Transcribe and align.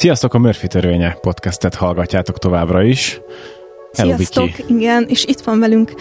Sziasztok, 0.00 0.34
a 0.34 0.38
Murphy 0.38 0.66
törvénye 0.66 1.18
podcastet 1.20 1.74
hallgatjátok 1.74 2.38
továbbra 2.38 2.82
is. 2.82 3.20
Hello, 3.92 4.14
Sziasztok, 4.16 4.44
Viki. 4.44 4.64
igen, 4.74 5.04
és 5.08 5.24
itt 5.24 5.40
van 5.40 5.58
velünk 5.58 5.94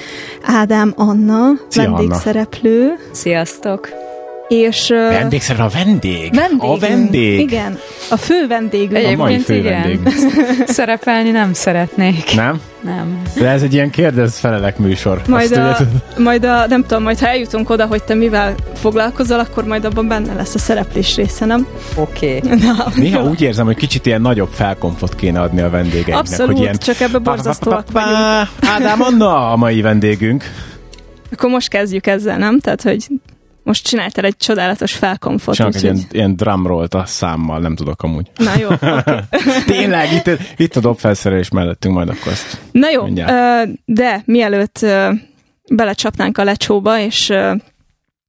Ádám 0.44 0.94
Anna, 0.96 1.48
Szia, 1.68 1.92
vendégszereplő. 1.92 2.82
Anna. 2.84 2.96
Sziasztok! 3.12 4.09
És, 4.50 4.88
Vendégszerűen 4.90 5.66
a 5.66 5.70
vendég. 5.70 6.34
Vendégünk, 6.36 6.64
a 6.64 6.78
vendég. 6.78 7.40
Igen, 7.40 7.80
a 8.10 8.18
fő 8.18 8.48
vendég. 8.48 8.94
A 8.94 9.16
mai 9.16 9.40
fő 9.40 9.56
igen. 9.56 9.82
vendég. 9.82 10.14
Szerepelni 10.68 11.30
nem 11.32 11.54
szeretnék. 11.54 12.36
Nem? 12.36 12.62
Nem. 12.82 13.22
De 13.36 13.48
ez 13.48 13.62
egy 13.62 13.74
ilyen 13.74 13.90
kérdez-felelek 13.90 14.78
műsor. 14.78 15.22
Majd 15.28 15.52
a, 15.52 15.78
majd 16.18 16.46
a, 16.46 16.68
nem 16.68 16.82
tudom, 16.82 17.04
majd 17.04 17.20
ha 17.20 17.28
eljutunk 17.28 17.70
oda, 17.70 17.86
hogy 17.86 18.04
te 18.04 18.14
mivel 18.14 18.56
foglalkozol, 18.74 19.40
akkor 19.40 19.64
majd 19.64 19.86
abban 19.86 20.08
benne 20.08 20.34
lesz 20.34 20.56
a 20.56 20.60
szereplés 20.60 21.16
része, 21.16 21.46
nem? 21.46 21.68
Oké. 21.96 22.42
Okay. 22.44 22.60
Néha 22.96 23.24
úgy 23.24 23.42
érzem, 23.42 23.66
hogy 23.66 23.76
kicsit 23.76 24.06
ilyen 24.06 24.22
nagyobb 24.22 24.50
felkomfot 24.52 25.16
kéne 25.16 25.42
adni 25.42 25.62
a 25.62 25.70
vendégeinknek. 25.70 26.18
Abszolút, 26.18 26.52
hogy 26.52 26.62
ilyen, 26.62 26.78
csak 26.78 27.00
ebbe 27.00 27.18
borzasztóak 27.18 27.92
vagyunk. 27.92 28.48
Ádám 28.62 29.02
Anna 29.02 29.52
a 29.52 29.56
mai 29.56 29.82
vendégünk. 29.82 30.44
Akkor 31.32 31.50
most 31.50 31.68
kezdjük 31.68 32.08
ezzel, 32.08 32.38
nem? 32.38 32.60
Tehát, 32.60 32.82
hogy 32.82 33.08
most 33.70 33.84
csináltál 33.84 34.26
egy 34.26 34.38
csodálatos 34.38 34.94
felkomfort. 34.94 35.58
Csinálok 35.58 35.76
egy 35.76 35.84
ilyen, 35.84 36.00
ilyen 36.12 36.36
drumrollt 36.36 36.94
a 36.94 37.06
számmal, 37.06 37.60
nem 37.60 37.76
tudok 37.76 38.04
amúgy. 38.04 38.32
Na 38.36 38.56
jó, 38.60 38.70
okay. 38.74 39.02
Tényleg, 39.66 40.12
itt, 40.14 40.30
itt 40.58 40.76
a 40.76 40.80
dobfelszerelés 40.80 41.50
mellettünk 41.50 41.96
majd 41.96 42.10
akkor 42.10 42.32
azt 42.32 42.62
Na 42.72 42.90
jó, 42.90 43.04
mindjárt. 43.04 43.70
de 43.86 44.22
mielőtt 44.26 44.86
belecsapnánk 45.72 46.38
a 46.38 46.44
lecsóba, 46.44 47.00
és 47.00 47.34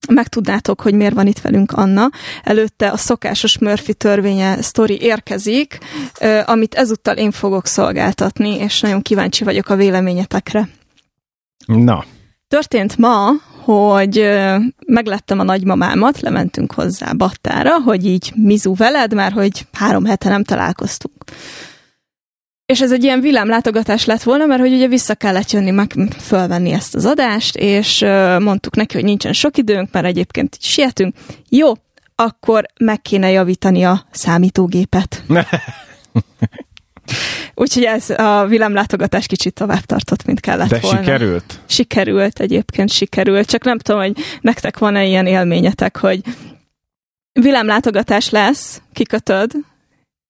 megtudnátok, 0.09 0.81
hogy 0.81 0.95
miért 0.95 1.15
van 1.15 1.27
itt 1.27 1.41
velünk 1.41 1.73
Anna. 1.73 2.09
Előtte 2.43 2.91
a 2.91 2.97
szokásos 2.97 3.59
Murphy 3.59 3.95
törvénye 3.95 4.63
sztori 4.63 5.01
érkezik, 5.01 5.79
amit 6.45 6.75
ezúttal 6.75 7.17
én 7.17 7.31
fogok 7.31 7.67
szolgáltatni, 7.67 8.57
és 8.57 8.81
nagyon 8.81 9.03
kíváncsi 9.03 9.45
vagyok 9.45 9.69
a 9.69 9.77
véleményetekre. 9.77 10.69
Na. 11.67 12.05
Történt 12.49 12.97
ma, 12.97 13.31
hogy 13.65 14.29
meglettem 14.87 15.39
a 15.39 15.43
nagymamámat, 15.43 16.21
lementünk 16.21 16.73
hozzá 16.73 17.13
Battára, 17.13 17.81
hogy 17.81 18.07
így 18.07 18.33
mizu 18.35 18.75
veled, 18.75 19.15
mert 19.15 19.35
hogy 19.35 19.67
három 19.73 20.05
hete 20.05 20.29
nem 20.29 20.45
találkoztunk. 20.45 21.25
És 22.67 22.81
ez 22.81 22.93
egy 22.93 23.03
ilyen 23.03 23.21
villámlátogatás 23.21 24.05
lett 24.05 24.23
volna, 24.23 24.47
mert 24.47 24.61
hogy 24.61 24.73
ugye 24.73 24.87
vissza 24.87 25.15
kellett 25.15 25.51
jönni 25.51 25.71
meg 25.71 25.93
fölvenni 26.21 26.71
ezt 26.71 26.95
az 26.95 27.07
adást, 27.07 27.57
és 27.57 28.01
mondtuk 28.39 28.77
neki, 28.77 28.95
hogy 28.95 29.05
nincsen 29.05 29.33
sok 29.33 29.57
időnk, 29.57 29.93
mert 29.93 30.07
egyébként 30.07 30.57
sietünk. 30.61 31.15
Jó, 31.49 31.73
akkor 32.15 32.67
meg 32.81 33.03
kéne 33.03 33.31
javítani 33.31 33.85
a 33.85 34.07
számítógépet. 34.11 35.23
Úgyhogy 37.55 37.83
ez 37.83 38.11
a 38.11 38.47
villámlátogatás 38.47 39.27
kicsit 39.27 39.55
tovább 39.55 39.81
tartott, 39.81 40.25
mint 40.25 40.41
kellett 40.41 40.69
De 40.69 40.79
volna. 40.81 40.99
sikerült? 40.99 41.61
Sikerült, 41.67 42.41
egyébként 42.41 42.91
sikerült. 42.91 43.49
Csak 43.49 43.65
nem 43.65 43.79
tudom, 43.79 44.01
hogy 44.01 44.17
nektek 44.41 44.79
van-e 44.79 45.05
ilyen 45.05 45.27
élményetek, 45.27 45.97
hogy 45.97 46.21
villámlátogatás 47.33 48.31
lesz, 48.31 48.83
kikötöd, 48.93 49.53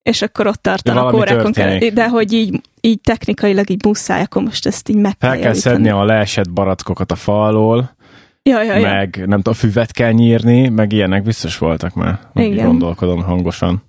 és 0.02 0.22
akkor 0.22 0.46
ott 0.46 0.62
tartanak 0.62 1.14
órákon 1.14 1.52
kell, 1.52 1.78
de 1.78 2.08
hogy 2.08 2.32
így, 2.32 2.60
így 2.80 3.00
technikailag 3.00 3.70
így 3.70 3.84
muszáj, 3.84 4.22
akkor 4.22 4.42
most 4.42 4.66
ezt 4.66 4.88
így 4.88 4.96
meg 4.96 5.16
kell 5.16 5.30
Fel 5.30 5.40
kell 5.40 5.52
szedni 5.52 5.88
a 5.88 6.04
leesett 6.04 6.50
barackokat 6.50 7.12
a 7.12 7.14
fa 7.14 7.44
alól, 7.44 7.94
ja, 8.42 8.62
ja, 8.62 8.76
ja. 8.76 8.88
meg 8.88 9.22
nem 9.26 9.36
tudom, 9.36 9.54
füvet 9.54 9.92
kell 9.92 10.12
nyírni, 10.12 10.68
meg 10.68 10.92
ilyenek 10.92 11.22
biztos 11.22 11.58
voltak 11.58 11.94
már. 11.94 12.18
Igen. 12.34 12.66
Gondolkodom 12.66 13.22
hangosan. 13.22 13.82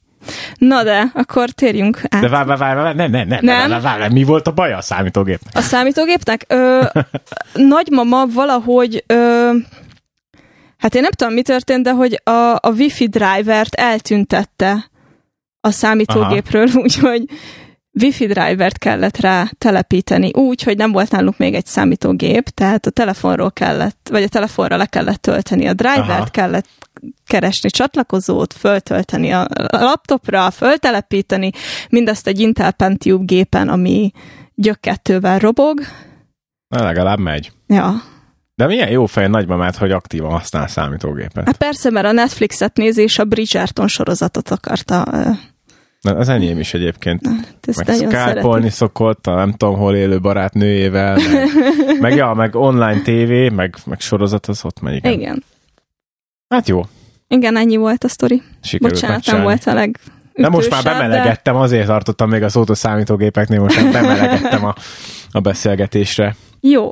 Na 0.58 0.83
de, 0.83 1.11
akkor 1.14 1.50
térjünk 1.50 2.02
át. 2.09 2.22
De 2.22 2.30
várj, 2.30 2.47
várj, 2.47 2.59
várj, 2.59 2.95
nem, 2.95 3.11
nem, 3.11 3.27
nem, 3.27 3.39
nem. 3.41 3.69
Várj, 3.69 3.83
várj, 3.83 4.14
mi 4.14 4.23
volt 4.23 4.47
a 4.47 4.52
baj 4.52 4.73
a 4.73 4.81
számítógépnek? 4.81 5.55
A 5.55 5.61
számítógépnek? 5.61 6.45
Ö, 6.47 6.83
nagymama 7.75 8.25
valahogy, 8.33 9.04
ö, 9.08 9.52
hát 10.77 10.95
én 10.95 11.02
nem 11.02 11.11
tudom, 11.11 11.33
mi 11.33 11.42
történt, 11.42 11.83
de 11.83 11.92
hogy 11.92 12.21
a, 12.23 12.55
a 12.55 12.71
wifi 12.77 13.08
drivert 13.08 13.76
eltüntette 13.76 14.89
a 15.61 15.71
számítógépről, 15.71 16.67
úgyhogy 16.83 17.26
Wi-Fi 17.93 18.25
drivert 18.25 18.77
kellett 18.77 19.17
rá 19.17 19.52
telepíteni 19.57 20.31
úgy, 20.33 20.63
hogy 20.63 20.77
nem 20.77 20.91
volt 20.91 21.11
náluk 21.11 21.37
még 21.37 21.53
egy 21.53 21.65
számítógép, 21.65 22.49
tehát 22.49 22.85
a 22.85 22.89
telefonról 22.89 23.52
kellett, 23.52 24.07
vagy 24.11 24.23
a 24.23 24.27
telefonra 24.27 24.77
le 24.77 24.85
kellett 24.85 25.21
tölteni 25.21 25.67
a 25.67 25.73
drivert, 25.73 26.09
Aha. 26.09 26.29
kellett 26.31 26.67
keresni 27.25 27.69
csatlakozót, 27.69 28.53
föltölteni 28.53 29.31
a 29.31 29.47
laptopra, 29.69 30.52
föltelepíteni, 30.52 31.52
mindezt 31.89 32.27
egy 32.27 32.39
Intel 32.39 32.71
Pentium 32.71 33.25
gépen, 33.25 33.69
ami 33.69 34.11
gyökkettővel 34.55 35.39
robog. 35.39 35.79
Na, 36.67 36.83
legalább 36.83 37.19
megy. 37.19 37.52
Ja. 37.67 37.93
De 38.55 38.67
milyen 38.67 38.89
jó 38.89 39.05
fej 39.05 39.27
nagymamát, 39.27 39.75
hogy 39.75 39.91
aktívan 39.91 40.31
használ 40.31 40.67
számítógépet. 40.67 41.45
Hát 41.45 41.58
persze, 41.58 41.89
mert 41.89 42.05
a 42.05 42.11
Netflixet 42.11 42.77
nézi, 42.77 43.02
és 43.02 43.19
a 43.19 43.25
Bridgerton 43.25 43.87
sorozatot 43.87 44.49
akarta 44.49 45.05
Na, 46.02 46.16
az 46.16 46.30
enyém 46.30 46.60
is 46.60 46.73
egyébként. 46.73 47.22
Na, 47.22 47.32
meg 47.86 47.95
skype 47.95 48.70
szokott 48.70 49.28
a 49.28 49.36
nem 49.36 49.52
tudom 49.52 49.78
hol 49.78 49.95
élő 49.95 50.20
barátnőjével, 50.20 51.17
meg, 51.32 52.00
meg, 52.02 52.16
ja, 52.16 52.34
meg 52.34 52.56
online 52.56 53.02
tévé, 53.02 53.50
meg, 53.50 53.76
meg 53.86 54.00
sorozat, 54.00 54.45
az 54.45 54.66
ott 54.66 54.82
megy. 54.82 54.95
Igen. 54.95 55.12
igen. 55.12 55.44
Hát 56.50 56.67
jó. 56.67 56.86
Igen, 57.28 57.58
ennyi 57.58 57.76
volt 57.76 58.04
a 58.04 58.08
sztori. 58.08 58.42
Sikerült 58.62 58.94
Bocsánat, 58.94 59.26
nem 59.26 59.42
volt 59.42 59.66
a 59.66 59.73
leg 59.73 60.00
de 60.34 60.50
most 60.50 60.70
már 60.70 60.84
bemelegettem, 60.84 61.54
de... 61.54 61.60
azért 61.60 61.88
tartottam 61.88 62.30
még 62.30 62.44
a 62.44 62.50
szót 62.50 62.70
a 62.70 62.76
számítógépeknél, 62.76 63.60
most 63.60 63.82
már 63.82 63.92
bemelegettem 63.92 64.66
a, 64.66 64.76
a 65.32 65.39
beszélgetésre. 65.39 66.36
Jó. 66.60 66.92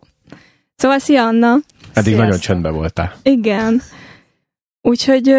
Szóval 0.75 0.99
szia 0.99 1.25
Anna. 1.25 1.51
Eddig 1.51 1.63
Sziasztok. 1.93 2.17
nagyon 2.17 2.39
csöndbe 2.39 2.69
voltál. 2.69 3.15
Igen. 3.23 3.81
Úgyhogy 4.81 5.35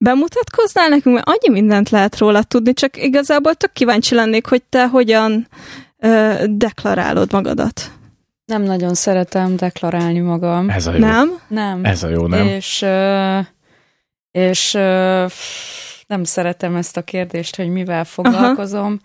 bemutatkoznál 0.00 0.88
nekünk, 0.88 1.14
mert 1.14 1.28
annyi 1.28 1.60
mindent 1.60 1.90
lehet 1.90 2.18
róla 2.18 2.42
tudni, 2.42 2.72
csak 2.72 2.96
igazából 2.96 3.54
tök 3.54 3.72
kíváncsi 3.72 4.14
lennék, 4.14 4.46
hogy 4.46 4.62
te 4.62 4.88
hogyan 4.88 5.48
ö, 5.98 6.44
deklarálod 6.48 7.32
magadat. 7.32 7.90
Nem 8.44 8.62
nagyon 8.62 8.94
szeretem 8.94 9.56
deklarálni 9.56 10.20
magam. 10.20 10.70
Ez 10.70 10.86
a 10.86 10.92
jó. 10.92 10.98
Nem? 10.98 11.40
Nem. 11.48 11.84
Ez 11.84 12.02
a 12.02 12.08
jó, 12.08 12.26
nem? 12.26 12.46
És, 12.46 12.86
és 14.30 14.72
nem 16.06 16.24
szeretem 16.24 16.76
ezt 16.76 16.96
a 16.96 17.02
kérdést, 17.02 17.56
hogy 17.56 17.68
mivel 17.68 18.04
foglalkozom. 18.04 18.84
Aha. 18.84 18.98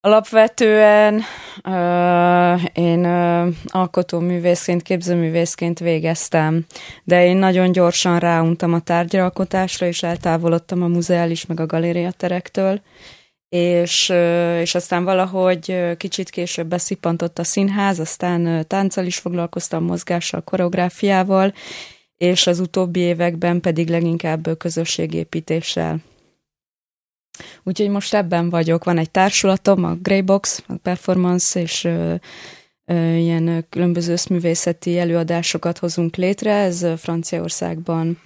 Alapvetően 0.00 1.14
uh, 1.64 2.60
én 2.72 3.06
uh, 3.06 3.54
alkotóművészként, 3.66 4.82
képzőművészként 4.82 5.78
végeztem, 5.78 6.66
de 7.04 7.24
én 7.24 7.36
nagyon 7.36 7.72
gyorsan 7.72 8.18
ráuntam 8.18 8.72
a 8.72 8.80
tárgyalkotásra, 8.80 9.86
és 9.86 10.02
eltávolodtam 10.02 10.82
a 10.82 10.86
muzeális 10.86 11.46
meg 11.46 11.60
a 11.60 11.66
galériaterektől, 11.66 12.80
és, 13.48 14.08
uh, 14.08 14.60
és 14.60 14.74
aztán 14.74 15.04
valahogy 15.04 15.96
kicsit 15.96 16.30
később 16.30 16.66
beszippantott 16.66 17.38
a 17.38 17.44
színház, 17.44 17.98
aztán 17.98 18.66
tánccal 18.66 19.04
is 19.04 19.16
foglalkoztam, 19.16 19.84
mozgással, 19.84 20.40
koreográfiával, 20.40 21.54
és 22.16 22.46
az 22.46 22.60
utóbbi 22.60 23.00
években 23.00 23.60
pedig 23.60 23.88
leginkább 23.88 24.48
közösségépítéssel. 24.58 25.98
Úgyhogy 27.62 27.88
most 27.88 28.14
ebben 28.14 28.50
vagyok. 28.50 28.84
Van 28.84 28.98
egy 28.98 29.10
társulatom, 29.10 29.84
a 29.84 29.94
Greybox, 29.94 30.62
a 30.66 30.76
Performance, 30.82 31.60
és 31.60 31.84
ö, 31.84 32.14
ö, 32.84 33.14
ilyen 33.14 33.66
különböző 33.68 34.12
összművészeti 34.12 34.98
előadásokat 34.98 35.78
hozunk 35.78 36.16
létre. 36.16 36.54
Ez 36.54 36.86
Franciaországban 36.96 38.18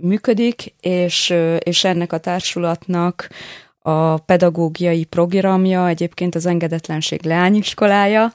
működik, 0.00 0.74
és, 0.80 1.34
és 1.58 1.84
ennek 1.84 2.12
a 2.12 2.18
társulatnak 2.18 3.28
a 3.78 4.16
pedagógiai 4.16 5.04
programja 5.04 5.88
egyébként 5.88 6.34
az 6.34 6.46
Engedetlenség 6.46 7.22
Leányiskolája, 7.22 8.34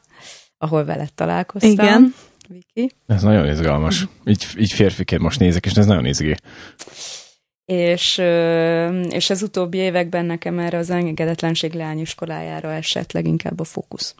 ahol 0.57 0.85
veled 0.85 1.13
találkoztam. 1.13 1.71
Igen. 1.71 2.13
Viki. 2.47 2.91
Ez 3.05 3.21
nagyon 3.21 3.47
izgalmas. 3.47 4.07
Így, 4.25 4.45
így 4.57 4.71
férfiként 4.71 5.21
most 5.21 5.39
nézek, 5.39 5.65
és 5.65 5.71
ez 5.71 5.85
nagyon 5.85 6.05
izgi 6.05 6.35
és, 7.67 8.17
és 9.09 9.29
az 9.29 9.41
utóbbi 9.41 9.77
években 9.77 10.25
nekem 10.25 10.59
erre 10.59 10.77
az 10.77 10.89
engedetlenség 10.89 11.73
leányiskolájára 11.73 12.73
esett 12.73 13.11
leginkább 13.11 13.59
a 13.59 13.63
fókusz. 13.63 14.15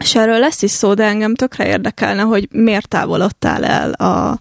És 0.00 0.14
erről 0.14 0.38
lesz 0.38 0.62
is 0.62 0.70
szó, 0.70 0.94
de 0.94 1.04
engem 1.04 1.34
tökre 1.34 1.66
érdekelne, 1.66 2.22
hogy 2.22 2.48
miért 2.50 2.88
távolodtál 2.88 3.64
el 3.64 3.92
a... 3.92 4.38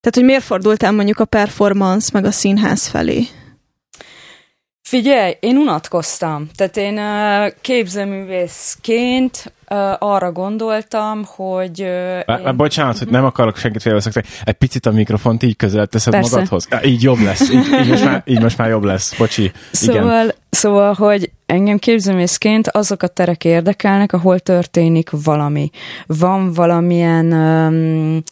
Tehát, 0.00 0.14
hogy 0.14 0.24
miért 0.24 0.42
fordultál 0.42 0.92
mondjuk 0.92 1.18
a 1.18 1.24
performance 1.24 2.10
meg 2.12 2.24
a 2.24 2.30
színház 2.30 2.86
felé? 2.86 3.26
Figyelj, 4.90 5.36
én 5.40 5.56
unatkoztam. 5.56 6.48
Tehát 6.54 6.76
én 6.76 6.98
uh, 6.98 7.52
képzőművészként 7.60 9.52
uh, 9.68 9.78
arra 9.98 10.32
gondoltam, 10.32 11.24
hogy... 11.26 11.80
Uh, 11.80 12.46
én... 12.46 12.56
Bocsánat, 12.56 12.98
hogy 12.98 13.08
nem 13.08 13.24
akarok 13.24 13.56
senkit 13.56 13.82
félbeszakítani. 13.82 14.34
Egy 14.44 14.54
picit 14.54 14.86
a 14.86 14.90
mikrofont 14.90 15.42
így 15.42 15.56
közel 15.56 15.86
teszed 15.86 16.12
Persze. 16.12 16.30
magadhoz. 16.30 16.68
Így 16.84 17.02
jobb 17.02 17.18
lesz. 17.18 17.50
Így, 17.50 17.66
így, 17.80 17.88
most 17.88 18.04
már, 18.04 18.22
így 18.26 18.40
most 18.40 18.58
már 18.58 18.68
jobb 18.68 18.84
lesz. 18.84 19.16
Bocsi. 19.18 19.52
Szóval, 19.70 20.22
Igen. 20.22 20.34
szóval, 20.50 20.92
hogy 20.92 21.30
engem 21.46 21.78
képzőművészként 21.78 22.68
azok 22.68 23.02
a 23.02 23.06
terek 23.06 23.44
érdekelnek, 23.44 24.12
ahol 24.12 24.38
történik 24.38 25.10
valami. 25.10 25.70
Van 26.06 26.52
valamilyen... 26.52 27.32
Um, 27.32 28.22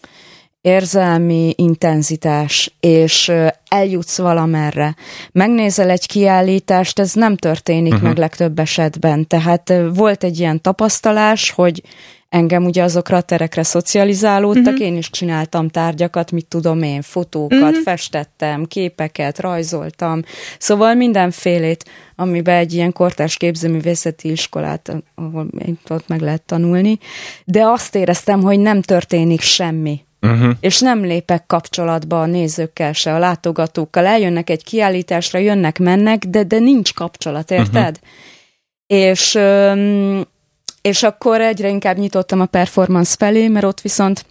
érzelmi 0.60 1.54
intenzitás, 1.56 2.74
és 2.80 3.32
eljutsz 3.68 4.18
valamerre. 4.18 4.94
Megnézel 5.32 5.90
egy 5.90 6.06
kiállítást, 6.06 6.98
ez 6.98 7.12
nem 7.12 7.36
történik 7.36 7.92
uh-huh. 7.92 8.08
meg 8.08 8.18
legtöbb 8.18 8.58
esetben. 8.58 9.26
Tehát 9.26 9.72
volt 9.94 10.24
egy 10.24 10.38
ilyen 10.38 10.60
tapasztalás, 10.60 11.50
hogy 11.50 11.82
engem 12.28 12.64
ugye 12.64 12.82
azokra 12.82 13.16
a 13.16 13.20
terekre 13.20 13.62
szocializálódtak, 13.62 14.72
uh-huh. 14.72 14.86
én 14.86 14.96
is 14.96 15.10
csináltam 15.10 15.68
tárgyakat, 15.68 16.30
mit 16.30 16.46
tudom 16.46 16.82
én, 16.82 17.02
fotókat, 17.02 17.60
uh-huh. 17.60 17.82
festettem, 17.82 18.64
képeket, 18.64 19.38
rajzoltam, 19.38 20.22
szóval 20.58 20.94
mindenfélét, 20.94 21.84
amiben 22.16 22.56
egy 22.56 22.72
ilyen 22.72 22.92
kortárs 22.92 23.36
képzőművészeti 23.36 24.30
iskolát, 24.30 24.96
ahol 25.14 25.48
ott 25.88 26.08
meg 26.08 26.20
lehet 26.20 26.42
tanulni, 26.42 26.98
de 27.44 27.62
azt 27.64 27.94
éreztem, 27.94 28.40
hogy 28.40 28.58
nem 28.58 28.82
történik 28.82 29.40
semmi. 29.40 30.06
Uh-huh. 30.20 30.50
És 30.60 30.80
nem 30.80 31.04
lépek 31.04 31.46
kapcsolatba 31.46 32.20
a 32.20 32.26
nézőkkel 32.26 32.92
se, 32.92 33.14
a 33.14 33.18
látogatókkal. 33.18 34.06
Eljönnek 34.06 34.50
egy 34.50 34.64
kiállításra, 34.64 35.38
jönnek-mennek, 35.38 36.24
de, 36.24 36.42
de 36.42 36.58
nincs 36.58 36.94
kapcsolat, 36.94 37.50
érted? 37.50 37.98
Uh-huh. 38.00 39.06
És, 39.06 39.38
és 40.82 41.02
akkor 41.02 41.40
egyre 41.40 41.68
inkább 41.68 41.96
nyitottam 41.98 42.40
a 42.40 42.46
performance 42.46 43.14
felé, 43.18 43.48
mert 43.48 43.64
ott 43.64 43.80
viszont 43.80 44.26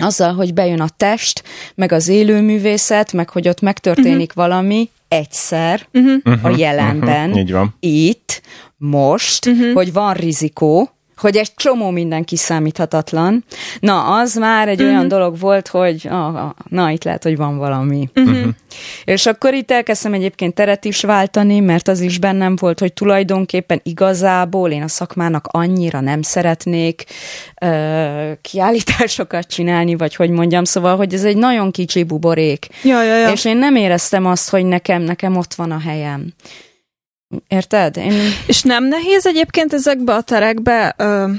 azzal, 0.00 0.34
hogy 0.34 0.54
bejön 0.54 0.80
a 0.80 0.88
test, 0.96 1.42
meg 1.74 1.92
az 1.92 2.08
élőművészet, 2.08 3.12
meg 3.12 3.30
hogy 3.30 3.48
ott 3.48 3.60
megtörténik 3.60 4.28
uh-huh. 4.28 4.44
valami 4.44 4.90
egyszer 5.08 5.86
uh-huh. 5.92 6.44
a 6.44 6.56
jelenben, 6.56 7.28
uh-huh. 7.28 7.40
Így 7.40 7.52
van. 7.52 7.74
itt, 7.80 8.42
most, 8.76 9.46
uh-huh. 9.46 9.72
hogy 9.72 9.92
van 9.92 10.14
rizikó, 10.14 10.90
hogy 11.20 11.36
egy 11.36 11.54
csomó 11.54 11.90
minden 11.90 12.24
kiszámíthatatlan. 12.24 13.44
Na, 13.80 14.20
az 14.20 14.34
már 14.34 14.68
egy 14.68 14.80
uh-huh. 14.80 14.94
olyan 14.94 15.08
dolog 15.08 15.38
volt, 15.38 15.68
hogy 15.68 16.06
ah, 16.10 16.50
na, 16.68 16.90
itt 16.90 17.04
lehet, 17.04 17.22
hogy 17.22 17.36
van 17.36 17.58
valami. 17.58 18.08
Uh-huh. 18.14 18.48
És 19.04 19.26
akkor 19.26 19.54
itt 19.54 19.70
elkezdtem 19.70 20.12
egyébként 20.12 20.54
teret 20.54 20.84
is 20.84 21.02
váltani, 21.02 21.60
mert 21.60 21.88
az 21.88 22.00
is 22.00 22.18
bennem 22.18 22.56
volt, 22.56 22.78
hogy 22.78 22.92
tulajdonképpen 22.92 23.80
igazából 23.82 24.70
én 24.70 24.82
a 24.82 24.88
szakmának 24.88 25.46
annyira 25.50 26.00
nem 26.00 26.22
szeretnék 26.22 27.04
uh, 27.62 28.30
kiállításokat 28.40 29.46
csinálni, 29.46 29.96
vagy 29.96 30.14
hogy 30.14 30.30
mondjam, 30.30 30.64
szóval, 30.64 30.96
hogy 30.96 31.14
ez 31.14 31.24
egy 31.24 31.36
nagyon 31.36 31.70
kicsi 31.70 32.02
buborék. 32.02 32.66
Ja, 32.82 33.02
ja, 33.02 33.16
ja. 33.16 33.30
És 33.30 33.44
én 33.44 33.56
nem 33.56 33.76
éreztem 33.76 34.26
azt, 34.26 34.50
hogy 34.50 34.64
nekem, 34.64 35.02
nekem 35.02 35.36
ott 35.36 35.54
van 35.54 35.70
a 35.70 35.78
helyem. 35.78 36.32
Érted? 37.48 37.96
Én... 37.96 38.12
És 38.46 38.62
nem 38.62 38.84
nehéz 38.84 39.26
egyébként 39.26 39.72
ezekbe 39.72 40.14
a 40.14 40.20
terekbe, 40.20 40.94
ö, 40.98 41.32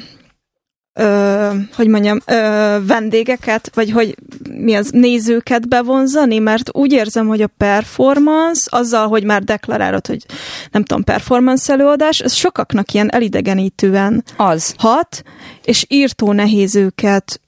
ö, 0.94 1.50
hogy 1.76 1.88
mondjam, 1.88 2.20
ö, 2.26 2.78
vendégeket, 2.88 3.72
vagy 3.74 3.92
hogy 3.92 4.16
mi 4.50 4.76
az, 4.76 4.90
nézőket 4.90 5.68
bevonzani, 5.68 6.40
mert 6.40 6.70
úgy 6.74 6.92
érzem, 6.92 7.28
hogy 7.28 7.42
a 7.42 7.50
performance, 7.58 8.62
azzal, 8.78 9.08
hogy 9.08 9.24
már 9.24 9.44
deklarálod, 9.44 10.08
hogy 10.08 10.26
nem 10.72 10.84
tudom, 10.84 11.04
performance 11.04 11.74
előadás, 11.74 12.20
ez 12.20 12.34
sokaknak 12.34 12.94
ilyen 12.94 13.12
elidegenítően 13.12 14.24
az. 14.38 14.74
hat, 14.78 15.24
és 15.64 15.86
írtó 15.88 16.32
nehéz 16.32 16.76
őket 16.76 17.42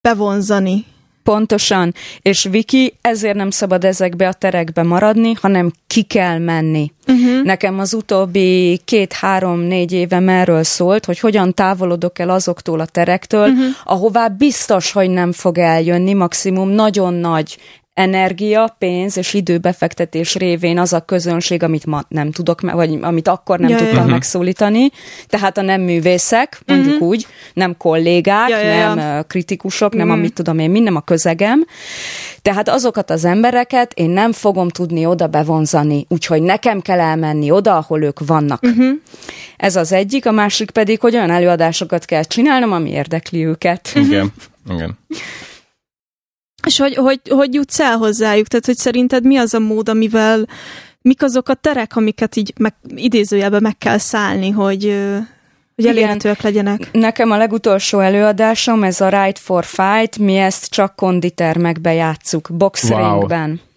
bevonzani 0.00 0.84
Pontosan. 1.22 1.94
És 2.22 2.48
Viki, 2.50 2.94
ezért 3.00 3.36
nem 3.36 3.50
szabad 3.50 3.84
ezekbe 3.84 4.28
a 4.28 4.32
terekbe 4.32 4.82
maradni, 4.82 5.32
hanem 5.40 5.72
ki 5.86 6.02
kell 6.02 6.38
menni. 6.38 6.92
Uh-huh. 7.06 7.42
Nekem 7.42 7.78
az 7.78 7.94
utóbbi 7.94 8.80
két-három-négy 8.84 9.92
évem 9.92 10.28
erről 10.28 10.62
szólt, 10.62 11.04
hogy 11.04 11.18
hogyan 11.18 11.54
távolodok 11.54 12.18
el 12.18 12.30
azoktól 12.30 12.80
a 12.80 12.86
terektől, 12.86 13.48
uh-huh. 13.48 13.64
ahová 13.84 14.28
biztos, 14.28 14.92
hogy 14.92 15.10
nem 15.10 15.32
fog 15.32 15.58
eljönni, 15.58 16.12
maximum 16.12 16.68
nagyon 16.68 17.14
nagy 17.14 17.58
energia, 18.00 18.76
pénz 18.78 19.16
és 19.16 19.34
időbefektetés 19.34 20.34
révén 20.34 20.78
az 20.78 20.92
a 20.92 21.00
közönség, 21.00 21.62
amit 21.62 21.86
ma 21.86 22.02
nem 22.08 22.30
tudok, 22.30 22.60
vagy 22.60 22.98
amit 23.00 23.28
akkor 23.28 23.58
nem 23.58 23.70
ja, 23.70 23.76
tudtam 23.76 24.06
ja. 24.06 24.12
megszólítani. 24.12 24.90
Tehát 25.26 25.58
a 25.58 25.62
nem 25.62 25.80
művészek, 25.80 26.60
mondjuk 26.66 26.92
uh-huh. 26.92 27.08
úgy, 27.08 27.26
nem 27.54 27.76
kollégák, 27.76 28.48
ja, 28.48 28.58
ja, 28.58 28.94
nem 28.94 29.24
kritikusok, 29.26 29.92
nem 29.92 30.06
uh-huh. 30.06 30.18
amit 30.18 30.34
tudom 30.34 30.58
én, 30.58 30.70
mind 30.70 30.84
nem 30.84 30.96
a 30.96 31.00
közegem. 31.00 31.66
Tehát 32.42 32.68
azokat 32.68 33.10
az 33.10 33.24
embereket 33.24 33.92
én 33.92 34.10
nem 34.10 34.32
fogom 34.32 34.68
tudni 34.68 35.06
oda 35.06 35.26
bevonzani, 35.26 36.06
úgyhogy 36.08 36.42
nekem 36.42 36.80
kell 36.80 37.00
elmenni 37.00 37.50
oda, 37.50 37.76
ahol 37.76 38.02
ők 38.02 38.26
vannak. 38.26 38.62
Uh-huh. 38.62 38.90
Ez 39.56 39.76
az 39.76 39.92
egyik, 39.92 40.26
a 40.26 40.30
másik 40.30 40.70
pedig, 40.70 41.00
hogy 41.00 41.14
olyan 41.14 41.30
előadásokat 41.30 42.04
kell 42.04 42.22
csinálnom, 42.22 42.72
ami 42.72 42.90
érdekli 42.90 43.46
őket. 43.46 43.90
Igen, 43.94 44.32
igen. 44.70 44.98
És 46.66 46.78
hogy, 46.78 46.94
hogy, 46.94 47.20
hogy 47.28 47.54
jutsz 47.54 47.80
el 47.80 47.96
hozzájuk? 47.96 48.46
Tehát, 48.46 48.66
hogy 48.66 48.76
szerinted 48.76 49.24
mi 49.24 49.36
az 49.36 49.54
a 49.54 49.58
mód, 49.58 49.88
amivel, 49.88 50.46
mik 51.02 51.22
azok 51.22 51.48
a 51.48 51.54
terek, 51.54 51.96
amiket 51.96 52.36
így 52.36 52.52
meg, 52.58 52.74
idézőjelben 52.94 53.62
meg 53.62 53.78
kell 53.78 53.98
szállni, 53.98 54.50
hogy, 54.50 54.96
hogy 55.76 55.86
elérhetőek 55.86 56.42
legyenek? 56.42 56.88
Nekem 56.92 57.30
a 57.30 57.36
legutolsó 57.36 57.98
előadásom, 57.98 58.84
ez 58.84 59.00
a 59.00 59.08
Right 59.08 59.38
for 59.38 59.64
Fight, 59.64 60.18
mi 60.18 60.36
ezt 60.36 60.66
csak 60.66 60.96
konditermekbe 60.96 61.92
játsszuk, 61.92 62.48
boxringben. 62.52 63.48
Wow. 63.48 63.69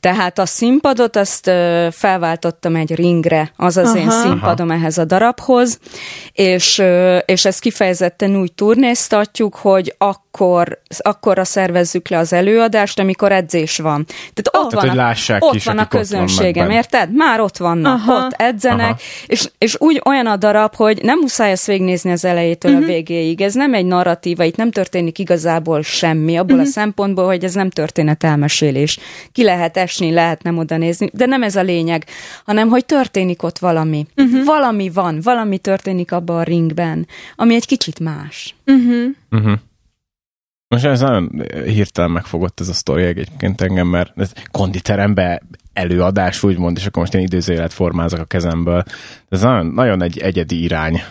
Tehát 0.00 0.38
a 0.38 0.46
színpadot 0.46 1.16
azt 1.16 1.50
felváltottam 1.90 2.76
egy 2.76 2.94
ringre, 2.94 3.52
az 3.56 3.76
az 3.76 3.88
Aha. 3.88 3.98
én 3.98 4.10
színpadom 4.10 4.68
Aha. 4.68 4.78
ehhez 4.78 4.98
a 4.98 5.04
darabhoz, 5.04 5.78
és, 6.32 6.82
és 7.24 7.44
ezt 7.44 7.60
kifejezetten 7.60 8.36
úgy 8.36 8.52
turnéztatjuk, 8.52 9.54
hogy 9.54 9.94
akkor, 9.98 10.80
akkorra 10.98 11.44
szervezzük 11.44 12.08
le 12.08 12.18
az 12.18 12.32
előadást, 12.32 12.98
amikor 12.98 13.32
edzés 13.32 13.78
van. 13.78 14.04
Tehát 14.06 14.64
ott 14.64 14.70
Tehát, 14.70 14.96
van, 14.96 15.36
a, 15.38 15.46
ott 15.46 15.54
is, 15.54 15.64
van 15.64 15.78
a 15.78 15.88
közönségem, 15.88 16.66
van 16.66 16.74
érted? 16.74 17.14
Már 17.14 17.40
ott 17.40 17.56
vannak, 17.56 17.94
Aha. 17.94 18.24
ott 18.24 18.32
edzenek, 18.36 19.02
és, 19.26 19.50
és 19.58 19.76
úgy 19.78 20.02
olyan 20.04 20.26
a 20.26 20.36
darab, 20.36 20.74
hogy 20.74 21.02
nem 21.02 21.18
muszáj 21.18 21.50
ezt 21.50 21.66
végignézni 21.66 22.10
az 22.10 22.24
elejétől 22.24 22.72
uh-huh. 22.72 22.86
a 22.86 22.86
mhm. 22.86 22.96
végéig. 22.96 23.40
Ez 23.40 23.54
nem 23.54 23.74
egy 23.74 23.86
narratíva, 23.86 24.44
itt 24.44 24.56
nem 24.56 24.70
történik 24.70 25.18
igazából 25.18 25.82
semmi, 25.82 26.36
abból 26.36 26.56
uh-huh. 26.56 26.68
a 26.68 26.72
szempontból, 26.72 27.26
hogy 27.26 27.44
ez 27.44 27.54
nem 27.54 27.70
történetelmesélés. 27.70 28.98
Ki 29.32 29.44
lehet 29.44 29.57
lehet 29.58 29.76
esni, 29.76 30.10
lehet 30.10 30.42
nem 30.42 30.58
oda 30.58 30.76
nézni, 30.76 31.10
de 31.12 31.26
nem 31.26 31.42
ez 31.42 31.56
a 31.56 31.62
lényeg, 31.62 32.04
hanem 32.44 32.68
hogy 32.68 32.84
történik 32.84 33.42
ott 33.42 33.58
valami. 33.58 34.06
Uh-huh. 34.16 34.44
Valami 34.44 34.90
van, 34.90 35.20
valami 35.22 35.58
történik 35.58 36.12
abban 36.12 36.38
a 36.38 36.42
ringben, 36.42 37.06
ami 37.36 37.54
egy 37.54 37.66
kicsit 37.66 38.00
más. 38.00 38.54
Uh-huh. 38.66 39.04
Uh-huh. 39.30 39.58
Most 40.68 40.84
ez 40.84 41.00
nagyon 41.00 41.44
hirtelen 41.66 42.10
megfogott 42.10 42.60
ez 42.60 42.68
a 42.68 42.72
sztori 42.72 43.02
egyébként 43.02 43.60
engem, 43.60 43.86
mert 43.86 44.12
ez 44.16 44.32
konditerembe 44.50 45.42
előadás, 45.72 46.42
úgymond, 46.42 46.76
és 46.76 46.86
akkor 46.86 47.02
most 47.02 47.14
én 47.14 47.20
időzőjelet 47.20 47.72
formázok 47.72 48.20
a 48.20 48.24
kezemből. 48.24 48.84
Ez 49.28 49.40
nagyon, 49.40 49.66
nagyon 49.66 50.02
egy 50.02 50.18
egyedi 50.18 50.62
irány. 50.62 51.02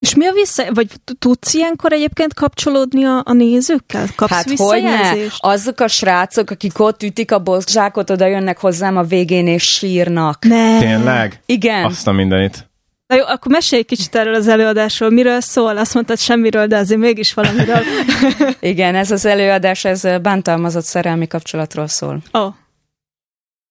És 0.00 0.14
mi 0.14 0.26
a 0.26 0.32
vissza, 0.32 0.64
vagy 0.74 0.88
tudsz 1.18 1.54
ilyenkor 1.54 1.92
egyébként 1.92 2.34
kapcsolódni 2.34 3.04
a, 3.04 3.22
a 3.24 3.32
nézőkkel? 3.32 4.06
Kapsz 4.16 4.32
hát 4.32 4.50
hogy 4.56 4.82
ne? 4.82 5.12
Azok 5.38 5.80
a 5.80 5.88
srácok, 5.88 6.50
akik 6.50 6.78
ott 6.78 7.02
ütik 7.02 7.32
a 7.32 7.38
boszkzsákot, 7.38 8.10
oda 8.10 8.26
jönnek 8.26 8.58
hozzám 8.58 8.96
a 8.96 9.02
végén 9.02 9.46
és 9.46 9.62
sírnak. 9.62 10.44
Ne. 10.44 10.78
Tényleg? 10.78 11.42
Igen. 11.46 11.84
Azt 11.84 12.06
a 12.06 12.12
mindenit. 12.12 12.68
Na 13.06 13.16
jó, 13.16 13.24
akkor 13.24 13.52
mesélj 13.52 13.82
kicsit 13.82 14.14
erről 14.14 14.34
az 14.34 14.48
előadásról. 14.48 15.10
Miről 15.10 15.40
szól? 15.40 15.76
Azt 15.76 15.94
mondtad 15.94 16.18
semmiről, 16.18 16.66
de 16.66 16.76
azért 16.76 17.00
mégis 17.00 17.34
valamiről. 17.34 17.80
Igen, 18.60 18.94
ez 18.94 19.10
az 19.10 19.24
előadás, 19.24 19.84
ez 19.84 20.02
bántalmazott 20.22 20.84
szerelmi 20.84 21.26
kapcsolatról 21.26 21.86
szól. 21.86 22.22
Oh. 22.32 22.54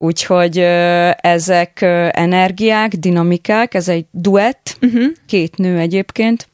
Úgyhogy 0.01 0.57
ezek 1.21 1.81
energiák, 2.11 2.95
dinamikák, 2.95 3.73
ez 3.73 3.87
egy 3.87 4.05
duett, 4.11 4.77
uh-huh. 4.81 5.03
két 5.25 5.57
nő 5.57 5.77
egyébként, 5.77 6.47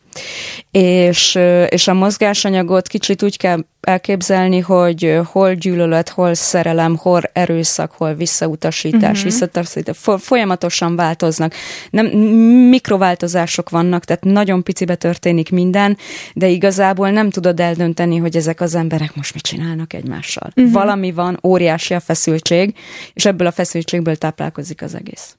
És, 0.71 1.39
és 1.69 1.87
a 1.87 1.93
mozgásanyagot 1.93 2.87
kicsit 2.87 3.23
úgy 3.23 3.37
kell 3.37 3.59
elképzelni, 3.81 4.59
hogy 4.59 5.19
hol 5.23 5.53
gyűlölet, 5.53 6.09
hol 6.09 6.33
szerelem, 6.33 6.97
hol 6.97 7.21
erőszak, 7.33 7.91
hol 7.91 8.13
visszautasítás, 8.13 9.09
uh-huh. 9.09 9.23
visszautasítás, 9.23 9.97
folyamatosan 10.17 10.95
változnak. 10.95 11.53
Nem, 11.89 12.05
mikrováltozások 12.69 13.69
vannak, 13.69 14.05
tehát 14.05 14.23
nagyon 14.23 14.63
picibe 14.63 14.95
történik 14.95 15.51
minden, 15.51 15.97
de 16.33 16.47
igazából 16.47 17.09
nem 17.09 17.29
tudod 17.29 17.59
eldönteni, 17.59 18.17
hogy 18.17 18.35
ezek 18.35 18.61
az 18.61 18.75
emberek 18.75 19.15
most 19.15 19.33
mit 19.33 19.43
csinálnak 19.43 19.93
egymással. 19.93 20.51
Uh-huh. 20.55 20.73
Valami 20.73 21.11
van, 21.11 21.39
óriási 21.43 21.93
a 21.93 21.99
feszültség, 21.99 22.75
és 23.13 23.25
ebből 23.25 23.47
a 23.47 23.51
feszültségből 23.51 24.15
táplálkozik 24.15 24.81
az 24.81 24.95
egész. 24.95 25.35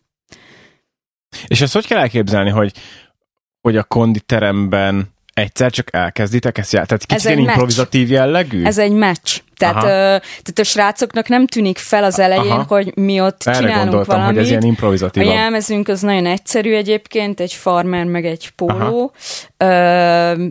És 1.46 1.60
ezt 1.60 1.72
hogy 1.72 1.86
kell 1.86 1.98
elképzelni, 1.98 2.50
hogy, 2.50 2.72
hogy 3.66 3.76
a 3.76 3.84
konditeremben 3.84 5.14
egyszer 5.34 5.70
csak 5.70 5.88
elkezditek 5.90 6.58
ezt 6.58 6.72
játszani? 6.72 6.98
Tehát 6.98 7.22
kicsit 7.22 7.36
ilyen 7.36 7.48
improvizatív 7.48 8.10
jellegű? 8.10 8.64
Ez 8.64 8.78
egy 8.78 8.92
meccs. 8.92 9.38
Tehát, 9.56 9.82
ö, 9.82 9.88
tehát 9.88 10.58
a 10.58 10.64
srácoknak 10.64 11.28
nem 11.28 11.46
tűnik 11.46 11.78
fel 11.78 12.04
az 12.04 12.18
elején, 12.18 12.50
Aha. 12.50 12.64
hogy 12.68 12.96
mi 12.96 13.20
ott 13.20 13.42
Erre 13.44 13.58
csinálunk 13.58 13.82
gondoltam, 13.82 14.16
valamit. 14.16 14.34
hogy 14.34 14.44
ez 14.44 14.50
ilyen 14.50 14.62
improvizatív. 14.62 15.28
A 15.28 15.32
jelmezünk 15.32 15.88
az 15.88 16.00
nagyon 16.00 16.26
egyszerű 16.26 16.74
egyébként, 16.74 17.40
egy 17.40 17.52
farmer 17.52 18.04
meg 18.04 18.24
egy 18.24 18.50
póló. 18.50 19.12
Ö, 19.56 20.44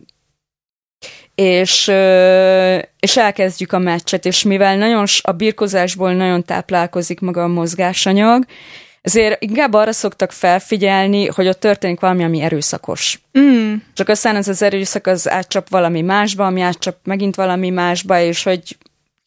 és, 1.35 1.91
és 2.99 3.17
elkezdjük 3.17 3.71
a 3.71 3.79
meccset, 3.79 4.25
és 4.25 4.43
mivel 4.43 4.77
nagyon 4.77 5.05
a 5.21 5.31
birkozásból 5.31 6.13
nagyon 6.13 6.43
táplálkozik 6.43 7.19
maga 7.19 7.43
a 7.43 7.47
mozgásanyag, 7.47 8.45
ezért 9.05 9.43
inkább 9.43 9.73
arra 9.73 9.91
szoktak 9.91 10.31
felfigyelni, 10.31 11.27
hogy 11.27 11.47
ott 11.47 11.59
történik 11.59 11.99
valami, 11.99 12.23
ami 12.23 12.41
erőszakos. 12.41 13.19
Mm. 13.39 13.73
Csak 13.93 14.09
aztán 14.09 14.35
ez 14.35 14.47
az 14.47 14.61
erőszak 14.61 15.07
az 15.07 15.29
átcsap 15.29 15.69
valami 15.69 16.01
másba, 16.01 16.45
ami 16.45 16.61
átcsap 16.61 16.95
megint 17.03 17.35
valami 17.35 17.69
másba, 17.69 18.19
és 18.19 18.43
hogy 18.43 18.77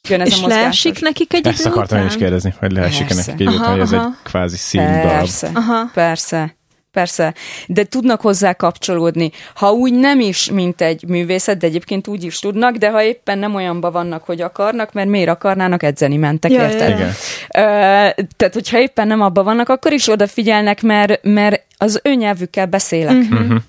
jön 0.09 0.21
ez 0.21 0.27
és 0.27 0.37
a 0.37 0.41
mozgásos. 0.41 0.63
leesik 0.63 1.01
nekik 1.01 1.33
egy 1.33 1.47
Ezt 1.47 1.67
akartam 1.67 1.99
én 1.99 2.07
is 2.07 2.17
kérdezni, 2.17 2.55
hogy 2.59 2.73
leesik 2.73 3.09
nekik 3.09 3.41
egy 3.41 3.55
után, 3.55 3.71
hogy 3.71 3.81
ez 3.81 3.93
egy 3.93 4.01
kvázi 4.23 4.57
színdarab. 4.57 5.11
Persze, 5.11 5.51
aha. 5.55 5.91
persze 5.95 6.58
persze, 6.91 7.35
de 7.67 7.85
tudnak 7.85 8.21
hozzá 8.21 8.53
kapcsolódni. 8.53 9.31
Ha 9.55 9.73
úgy 9.73 9.93
nem 9.93 10.21
is, 10.21 10.51
mint 10.51 10.81
egy 10.81 11.09
művészet, 11.09 11.59
de 11.59 11.67
egyébként 11.67 12.09
úgy 12.09 12.25
is 12.25 12.39
tudnak, 12.39 12.77
de 12.77 12.91
ha 12.91 13.03
éppen 13.03 13.39
nem 13.39 13.55
olyanban 13.55 13.93
vannak, 13.93 14.25
hogy 14.25 14.41
akarnak, 14.41 14.93
mert 14.93 15.09
miért 15.09 15.29
akarnának, 15.29 15.83
edzeni 15.83 16.17
mentek, 16.17 16.51
ja, 16.51 16.63
érted? 16.63 16.91
Igen. 16.91 17.09
Uh, 17.09 18.27
tehát, 18.37 18.53
hogyha 18.53 18.79
éppen 18.79 19.07
nem 19.07 19.21
abban 19.21 19.45
vannak, 19.45 19.69
akkor 19.69 19.93
is 19.93 20.09
odafigyelnek, 20.09 20.83
mert, 20.83 21.23
mert 21.23 21.65
az 21.77 22.01
ő 22.05 22.15
nyelvükkel 22.15 22.67
beszélek. 22.67 23.17
Uh-huh. 23.17 23.61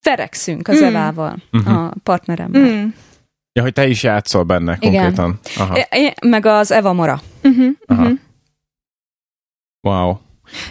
Ferekszünk 0.00 0.68
az 0.68 0.74
uh-huh. 0.74 0.88
Evával, 0.88 1.36
uh-huh. 1.52 1.78
a 1.78 1.92
partneremmel. 2.02 2.62
Uh-huh. 2.62 2.92
Ja, 3.52 3.62
hogy 3.62 3.72
te 3.72 3.86
is 3.86 4.02
játszol 4.02 4.42
benne 4.42 4.76
konkrétan. 4.76 5.40
Igen. 5.54 5.66
Aha. 5.68 5.78
É, 5.90 6.14
meg 6.26 6.46
az 6.46 6.70
Eva 6.70 6.92
Mora. 6.92 7.20
Uh-huh. 7.42 7.70
Aha. 7.86 8.08
Wow. 9.80 10.18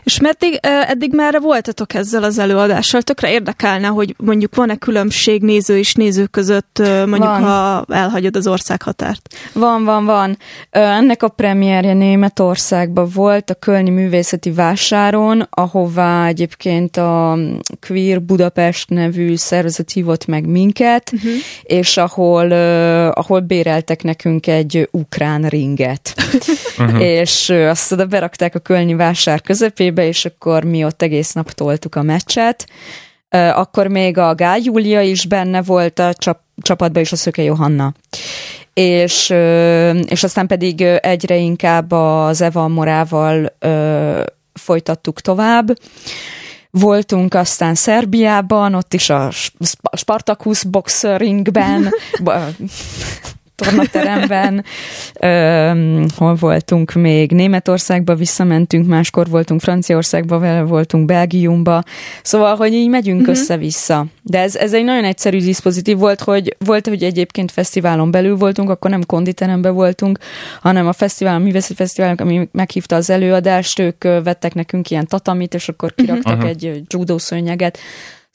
És 0.03 0.19
meddig, 0.19 0.59
eddig 0.61 1.13
már 1.13 1.41
voltatok 1.41 1.93
ezzel 1.93 2.23
az 2.23 2.39
előadással? 2.39 3.01
Tökre 3.01 3.31
érdekelne, 3.31 3.87
hogy 3.87 4.15
mondjuk 4.17 4.55
van-e 4.55 4.75
különbség 4.75 5.41
néző 5.41 5.77
és 5.77 5.93
néző 5.93 6.25
között, 6.25 6.81
mondjuk 6.81 7.21
van. 7.21 7.43
ha 7.43 7.85
elhagyod 7.87 8.35
az 8.35 8.47
országhatárt? 8.47 9.35
Van, 9.53 9.83
van, 9.83 10.05
van. 10.05 10.37
Ennek 10.69 11.23
a 11.23 11.27
premierje 11.27 11.93
Németországban 11.93 13.09
volt 13.13 13.49
a 13.49 13.53
Kölni 13.53 13.89
Művészeti 13.89 14.51
Vásáron, 14.51 15.47
ahová 15.49 16.27
egyébként 16.27 16.97
a 16.97 17.37
Queer 17.87 18.21
Budapest 18.21 18.89
nevű 18.89 19.35
szervezet 19.35 19.91
hívott 19.91 20.25
meg 20.25 20.47
minket, 20.47 21.11
uh-huh. 21.13 21.31
és 21.63 21.97
ahol, 21.97 22.51
ahol 23.11 23.39
béreltek 23.39 24.03
nekünk 24.03 24.47
egy 24.47 24.89
ukrán 24.91 25.41
ringet. 25.41 26.13
uh-huh. 26.77 27.01
És 27.19 27.49
azt 27.49 27.91
oda 27.91 28.05
berakták 28.05 28.55
a 28.55 28.59
Kölni 28.59 28.93
Vásár 28.93 29.41
között, 29.41 29.68
közepébe, 29.69 30.07
és 30.07 30.25
akkor 30.25 30.63
mi 30.63 30.83
ott 30.83 31.01
egész 31.01 31.33
nap 31.33 31.51
toltuk 31.51 31.95
a 31.95 32.01
meccset. 32.01 32.67
Akkor 33.53 33.87
még 33.87 34.17
a 34.17 34.35
Gál 34.35 34.59
Júlia 34.63 35.01
is 35.01 35.25
benne 35.25 35.61
volt 35.61 35.99
a 35.99 36.13
csap, 36.13 36.39
csapatban, 36.61 37.01
és 37.01 37.11
a 37.11 37.15
Szöke 37.15 37.41
Johanna. 37.41 37.93
És, 38.73 39.29
és 40.05 40.23
aztán 40.23 40.47
pedig 40.47 40.81
egyre 40.81 41.35
inkább 41.35 41.91
az 41.91 42.41
Eva 42.41 42.67
Morával 42.67 43.53
folytattuk 44.53 45.21
tovább. 45.21 45.67
Voltunk 46.71 47.33
aztán 47.33 47.75
Szerbiában, 47.75 48.73
ott 48.73 48.93
is 48.93 49.09
a 49.09 49.29
Spartacus 49.97 50.63
boxeringben, 50.63 51.89
tornateremben, 53.59 54.63
ö, 55.19 56.05
hol 56.15 56.35
voltunk 56.35 56.93
még, 56.93 57.31
Németországba 57.31 58.15
visszamentünk, 58.15 58.87
máskor 58.87 59.27
voltunk 59.29 59.61
Franciaországba, 59.61 60.39
vele 60.39 60.61
voltunk 60.61 61.05
Belgiumba, 61.05 61.83
szóval, 62.21 62.55
hogy 62.55 62.73
így 62.73 62.89
megyünk 62.89 63.19
uh-huh. 63.19 63.35
össze-vissza. 63.35 64.05
De 64.21 64.39
ez, 64.39 64.55
ez 64.55 64.73
egy 64.73 64.83
nagyon 64.83 65.03
egyszerű 65.03 65.39
diszpozitív 65.39 65.97
volt, 65.97 66.21
hogy 66.21 66.55
volt, 66.65 66.87
hogy 66.87 67.03
egyébként 67.03 67.51
fesztiválon 67.51 68.11
belül 68.11 68.35
voltunk, 68.35 68.69
akkor 68.69 68.89
nem 68.89 69.05
konditeremben 69.05 69.73
voltunk, 69.73 70.19
hanem 70.61 70.87
a 70.87 70.93
fesztivál, 70.93 71.35
a 71.35 71.39
művészeti 71.39 71.73
fesztivál, 71.73 72.15
ami 72.17 72.49
meghívta 72.51 72.95
az 72.95 73.09
előadást, 73.09 73.79
ők 73.79 74.03
vettek 74.03 74.53
nekünk 74.53 74.89
ilyen 74.89 75.07
tatamit, 75.07 75.53
és 75.53 75.69
akkor 75.69 75.95
kiraktak 75.95 76.35
uh-huh. 76.35 76.49
egy 76.49 76.81
judó 76.87 77.17
szőnyeget, 77.17 77.77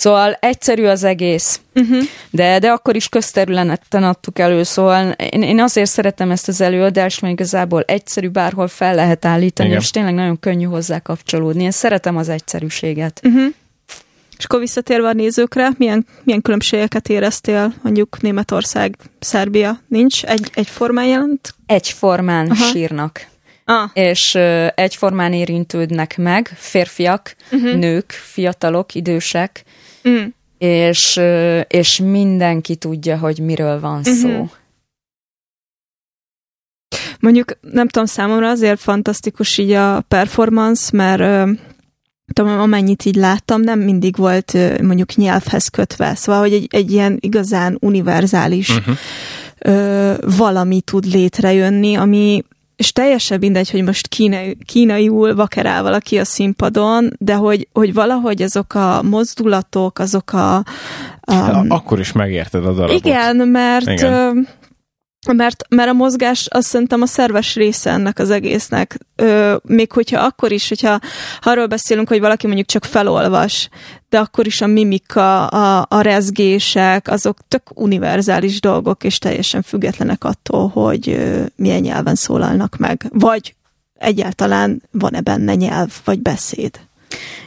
Szóval 0.05 0.37
egyszerű 0.41 0.85
az 0.85 1.05
egész, 1.05 1.61
uh-huh. 1.75 2.03
de, 2.31 2.59
de 2.59 2.71
akkor 2.71 2.97
is 2.97 3.09
közterületen 3.09 4.03
adtuk 4.03 4.39
elő, 4.39 4.63
szóval 4.63 5.11
én, 5.11 5.43
én 5.43 5.61
azért 5.61 5.91
szeretem 5.91 6.31
ezt 6.31 6.49
az 6.49 6.61
előadást, 6.61 7.21
mert 7.21 7.33
igazából 7.33 7.83
egyszerű, 7.83 8.29
bárhol 8.29 8.69
fel 8.69 8.95
lehet 8.95 9.25
állítani, 9.25 9.69
Igen. 9.69 9.81
és 9.81 9.91
tényleg 9.91 10.15
nagyon 10.15 10.39
könnyű 10.41 10.65
hozzá 10.65 10.99
kapcsolódni. 10.99 11.63
Én 11.63 11.71
szeretem 11.71 12.17
az 12.17 12.29
egyszerűséget. 12.29 13.21
Uh-huh. 13.25 13.45
És 14.39 14.45
akkor 14.45 14.59
visszatérve 14.59 15.09
a 15.09 15.13
nézőkre, 15.13 15.71
milyen, 15.77 16.07
milyen 16.23 16.43
különbségeket 16.43 17.09
éreztél 17.09 17.75
mondjuk 17.83 18.21
Németország, 18.21 18.97
Szerbia? 19.19 19.81
Nincs? 19.89 20.25
Egy, 20.25 20.51
egyformán 20.55 21.07
jelent? 21.07 21.55
Egyformán 21.67 22.51
Aha. 22.51 22.65
sírnak. 22.65 23.27
Ah. 23.65 23.91
És 23.93 24.35
uh, 24.35 24.67
egyformán 24.75 25.33
érintődnek 25.33 26.17
meg 26.17 26.53
férfiak, 26.57 27.37
uh-huh. 27.53 27.75
nők, 27.75 28.11
fiatalok, 28.11 28.95
idősek, 28.95 29.65
Mm. 30.09 30.25
És, 30.59 31.21
és 31.69 31.99
mindenki 31.99 32.77
tudja, 32.77 33.19
hogy 33.19 33.39
miről 33.39 33.81
van 33.81 33.99
mm-hmm. 33.99 34.13
szó. 34.13 34.49
Mondjuk, 37.21 37.59
nem 37.61 37.89
tudom, 37.89 38.07
számomra 38.07 38.49
azért 38.49 38.81
fantasztikus 38.81 39.59
így 39.59 39.71
a 39.71 40.01
performance, 40.01 40.97
mert 40.97 41.49
tudom, 42.33 42.59
amennyit 42.59 43.05
így 43.05 43.15
láttam, 43.15 43.61
nem 43.61 43.81
mindig 43.81 44.17
volt 44.17 44.53
mondjuk 44.83 45.15
nyelvhez 45.15 45.69
kötve. 45.69 46.15
Szóval, 46.15 46.41
hogy 46.41 46.53
egy, 46.53 46.67
egy 46.71 46.93
ilyen 46.93 47.17
igazán 47.21 47.77
univerzális 47.81 48.69
uh-huh. 48.69 48.97
ö, 49.59 50.15
valami 50.37 50.81
tud 50.81 51.05
létrejönni, 51.05 51.95
ami 51.95 52.45
és 52.77 52.93
teljesen 52.93 53.39
mindegy, 53.39 53.71
hogy 53.71 53.83
most 53.83 54.07
kínai, 54.07 54.57
kínaiul 54.65 55.35
vakerál 55.35 55.83
valaki 55.83 56.19
a 56.19 56.25
színpadon, 56.25 57.13
de 57.19 57.35
hogy, 57.35 57.69
hogy 57.73 57.95
valahogy 57.95 58.43
azok 58.43 58.75
a 58.75 59.03
mozdulatok, 59.03 59.99
azok 59.99 60.33
a... 60.33 60.65
Um, 61.33 61.71
Akkor 61.71 62.01
is 62.01 62.13
megérted 62.13 62.67
a 62.67 62.73
darabot. 62.73 63.07
Igen, 63.07 63.37
mert... 63.37 63.87
Igen. 63.87 64.49
Mert, 65.33 65.65
mert 65.69 65.89
a 65.89 65.93
mozgás 65.93 66.47
azt 66.51 66.69
szerintem 66.69 67.03
a 67.03 67.07
szerves 67.07 67.55
része 67.55 67.91
ennek 67.91 68.19
az 68.19 68.31
egésznek. 68.31 68.99
Ö, 69.17 69.57
még 69.63 69.93
hogyha 69.93 70.21
akkor 70.21 70.53
is, 70.53 70.69
hogyha 70.69 70.99
arról 71.41 71.67
beszélünk, 71.67 72.09
hogy 72.09 72.21
valaki 72.21 72.47
mondjuk 72.47 72.69
csak 72.69 72.85
felolvas, 72.85 73.69
de 74.09 74.19
akkor 74.19 74.47
is 74.47 74.61
a 74.61 74.67
mimika, 74.67 75.47
a, 75.47 75.87
a 75.89 76.01
rezgések, 76.01 77.09
azok 77.09 77.39
tök 77.49 77.63
univerzális 77.75 78.61
dolgok, 78.61 79.05
és 79.05 79.19
teljesen 79.19 79.63
függetlenek 79.63 80.25
attól, 80.25 80.69
hogy 80.69 81.09
ö, 81.09 81.43
milyen 81.57 81.81
nyelven 81.81 82.15
szólalnak 82.15 82.77
meg. 82.77 83.07
Vagy 83.13 83.55
egyáltalán 83.95 84.83
van-e 84.91 85.21
benne 85.21 85.55
nyelv, 85.55 85.93
vagy 86.05 86.21
beszéd. 86.21 86.81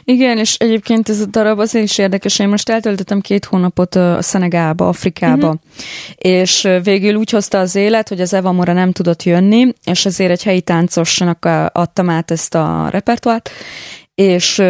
Igen, 0.04 0.38
és 0.38 0.54
egyébként 0.54 1.08
ez 1.08 1.20
a 1.20 1.26
darab 1.26 1.58
azért 1.58 1.84
is 1.84 1.98
érdekes, 1.98 2.38
én 2.38 2.48
most 2.48 2.68
eltöltöttem 2.68 3.20
két 3.20 3.44
hónapot 3.44 3.94
a 3.94 4.22
Szenegába, 4.22 4.88
Afrikába, 4.88 5.46
uh-huh. 5.46 5.60
és 6.16 6.68
végül 6.82 7.14
úgy 7.14 7.30
hozta 7.30 7.58
az 7.58 7.74
élet, 7.74 8.08
hogy 8.08 8.20
az 8.20 8.32
Eva 8.32 8.52
Mora 8.52 8.72
nem 8.72 8.92
tudott 8.92 9.22
jönni, 9.22 9.72
és 9.84 10.06
ezért 10.06 10.30
egy 10.30 10.42
helyi 10.42 10.60
táncosnak 10.60 11.44
adtam 11.72 12.10
át 12.10 12.30
ezt 12.30 12.54
a 12.54 12.88
repertoárt, 12.90 13.50
és, 14.18 14.62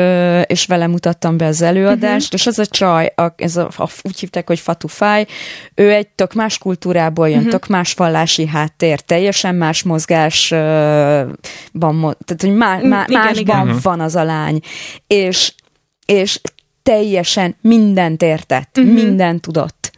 és 0.47 0.67
vele 0.67 0.87
mutattam 0.87 1.37
be 1.37 1.47
az 1.47 1.63
előadást, 1.63 2.25
uh-huh. 2.25 2.41
és 2.41 2.47
az 2.47 2.59
a 2.59 2.67
csaj, 2.67 3.13
a, 3.17 3.33
ez 3.37 3.57
a, 3.57 3.69
a, 3.77 3.89
úgy 4.03 4.21
hívták, 4.21 4.47
hogy 4.47 4.59
Fatufáj, 4.59 5.27
ő 5.75 5.93
egy 5.93 6.09
tök 6.09 6.33
más 6.33 6.59
kultúrából 6.59 7.29
jön, 7.29 7.37
uh-huh. 7.37 7.53
tök 7.53 7.67
más 7.67 7.95
vallási 7.95 8.47
háttér, 8.47 9.01
teljesen 9.01 9.55
más 9.55 9.83
mozgásban, 9.83 11.39
tehát 12.25 12.41
hogy 12.41 12.55
má, 12.55 12.79
má, 12.83 13.05
igen, 13.09 13.21
másban 13.21 13.67
igen. 13.67 13.79
van 13.83 14.01
az 14.01 14.15
a 14.15 14.25
lány, 14.25 14.61
és, 15.07 15.55
és 16.07 16.41
teljesen 16.83 17.57
mindent 17.61 18.23
értett, 18.23 18.79
uh-huh. 18.79 18.95
mindent 18.95 19.41
tudott. 19.41 19.91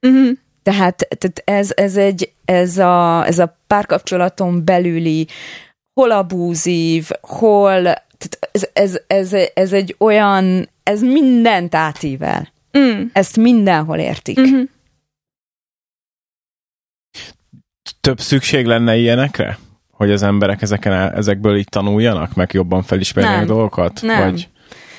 Uh-huh. 0.00 0.28
Tehát, 0.62 1.08
tehát 1.18 1.42
ez, 1.44 1.72
ez, 1.74 1.96
egy, 1.96 2.32
ez, 2.44 2.78
a, 2.78 3.26
ez 3.26 3.38
a 3.38 3.58
párkapcsolaton 3.66 4.64
belüli 4.64 5.26
hol 5.94 6.10
abúzív, 6.10 7.08
hol 7.20 8.06
tehát 8.18 8.48
ez, 8.52 8.68
ez, 8.72 9.00
ez, 9.06 9.50
ez 9.54 9.72
egy 9.72 9.94
olyan, 9.98 10.68
ez 10.82 11.00
mindent 11.02 11.74
átível. 11.74 12.48
Mm. 12.78 13.02
Ezt 13.12 13.36
mindenhol 13.36 13.98
értik. 13.98 14.40
Mm-hmm. 14.40 14.62
Több 18.00 18.20
szükség 18.20 18.66
lenne 18.66 18.96
ilyenekre? 18.96 19.58
Hogy 19.90 20.10
az 20.10 20.22
emberek 20.22 20.62
ezeken, 20.62 21.14
ezekből 21.14 21.56
így 21.56 21.68
tanuljanak, 21.68 22.34
meg 22.34 22.50
jobban 22.52 22.82
felismerjenek 22.82 23.46
dolgokat? 23.46 24.02
Nem. 24.02 24.30
Vagy... 24.30 24.48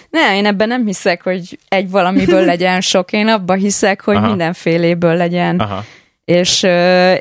Ne, 0.10 0.36
én 0.38 0.46
ebben 0.46 0.68
nem 0.68 0.86
hiszek, 0.86 1.24
hogy 1.24 1.60
egy 1.68 1.90
valamiből 1.90 2.46
legyen 2.54 2.82
sok. 2.82 3.12
Én 3.12 3.28
abban 3.28 3.58
hiszek, 3.58 4.02
hogy 4.02 4.16
Aha. 4.16 4.28
mindenféléből 4.28 5.16
legyen. 5.16 5.60
Aha 5.60 5.84
és, 6.30 6.68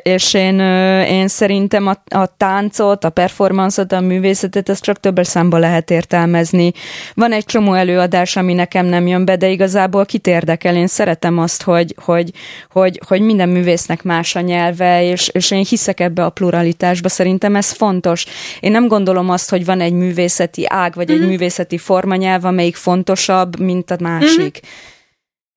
és 0.01 0.33
én, 0.33 0.59
én 1.05 1.27
szerintem 1.27 1.87
a, 1.87 2.15
a 2.15 2.35
táncot, 2.37 3.03
a 3.03 3.09
performanszot, 3.09 3.91
a 3.91 3.99
művészetet, 3.99 4.69
ezt 4.69 4.83
csak 4.83 4.99
többes 4.99 5.27
számba 5.27 5.57
lehet 5.57 5.91
értelmezni. 5.91 6.71
Van 7.13 7.31
egy 7.31 7.45
csomó 7.45 7.73
előadás, 7.73 8.35
ami 8.35 8.53
nekem 8.53 8.85
nem 8.85 9.07
jön 9.07 9.25
be, 9.25 9.35
de 9.35 9.49
igazából 9.49 10.05
kit 10.05 10.27
érdekel. 10.27 10.75
Én 10.75 10.87
szeretem 10.87 11.37
azt, 11.37 11.63
hogy, 11.63 11.95
hogy, 11.97 12.31
hogy, 12.71 12.99
hogy 13.07 13.21
minden 13.21 13.49
művésznek 13.49 14.03
más 14.03 14.35
a 14.35 14.39
nyelve, 14.39 15.03
és, 15.03 15.27
és 15.27 15.51
én 15.51 15.65
hiszek 15.69 15.99
ebbe 15.99 16.25
a 16.25 16.29
pluralitásba. 16.29 17.09
Szerintem 17.09 17.55
ez 17.55 17.71
fontos. 17.71 18.25
Én 18.59 18.71
nem 18.71 18.87
gondolom 18.87 19.29
azt, 19.29 19.49
hogy 19.49 19.65
van 19.65 19.81
egy 19.81 19.93
művészeti 19.93 20.65
ág, 20.67 20.95
vagy 20.95 21.05
mm-hmm. 21.05 21.15
egy 21.15 21.21
mhm. 21.21 21.29
művészeti 21.29 21.77
formanyelv, 21.77 22.45
amelyik 22.45 22.75
fontosabb, 22.75 23.59
mint 23.59 23.91
a 23.91 23.97
másik. 23.99 24.59
Mm-hmm 24.63 24.97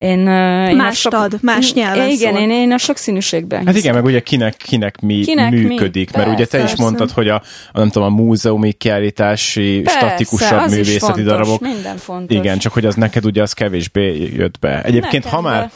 én, 0.02 0.18
én 0.68 0.76
más 0.76 0.98
sok, 0.98 1.12
ad, 1.12 1.38
más 1.42 1.72
nyelven 1.72 2.08
Igen, 2.08 2.36
én, 2.36 2.50
én 2.50 2.72
a 2.72 2.78
sokszínűségben 2.78 3.66
Hát 3.66 3.76
igen, 3.76 3.94
meg 3.94 4.04
ugye 4.04 4.20
kinek, 4.20 4.56
kinek 4.56 5.00
mi 5.00 5.20
kinek 5.20 5.50
működik, 5.50 6.10
mi? 6.10 6.16
mert 6.16 6.28
persze, 6.28 6.30
ugye 6.32 6.46
te 6.46 6.58
persze. 6.58 6.72
is 6.72 6.80
mondtad, 6.80 7.10
hogy 7.10 7.28
a, 7.28 7.34
a, 7.72 7.78
nem 7.78 7.90
tudom, 7.90 8.12
a 8.12 8.22
múzeumi 8.22 8.72
kiállítási 8.72 9.80
persze, 9.80 9.98
statikusabb 9.98 10.68
művészeti 10.68 10.98
fontos, 10.98 11.24
darabok. 11.24 11.60
minden 11.60 11.96
fontos. 11.96 12.36
Igen, 12.36 12.58
csak 12.58 12.72
hogy 12.72 12.86
az 12.86 12.94
neked 12.94 13.24
ugye 13.24 13.42
az 13.42 13.52
kevésbé 13.52 14.32
jött 14.34 14.58
be. 14.58 14.82
Egyébként, 14.82 15.24
Nekem 15.24 15.38
ha 15.38 15.40
már, 15.40 15.70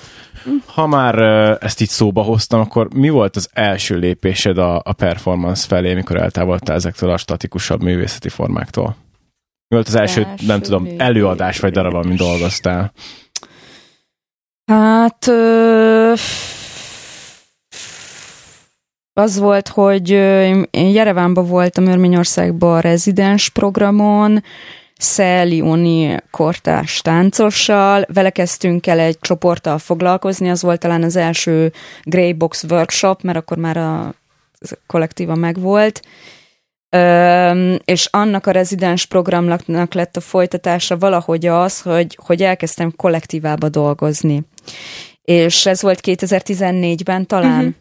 be. 0.45 0.51
ha 0.67 0.87
már 0.87 1.19
ezt 1.63 1.81
így 1.81 1.89
szóba 1.89 2.23
hoztam, 2.23 2.61
akkor 2.61 2.89
mi 2.95 3.09
volt 3.09 3.37
az 3.37 3.49
első 3.53 3.97
lépésed 3.97 4.59
a, 4.59 4.81
a 4.85 4.93
performance 4.93 5.67
felé, 5.67 5.95
mikor 5.95 6.17
eltávoltál 6.17 6.77
ezektől 6.77 7.11
a 7.11 7.17
statikusabb 7.17 7.83
művészeti 7.83 8.29
formáktól? 8.29 8.97
Mi 9.69 9.77
volt 9.77 9.89
az 9.89 9.95
első, 9.95 10.23
első 10.23 10.47
nem 10.47 10.61
tudom, 10.61 10.89
előadás 10.99 11.61
vagy 11.61 11.73
darab, 11.73 11.95
amin 11.95 12.17
dolgoztál? 12.17 12.93
Hát 14.67 15.27
az 19.13 19.39
volt, 19.39 19.69
hogy 19.69 20.11
én 20.11 20.67
Jerevánban 20.71 21.47
voltam 21.47 21.87
Örményországban 21.87 22.77
a 22.77 22.81
rezidens 22.81 23.49
programon, 23.49 24.43
Szeli 24.99 25.61
Oni 25.61 26.17
kortás 26.31 27.01
táncossal, 27.01 28.05
vele 28.13 28.31
kezdtünk 28.31 28.87
el 28.87 28.99
egy 28.99 29.19
csoporttal 29.21 29.79
foglalkozni, 29.79 30.51
az 30.51 30.63
volt 30.63 30.81
talán 30.81 31.03
az 31.03 31.17
első 31.17 31.73
Grey 32.03 32.33
Box 32.33 32.65
workshop, 32.65 33.23
mert 33.23 33.39
akkor 33.39 33.57
már 33.57 33.77
a 33.77 34.15
kollektíva 34.87 35.35
megvolt, 35.35 36.03
és 37.85 38.09
annak 38.11 38.47
a 38.47 38.51
rezidens 38.51 39.07
programnak 39.07 39.95
lett 39.95 40.17
a 40.17 40.21
folytatása 40.21 40.99
valahogy 40.99 41.47
az, 41.47 41.81
hogy, 41.81 42.19
hogy 42.23 42.43
elkezdtem 42.43 42.93
kollektívába 42.97 43.69
dolgozni. 43.69 44.45
És 45.23 45.67
ez 45.67 45.83
volt 45.83 46.01
2014-ben 46.03 47.27
talán. 47.27 47.59
Uh-huh. 47.59 47.75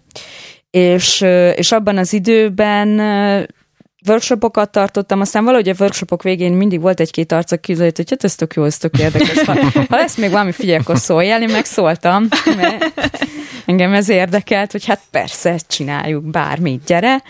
És, 0.70 1.22
és 1.56 1.72
abban 1.72 1.98
az 1.98 2.14
időben 2.14 3.00
workshopokat 4.08 4.72
tartottam, 4.72 5.22
aztán 5.22 5.44
valahogy 5.44 5.70
a 5.70 5.76
workshopok 5.80 6.24
végén 6.24 6.54
mindig 6.54 6.82
volt 6.82 7.00
egy-két 7.00 7.32
arc, 7.32 7.52
aki 7.52 7.74
között, 7.74 7.96
hogy 7.96 8.10
hát 8.10 8.24
ez 8.24 8.36
tök 8.36 8.54
jó, 8.54 8.64
ez 8.64 8.78
tök 8.78 9.00
érdekes. 9.00 9.44
Ha, 9.44 9.54
ha 9.90 9.96
lesz 9.96 10.18
még 10.18 10.30
valami, 10.30 10.52
figyelj, 10.52 10.80
akkor 10.80 10.98
szóljál, 10.98 11.42
én 11.42 11.52
megszóltam, 11.52 12.28
mert 12.58 12.94
engem 13.66 13.94
ez 13.94 14.10
érdekelt, 14.10 14.72
hogy 14.72 14.86
hát 14.86 15.02
persze, 15.12 15.60
csináljuk 15.68 16.24
bármit, 16.24 16.84
gyere 16.86 17.24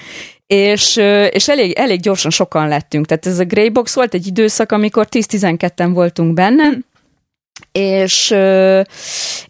és, 0.48 0.96
és 1.30 1.48
elég, 1.48 1.72
elég 1.72 2.00
gyorsan 2.00 2.32
sokan 2.32 2.68
lettünk. 2.68 3.06
Tehát 3.06 3.26
ez 3.26 3.40
a 3.40 3.44
Greybox 3.44 3.96
volt 3.96 4.14
egy 4.14 4.28
időszak, 4.28 4.72
amikor 4.72 5.08
10-12-en 5.12 5.90
voltunk 5.94 6.34
benne, 6.34 6.78
és, 7.72 8.36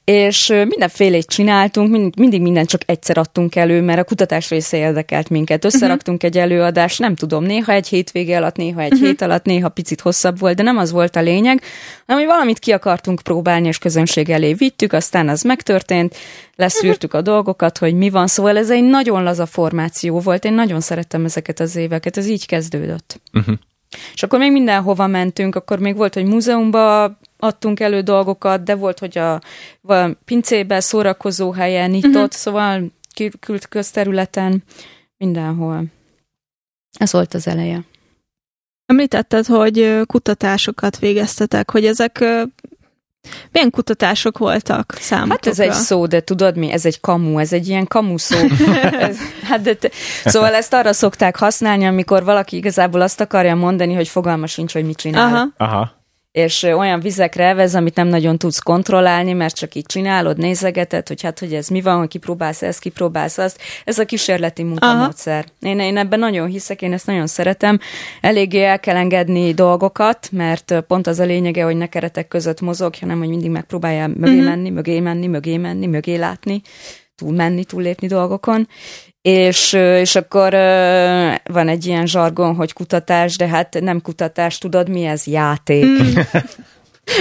és 0.04 0.48
mindenfélét 0.48 1.26
csináltunk, 1.26 1.92
mind, 1.92 2.18
mindig 2.18 2.42
mindent 2.42 2.70
csak 2.70 2.82
egyszer 2.86 3.18
adtunk 3.18 3.56
elő, 3.56 3.82
mert 3.82 4.00
a 4.00 4.04
kutatás 4.04 4.50
része 4.50 4.78
érdekelt 4.78 5.30
minket. 5.30 5.66
Összeraktunk 5.66 6.24
uh-huh. 6.24 6.36
egy 6.36 6.52
előadást, 6.52 7.00
nem 7.00 7.16
tudom, 7.16 7.44
néha 7.44 7.72
egy 7.72 7.88
hétvége 7.88 8.38
alatt, 8.38 8.56
néha 8.56 8.82
egy 8.82 8.92
uh-huh. 8.92 9.08
hét 9.08 9.22
alatt, 9.22 9.46
néha 9.46 9.70
picit 9.70 10.02
hosszabb 10.02 10.40
volt, 10.40 10.56
de 10.56 10.64
nem 10.64 10.78
az 10.78 10.92
volt 10.92 11.16
a 11.16 11.22
lényeg, 11.22 11.62
hanem 12.06 12.22
hogy 12.22 12.32
valamit 12.32 12.60
ki 12.60 12.72
akartunk 12.72 13.22
próbálni, 13.22 13.68
és 13.68 13.78
közönség 13.78 14.30
elé 14.30 14.54
vittük, 14.54 14.94
aztán 14.94 15.30
az 15.30 15.42
megtörtént, 15.42 16.16
leszűrtük 16.56 17.14
uh-huh. 17.14 17.28
a 17.28 17.32
dolgokat, 17.32 17.78
hogy 17.78 17.94
mi 17.94 18.10
van, 18.10 18.28
szóval 18.28 18.58
ez 18.58 18.70
egy 18.70 18.84
nagyon 18.84 19.24
laza 19.24 19.46
formáció 19.46 20.20
volt, 20.20 20.46
én 20.46 20.54
nagyon 20.54 20.82
szerettem 20.82 21.26
ezeket 21.26 21.60
az 21.60 21.76
éveket, 21.76 22.18
ez 22.18 22.28
így 22.28 22.46
kezdődött. 22.46 23.22
Uh-huh. 23.34 23.56
És 24.14 24.24
akkor 24.24 24.40
még 24.40 24.52
mindenhova 24.52 25.08
mentünk, 25.08 25.56
akkor 25.56 25.80
még 25.80 25.96
volt, 25.96 26.14
hogy 26.14 26.26
múzeumba 26.26 27.18
adtunk 27.46 27.80
elő 27.80 28.02
dolgokat, 28.02 28.64
de 28.64 28.76
volt, 28.76 29.00
hogy 29.00 29.18
a, 29.18 29.34
a 29.82 30.10
pincébe, 30.26 30.80
szórakozó 30.80 31.52
helyen, 31.52 31.94
itt 31.94 32.06
uh-huh. 32.06 32.22
ott, 32.22 32.32
szóval 32.32 32.92
kült 33.40 33.68
közterületen, 33.68 34.64
mindenhol. 35.18 35.84
Ez 36.98 37.12
volt 37.12 37.34
az 37.34 37.48
eleje. 37.48 37.84
Említetted, 38.86 39.46
hogy 39.46 40.02
kutatásokat 40.06 41.00
végeztetek, 41.00 41.72
hogy 41.72 41.86
ezek 41.86 42.24
milyen 43.52 43.70
kutatások 43.70 44.38
voltak 44.38 44.94
számotokra? 45.00 45.34
Hát 45.34 45.48
ez 45.48 45.60
egy 45.60 45.74
szó, 45.74 46.06
de 46.06 46.22
tudod 46.22 46.58
mi? 46.58 46.72
Ez 46.72 46.86
egy 46.86 47.00
kamu, 47.00 47.40
ez 47.40 47.54
egy 47.54 47.68
ilyen 47.68 47.88
kamu 47.88 48.18
szó. 48.18 48.38
ez, 49.08 49.18
hát 49.44 49.62
de 49.62 49.76
te, 49.76 49.90
szóval 50.26 50.54
ezt 50.54 50.74
arra 50.74 50.94
szokták 50.94 51.36
használni, 51.36 51.86
amikor 51.86 52.24
valaki 52.24 52.56
igazából 52.56 53.02
azt 53.02 53.22
akarja 53.22 53.56
mondani, 53.56 53.94
hogy 53.94 54.08
fogalma 54.08 54.48
sincs, 54.48 54.74
hogy 54.74 54.86
mit 54.86 54.98
csinál. 54.98 55.34
Aha. 55.34 55.48
Aha 55.58 56.04
és 56.36 56.64
olyan 56.64 57.00
vizekre 57.00 57.44
elvez, 57.44 57.76
amit 57.76 57.96
nem 57.96 58.08
nagyon 58.08 58.38
tudsz 58.38 58.60
kontrollálni, 58.60 59.34
mert 59.34 59.56
csak 59.56 59.76
így 59.76 59.86
csinálod, 59.86 60.38
nézegeted, 60.38 61.08
hogy 61.08 61.22
hát, 61.22 61.40
hogy 61.40 61.54
ez 61.54 61.68
mi 61.68 61.82
van, 61.82 61.98
hogy 61.98 62.08
kipróbálsz 62.08 62.62
ezt, 62.62 62.80
kipróbálsz 62.80 63.38
azt. 63.38 63.62
Ez 63.86 64.00
a 64.00 64.06
kísérleti 64.06 64.64
munkamódszer. 64.64 65.46
Én, 65.60 65.80
én 65.80 65.98
ebben 65.98 66.20
nagyon 66.20 66.48
hiszek, 66.48 66.82
én 66.82 66.94
ezt 66.94 67.06
nagyon 67.06 67.28
szeretem. 67.28 67.80
Eléggé 68.22 68.64
el 68.64 68.80
kell 68.80 68.96
engedni 68.96 69.54
dolgokat, 69.54 70.30
mert 70.32 70.84
pont 70.88 71.08
az 71.08 71.20
a 71.20 71.26
lényege, 71.26 71.64
hogy 71.64 71.78
ne 71.78 71.88
keretek 71.88 72.28
között 72.28 72.62
mozog, 72.62 72.96
hanem 73.00 73.20
hogy 73.20 73.30
mindig 73.30 73.50
megpróbáljál 73.50 74.08
mögé 74.08 74.32
uh-huh. 74.32 74.50
menni, 74.50 74.70
mögé 74.70 75.00
menni, 75.00 75.28
mögé 75.28 75.58
menni, 75.58 75.88
mögé 75.88 76.16
látni, 76.16 76.62
túl 77.16 77.32
menni, 77.32 77.64
túl 77.64 77.82
lépni 77.82 78.08
dolgokon. 78.08 78.68
És, 79.26 79.74
és 79.74 80.16
akkor 80.16 80.52
van 81.44 81.68
egy 81.68 81.86
ilyen 81.86 82.06
zsargon, 82.06 82.56
hogy 82.56 82.74
kutatás, 82.74 83.38
de 83.38 83.48
hát 83.48 83.78
nem 83.80 84.02
kutatás, 84.02 84.58
tudod 84.58 84.90
mi 84.90 85.06
ez? 85.06 85.26
Játék. 85.26 85.86
Mm. 85.86 86.20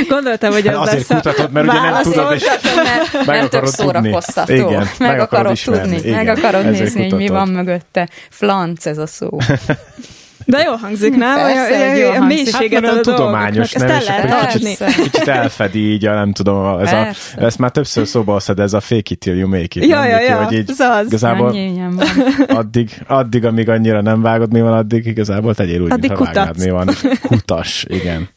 Gondoltam, 0.09 0.53
hogy 0.53 0.67
ez 0.67 0.77
Azért 0.77 1.09
lesz 1.09 1.23
kutatod, 1.23 1.53
mert 1.53 1.69
ugye 1.69 1.81
nem 1.81 2.03
tudod, 2.03 2.33
és 2.33 2.45
mert, 2.77 3.27
meg 3.27 3.49
tök 3.49 3.67
szórakoztató. 3.67 4.53
Igen, 4.53 4.88
meg, 4.99 5.09
meg 5.09 5.21
akarod 5.21 5.53
ismerni, 5.53 5.95
tudni, 5.95 6.09
igen, 6.09 6.25
meg 6.25 6.38
akarod 6.38 6.64
nézni, 6.64 6.87
kutatod. 6.87 7.11
hogy 7.11 7.19
mi 7.19 7.29
van 7.29 7.49
mögötte. 7.49 8.09
Flanc 8.31 8.87
ez 8.87 8.99
a 8.99 9.07
szó. 9.07 9.38
De 10.47 10.62
jó 10.62 10.73
hangzik, 10.73 11.16
nem? 11.16 11.37
Persze, 11.37 11.90
a, 11.90 11.94
jó 11.94 12.11
a, 12.11 12.14
a 12.14 12.25
mélységet 12.25 12.85
hát, 12.85 12.97
a 12.97 13.01
tudományos, 13.01 13.73
nem? 13.73 13.90
Ezt 13.90 14.09
el 14.09 14.25
lehet 14.25 14.53
kicsit, 14.53 14.85
kicsit 14.85 15.29
elfedi 15.29 15.92
így, 15.92 16.07
a, 16.07 16.14
nem 16.14 16.33
tudom, 16.33 16.79
ez 16.79 16.92
a, 16.92 17.09
ezt 17.37 17.59
már 17.59 17.70
többször 17.70 18.07
szóba 18.07 18.33
hoztad, 18.33 18.61
ez 18.61 18.73
a 18.73 18.81
fake 18.81 19.03
it 19.09 19.18
till 19.18 19.37
you 19.37 19.49
make 19.49 19.62
it. 19.62 19.85
Ja, 19.85 20.05
ja, 20.05 20.20
ja, 20.20 20.44
hogy 20.44 20.55
így, 20.57 20.70
ez 20.70 20.81
az. 20.81 21.07
Igazából 21.07 21.57
addig, 22.47 22.90
addig, 23.07 23.44
amíg 23.44 23.68
annyira 23.68 24.01
nem 24.01 24.23
vágod, 24.23 24.53
mi 24.53 24.61
van, 24.61 24.73
addig 24.73 25.07
igazából 25.07 25.55
tegyél 25.55 25.81
úgy, 25.81 25.90
addig 25.90 26.11
mintha 26.11 26.25
vágnád, 26.25 26.59
mi 26.59 26.70
van. 26.70 26.90
Kutas, 27.20 27.85
igen. 27.88 28.29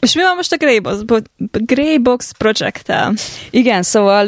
És 0.00 0.14
mi 0.14 0.22
van 0.22 0.36
most 0.36 0.52
a 0.52 0.56
Greybox, 0.56 0.98
Greybox 1.50 2.32
project-tel? 2.38 3.14
Igen, 3.50 3.82
szóval 3.82 4.24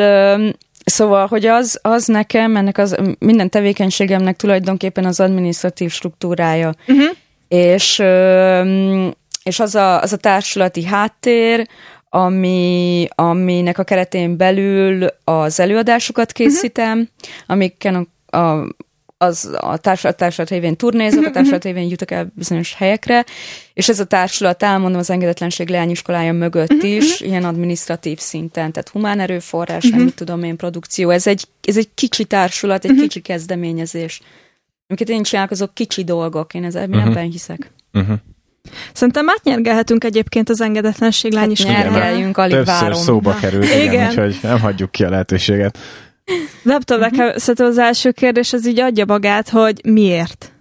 Szóval, 0.85 1.27
hogy 1.27 1.47
az, 1.47 1.79
az 1.83 2.07
nekem, 2.07 2.57
ennek 2.57 2.79
az 2.79 2.97
minden 3.18 3.51
tevékenységemnek 3.51 4.37
tulajdonképpen 4.37 5.05
az 5.05 5.21
administratív 5.21 5.90
struktúrája. 5.90 6.75
Uh-huh. 6.88 7.11
És, 7.49 8.03
és 9.42 9.61
az, 9.61 9.75
a, 9.75 10.01
az 10.01 10.12
a 10.12 10.16
társulati 10.16 10.85
háttér, 10.85 11.68
ami, 12.09 13.09
aminek 13.14 13.79
a 13.79 13.85
keretén 13.85 14.37
belül 14.37 15.07
az 15.25 15.61
előadásokat 15.61 16.33
készítem, 16.33 16.99
uh-huh. 16.99 17.09
amiken 17.47 18.09
a, 18.27 18.37
a 18.37 18.66
az 19.23 19.51
a 19.61 19.77
társulat, 19.77 20.17
társulat 20.17 20.51
révén 20.51 20.77
turnézok, 20.77 21.25
a 21.25 21.31
társulat 21.37 21.65
révén 21.65 21.89
jutok 21.89 22.11
el 22.11 22.33
bizonyos 22.35 22.75
helyekre, 22.75 23.25
és 23.75 23.89
ez 23.89 24.01
a 24.01 24.05
társulat, 24.05 24.63
elmondom, 24.63 24.99
az 24.99 25.11
engedetlenség 25.11 25.69
leányiskolája 25.69 26.33
mögött 26.33 26.83
is, 26.83 27.21
ilyen 27.21 27.45
administratív 27.45 28.19
szinten, 28.19 28.73
tehát 28.73 28.89
humán 28.89 29.21
erőforrás, 29.21 29.89
nem 29.89 30.01
mit 30.01 30.15
tudom 30.15 30.43
én, 30.43 30.57
produkció, 30.57 31.11
ez 31.11 31.27
egy, 31.27 31.45
ez 31.63 31.77
egy 31.77 31.89
kicsi 31.95 32.25
társulat, 32.25 32.85
egy 32.85 32.95
kicsi 33.01 33.21
kezdeményezés. 33.21 34.21
Amiket 34.87 35.09
én 35.09 35.23
csinálok, 35.23 35.51
azok 35.51 35.75
kicsi 35.75 36.05
dolgok, 36.05 36.55
én 36.55 36.65
ezzel 36.65 36.89
uh-huh. 36.89 37.07
ebben 37.07 37.31
hiszek. 37.31 37.73
Uh-huh. 37.93 38.17
Szerintem 38.93 39.29
átnyergelhetünk 39.29 40.05
egyébként 40.05 40.49
az 40.49 40.61
engedetlenség 40.61 41.33
lány 41.33 41.51
is. 41.51 41.65
Nyergeljünk, 41.65 42.37
alig 42.37 42.55
Többször 42.55 42.81
várom. 42.81 43.01
szóba 43.01 43.35
került, 43.35 43.65
igen, 43.65 43.83
Igen. 43.83 44.09
úgyhogy 44.09 44.39
nem 44.43 44.61
hagyjuk 44.61 44.91
ki 44.91 45.05
a 45.05 45.11
lehetőséget. 45.11 45.79
Nem 46.63 46.81
tudom, 46.81 47.03
nekem 47.03 47.37
szerintem 47.37 47.67
az 47.67 47.79
első 47.79 48.11
kérdés 48.11 48.53
az 48.53 48.67
így 48.67 48.81
adja 48.81 49.05
magát, 49.05 49.49
hogy 49.49 49.81
miért? 49.85 50.53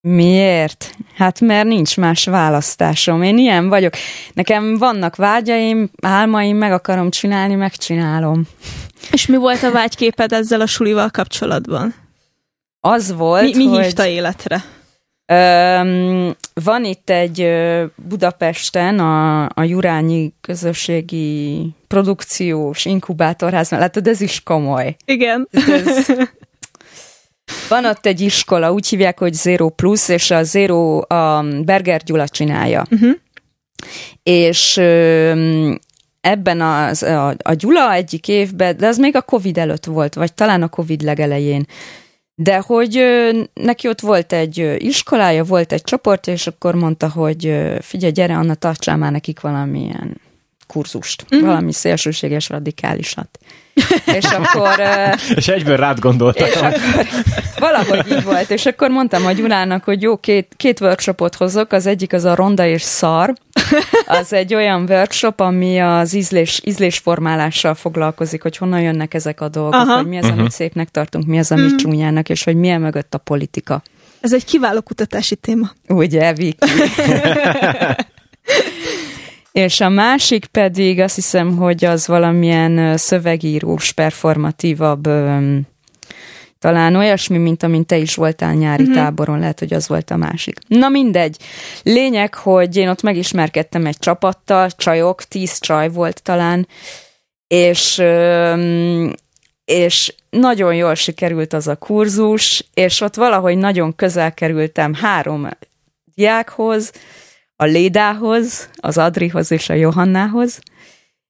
Miért? 0.00 0.94
Hát 1.14 1.40
mert 1.40 1.66
nincs 1.66 1.96
más 1.96 2.24
választásom. 2.24 3.22
Én 3.22 3.38
ilyen 3.38 3.68
vagyok. 3.68 3.94
Nekem 4.32 4.76
vannak 4.78 5.16
vágyaim, 5.16 5.90
álmaim, 6.02 6.56
meg 6.56 6.72
akarom 6.72 7.10
csinálni, 7.10 7.54
megcsinálom. 7.54 8.42
És 9.10 9.26
mi 9.26 9.36
volt 9.36 9.62
a 9.62 9.70
vágyképed 9.70 10.32
ezzel 10.32 10.60
a 10.60 10.66
sulival 10.66 11.10
kapcsolatban? 11.10 11.94
Az 12.80 13.12
volt, 13.12 13.42
Mi, 13.42 13.64
mi 13.64 13.66
hogy... 13.66 13.84
hívta 13.84 14.06
életre? 14.06 14.64
Van 16.54 16.84
itt 16.84 17.10
egy 17.10 17.48
Budapesten 17.96 18.98
a, 18.98 19.44
a 19.44 19.62
Jurányi 19.62 20.32
közösségi 20.40 21.66
produkciós 21.86 22.84
inkubátorház, 22.84 23.70
mert 23.70 23.82
látod, 23.82 24.06
ez 24.06 24.20
is 24.20 24.42
komoly. 24.42 24.96
Igen. 25.04 25.48
Ez, 25.50 26.06
van 27.68 27.84
ott 27.84 28.06
egy 28.06 28.20
iskola, 28.20 28.72
úgy 28.72 28.88
hívják, 28.88 29.18
hogy 29.18 29.32
Zero 29.32 29.68
Plus, 29.68 30.08
és 30.08 30.30
a 30.30 30.42
Zero 30.42 30.98
a 31.14 31.44
Berger 31.64 32.02
Gyula 32.02 32.28
csinálja. 32.28 32.86
Uh-huh. 32.90 33.14
És 34.22 34.76
ebben 36.20 36.60
az, 36.60 37.02
a, 37.02 37.34
a 37.42 37.52
Gyula 37.52 37.92
egyik 37.92 38.28
évben, 38.28 38.76
de 38.76 38.86
az 38.86 38.98
még 38.98 39.16
a 39.16 39.22
Covid 39.22 39.58
előtt 39.58 39.84
volt, 39.84 40.14
vagy 40.14 40.34
talán 40.34 40.62
a 40.62 40.68
Covid 40.68 41.02
legelején, 41.02 41.66
de 42.40 42.62
hogy 42.66 43.04
neki 43.54 43.88
ott 43.88 44.00
volt 44.00 44.32
egy 44.32 44.74
iskolája, 44.78 45.44
volt 45.44 45.72
egy 45.72 45.82
csoport, 45.82 46.26
és 46.26 46.46
akkor 46.46 46.74
mondta, 46.74 47.10
hogy 47.10 47.54
figyelj, 47.80 48.12
gyere, 48.12 48.36
Anna, 48.36 48.54
tartsál 48.54 48.96
már 48.96 49.12
nekik 49.12 49.40
valamilyen 49.40 50.20
kurzust, 50.68 51.22
uh-huh. 51.22 51.48
valami 51.48 51.72
szélsőséges 51.72 52.48
radikálisat. 52.48 53.38
és 54.18 54.24
akkor... 54.24 54.80
És 55.34 55.48
egyből 55.48 55.76
rád 55.76 55.98
gondoltam. 55.98 56.46
és 56.46 56.54
akkor 56.54 57.06
valahogy 57.58 58.10
így 58.10 58.22
volt, 58.22 58.50
és 58.50 58.66
akkor 58.66 58.90
mondtam 58.90 59.26
a 59.26 59.32
Gyulának, 59.32 59.84
hogy 59.84 60.02
jó, 60.02 60.16
két, 60.16 60.52
két 60.56 60.80
workshopot 60.80 61.34
hozok, 61.34 61.72
az 61.72 61.86
egyik 61.86 62.12
az 62.12 62.24
a 62.24 62.34
ronda 62.34 62.66
és 62.66 62.82
szar, 62.82 63.32
az 64.06 64.32
egy 64.32 64.54
olyan 64.54 64.84
workshop, 64.88 65.40
ami 65.40 65.80
az 65.80 66.14
ízlés, 66.14 66.60
ízlésformálással 66.64 67.74
foglalkozik, 67.74 68.42
hogy 68.42 68.56
honnan 68.56 68.80
jönnek 68.80 69.14
ezek 69.14 69.40
a 69.40 69.48
dolgok, 69.48 69.74
Aha. 69.74 69.96
hogy 69.96 70.06
mi 70.06 70.18
az, 70.18 70.26
amit 70.26 70.50
szépnek 70.50 70.88
tartunk, 70.88 71.26
mi 71.26 71.38
az, 71.38 71.52
amit 71.52 71.76
csúnyának, 71.76 72.28
és 72.28 72.44
hogy 72.44 72.56
milyen 72.56 72.80
mögött 72.80 73.14
a 73.14 73.18
politika. 73.18 73.82
Ez 74.20 74.32
egy 74.32 74.44
kiváló 74.44 74.80
kutatási 74.80 75.36
téma. 75.36 75.70
Ugye, 75.88 76.32
Viki? 76.32 76.56
És 79.52 79.80
a 79.80 79.88
másik 79.88 80.46
pedig 80.46 81.00
azt 81.00 81.14
hiszem, 81.14 81.56
hogy 81.56 81.84
az 81.84 82.06
valamilyen 82.06 82.96
szövegírós, 82.96 83.92
performatívabb, 83.92 85.08
talán 86.58 86.96
olyasmi, 86.96 87.38
mint 87.38 87.62
amint 87.62 87.86
te 87.86 87.96
is 87.96 88.14
voltál 88.14 88.54
nyári 88.54 88.82
uh-huh. 88.82 88.96
táboron, 88.96 89.38
lehet, 89.38 89.58
hogy 89.58 89.74
az 89.74 89.88
volt 89.88 90.10
a 90.10 90.16
másik. 90.16 90.58
Na 90.68 90.88
mindegy. 90.88 91.36
Lényeg, 91.82 92.34
hogy 92.34 92.76
én 92.76 92.88
ott 92.88 93.02
megismerkedtem 93.02 93.86
egy 93.86 93.98
csapattal, 93.98 94.70
csajok, 94.70 95.22
tíz 95.22 95.58
csaj 95.58 95.88
volt 95.88 96.22
talán, 96.22 96.68
és 97.46 98.02
és 99.64 100.14
nagyon 100.30 100.74
jól 100.74 100.94
sikerült 100.94 101.52
az 101.52 101.68
a 101.68 101.76
kurzus, 101.76 102.68
és 102.74 103.00
ott 103.00 103.14
valahogy 103.14 103.56
nagyon 103.56 103.96
közel 103.96 104.34
kerültem 104.34 104.94
három 104.94 105.48
diákhoz, 106.14 106.92
a 107.60 107.64
Lédához, 107.64 108.70
az 108.76 108.98
Adrihoz 108.98 109.50
és 109.50 109.68
a 109.68 109.74
Johannához, 109.74 110.60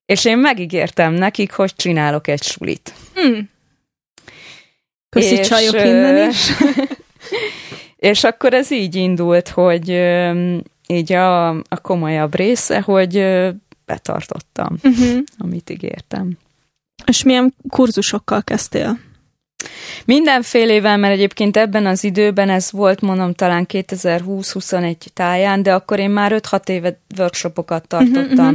és 0.07 0.25
én 0.25 0.39
megígértem 0.39 1.13
nekik, 1.13 1.53
hogy 1.53 1.75
csinálok 1.75 2.29
egy 2.29 2.43
sulit. 2.43 2.95
Hmm. 3.15 3.51
Köszi 5.09 5.35
És, 5.37 5.49
csajok 5.49 5.75
innen 5.75 6.31
is. 6.31 6.51
És 8.11 8.25
akkor 8.25 8.55
ez 8.55 8.71
így 8.71 8.95
indult, 8.95 9.49
hogy 9.49 9.89
így 10.87 11.13
a, 11.13 11.49
a 11.49 11.81
komolyabb 11.83 12.35
része, 12.35 12.81
hogy 12.81 13.13
betartottam, 13.85 14.77
Uh-huh. 14.83 15.19
amit 15.39 15.71
ígértem. 15.71 16.39
És 17.07 17.23
milyen 17.23 17.55
kurzusokkal 17.69 18.43
kezdtél? 18.43 18.99
Mindenfélével, 20.05 20.97
mert 20.97 21.15
egyébként 21.15 21.57
ebben 21.57 21.87
az 21.87 22.05
időben 22.05 22.51
ez 22.51 22.71
volt, 22.71 23.01
mondom, 23.01 23.33
talán 23.35 23.67
2020-21 23.69 24.97
táján, 25.15 25.63
de 25.63 25.75
akkor 25.75 25.99
én 25.99 26.11
már 26.11 26.41
5-6 26.51 26.69
éve 26.69 27.01
workshopokat 27.19 27.87
tartottam. 27.87 28.45
Mhm, 28.45 28.55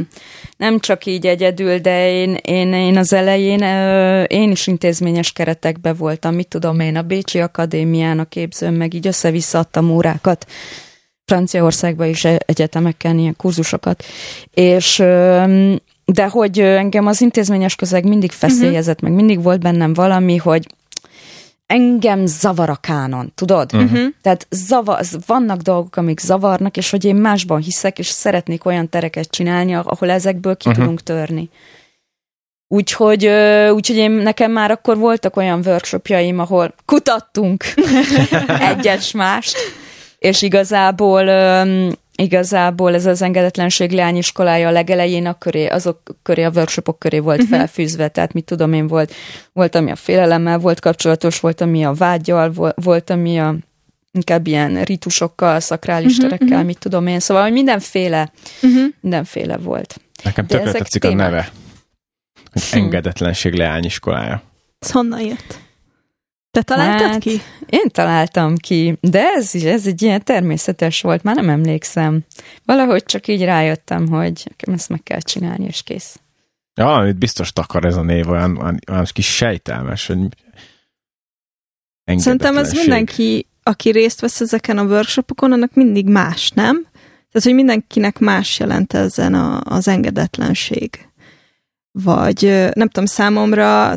Nem 0.56 0.78
csak 0.78 1.06
így 1.06 1.26
egyedül, 1.26 1.78
de 1.78 2.10
én, 2.10 2.34
én, 2.34 2.72
én 2.72 2.96
az 2.96 3.12
elején 3.12 3.62
ö, 3.62 4.22
én 4.22 4.50
is 4.50 4.66
intézményes 4.66 5.32
keretekbe 5.32 5.92
voltam, 5.92 6.34
mit 6.34 6.48
tudom 6.48 6.80
én, 6.80 6.96
a 6.96 7.02
Bécsi 7.02 7.40
Akadémián 7.40 8.18
a 8.18 8.24
képzőn, 8.24 8.72
meg 8.72 8.94
így 8.94 9.06
össze-vissza 9.06 9.58
adtam 9.58 9.90
órákat. 9.90 10.46
Franciaországban 11.24 12.08
is 12.08 12.24
e- 12.24 12.42
egyetemeken 12.46 13.18
ilyen 13.18 13.36
kurzusokat. 13.36 14.04
És 14.54 14.98
ö, 14.98 15.74
de 16.04 16.26
hogy 16.26 16.60
engem 16.60 17.06
az 17.06 17.20
intézményes 17.20 17.74
közeg 17.74 18.04
mindig 18.04 18.30
feszélyezett, 18.30 19.00
meg 19.00 19.12
mindig 19.12 19.42
volt 19.42 19.60
bennem 19.60 19.92
valami, 19.92 20.36
hogy 20.36 20.66
engem 21.66 22.26
zavar 22.26 22.70
a 22.70 22.76
kánon, 22.76 23.32
tudod? 23.34 23.72
Uh-huh. 23.74 24.06
Tehát 24.22 24.46
zava, 24.50 25.00
vannak 25.26 25.60
dolgok, 25.60 25.96
amik 25.96 26.20
zavarnak, 26.20 26.76
és 26.76 26.90
hogy 26.90 27.04
én 27.04 27.16
másban 27.16 27.60
hiszek, 27.60 27.98
és 27.98 28.06
szeretnék 28.06 28.64
olyan 28.64 28.88
tereket 28.88 29.30
csinálni, 29.30 29.74
ahol 29.74 30.10
ezekből 30.10 30.56
ki 30.56 30.68
Mhm. 30.68 30.78
tudunk 30.78 31.02
törni. 31.02 31.50
Úgyhogy, 32.68 33.26
úgyhogy 33.70 33.96
én, 33.96 34.10
nekem 34.10 34.50
már 34.52 34.70
akkor 34.70 34.96
voltak 34.98 35.36
olyan 35.36 35.62
workshopjaim, 35.66 36.38
ahol 36.38 36.74
kutattunk 36.84 37.64
egyes 38.70 39.12
mást, 39.12 39.56
és 40.18 40.42
igazából 40.42 41.24
igazából 42.16 42.94
ez 42.94 43.06
az 43.06 43.22
engedetlenség 43.22 43.90
leányiskolája 43.90 44.68
a 44.68 44.70
legelején 44.70 45.26
a 45.26 45.38
köré, 45.38 45.66
azok 45.66 46.00
köré, 46.22 46.42
a 46.42 46.50
workshopok 46.54 46.98
köré 46.98 47.18
volt 47.18 47.42
uh-huh. 47.42 47.56
felfűzve, 47.56 48.08
tehát 48.08 48.32
mit 48.32 48.44
tudom 48.44 48.72
én, 48.72 48.86
volt, 48.86 49.12
volt, 49.52 49.74
ami 49.74 49.90
a 49.90 49.96
félelemmel 49.96 50.58
volt 50.58 50.80
kapcsolatos, 50.80 51.40
volt, 51.40 51.60
ami 51.60 51.84
a 51.84 51.92
vágyal, 51.92 52.50
volt, 52.50 52.76
volt 52.82 53.10
ami 53.10 53.38
a 53.40 53.56
inkább 54.12 54.46
ilyen 54.46 54.82
ritusokkal, 54.82 55.60
szakrális 55.60 56.16
Mhm, 56.16 56.24
uh-huh, 56.24 56.30
terekkel, 56.30 56.56
uh-huh. 56.56 56.66
mit 56.66 56.78
tudom 56.78 57.06
én, 57.06 57.20
szóval 57.20 57.42
hogy 57.42 57.52
mindenféle, 57.52 58.32
Uh-huh. 58.62 58.84
mindenféle 59.00 59.56
volt. 59.56 60.00
Nekem 60.22 60.46
tökre 60.46 60.72
tetszik 60.72 61.04
a 61.04 61.14
neve. 61.14 61.50
Hogy 62.52 62.62
engedetlenség 62.70 63.54
leányiskolája. 63.54 64.42
Ez 64.78 64.90
honnan 64.90 65.20
jött? 65.20 65.58
Te 66.54 66.62
találtad 66.62 67.08
Hát, 67.08 67.18
ki? 67.18 67.40
Én 67.66 67.88
találtam 67.88 68.56
ki, 68.56 68.98
de 69.00 69.22
ez, 69.36 69.54
is, 69.54 69.62
ez 69.62 69.86
egy 69.86 70.02
ilyen 70.02 70.24
természetes 70.24 71.00
volt, 71.00 71.22
már 71.22 71.34
nem 71.34 71.48
emlékszem. 71.48 72.24
Valahogy 72.64 73.04
csak 73.04 73.28
így 73.28 73.44
rájöttem, 73.44 74.08
hogy 74.08 74.42
nekem 74.48 74.74
ezt 74.74 74.88
meg 74.88 75.02
kell 75.02 75.20
csinálni, 75.20 75.64
és 75.64 75.82
kész. 75.82 76.20
Ja, 76.74 76.84
valamit 76.84 77.16
biztos 77.16 77.52
takar 77.52 77.84
ez 77.84 77.96
a 77.96 78.02
név, 78.02 78.28
olyan, 78.28 78.56
olyan, 78.56 78.78
olyan 78.90 79.06
kis 79.12 79.34
sejtelmes, 79.34 80.06
hogy 80.06 80.18
Szerintem 82.04 82.56
ez 82.56 82.72
mindenki, 82.72 83.46
aki 83.62 83.90
részt 83.90 84.20
vesz 84.20 84.40
ezeken 84.40 84.78
a 84.78 84.84
workshopokon, 84.84 85.52
annak 85.52 85.74
mindig 85.74 86.08
más, 86.08 86.50
nem? 86.50 86.82
Tehát, 87.30 87.48
hogy 87.48 87.54
mindenkinek 87.54 88.18
más 88.18 88.58
jelent 88.58 88.92
ezen 88.92 89.34
a, 89.34 89.60
az 89.64 89.88
engedetlenség. 89.88 91.08
Vagy 91.92 92.42
nem 92.74 92.88
tudom, 92.88 93.06
számomra 93.06 93.94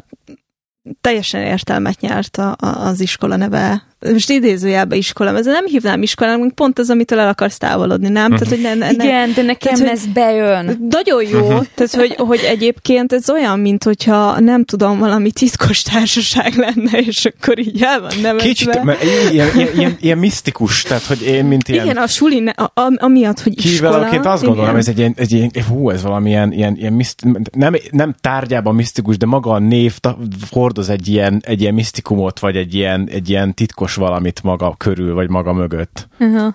teljesen 1.02 1.42
értelmet 1.42 2.00
nyert 2.00 2.38
a, 2.38 2.56
a, 2.60 2.68
az 2.68 3.00
iskola 3.00 3.36
neve. 3.36 3.84
Most 4.00 4.30
idézőjelbe 4.30 4.96
iskola, 4.96 5.38
ezzel 5.38 5.54
nem 5.54 5.66
hívnám 5.66 6.02
iskolának, 6.02 6.56
pont 6.56 6.80
az, 6.80 6.90
amitől 6.90 7.20
el 7.20 7.28
akarsz 7.28 7.58
távolodni, 7.58 8.10
nem? 8.10 8.30
Tehát, 8.30 8.48
hogy 8.48 8.62
ne, 8.62 8.74
ne, 8.74 8.92
ne, 8.92 9.04
Igen, 9.04 9.34
de 9.34 9.42
nekem 9.42 9.74
Tehát, 9.74 9.80
hogy- 9.80 9.88
ez 9.88 10.06
bejön. 10.14 10.88
Nagyon 10.90 11.24
jó, 11.28 11.48
tehát 11.48 11.96
hogy, 11.96 12.16
hogy 12.18 12.40
egyébként 12.40 13.14
ez 13.14 13.30
olyan, 13.30 13.60
mint 13.60 13.84
hogyha 13.84 14.40
nem 14.40 14.64
tudom, 14.64 15.00
valami 15.00 15.32
titkos 15.32 15.82
társaság 15.82 16.54
lenne, 16.56 17.00
és 17.00 17.26
akkor 17.26 17.60
így 17.60 17.82
el 17.84 18.02
van 18.02 18.12
nevezve. 18.22 18.48
Kicsit, 18.48 18.84
mert 18.84 19.04
ilyen, 19.32 19.56
ilyen, 19.56 19.70
ilyen, 19.78 19.98
ilyen 20.00 20.18
misztikus, 20.18 20.82
tehát 20.82 21.04
hogy 21.04 21.22
én, 21.22 21.46
mint 21.46 21.68
ilyen 21.68 21.86
Igen, 21.86 21.98
a 21.98 22.08
suli, 22.08 22.40
ne, 22.40 22.52
a, 22.52 22.72
a, 22.74 22.92
amiatt, 22.96 23.40
hogy 23.40 23.58
iskola. 23.66 23.90
Kívülállóként 23.90 24.26
azt 24.26 24.44
gondolom, 24.44 24.70
igen. 24.70 24.80
ez 24.80 24.88
egy 24.88 24.98
ilyen, 24.98 25.14
egy 25.18 25.32
ilyen 25.32 25.52
hú, 25.68 25.90
ez 25.90 26.04
valami 26.04 26.30
ilyen, 26.30 26.52
ilyen, 26.52 26.76
ilyen 26.78 26.94
miszt, 26.94 27.24
nem, 27.52 27.76
nem 27.92 28.16
tárgyában 28.22 28.76
misztikus, 28.76 29.18
de 29.18 29.26
maga 29.26 29.52
a 29.52 29.60
név 29.60 29.98
ta, 29.98 30.18
hordoz 30.50 30.90
egy 30.90 31.08
ilyen, 31.08 31.42
egy 31.46 31.62
ilyen 31.62 31.74
misztikumot, 31.74 32.40
vagy 32.40 32.56
egy 32.56 32.74
ilyen, 32.74 33.10
egy 33.12 33.30
ilyen 33.30 33.54
titkos 33.54 33.87
erőszakos 33.88 33.96
valamit 33.96 34.44
maga 34.44 34.76
körül, 34.78 35.14
vagy 35.14 35.30
maga 35.30 35.54
mögött. 35.54 36.08
Uh-huh. 36.20 36.54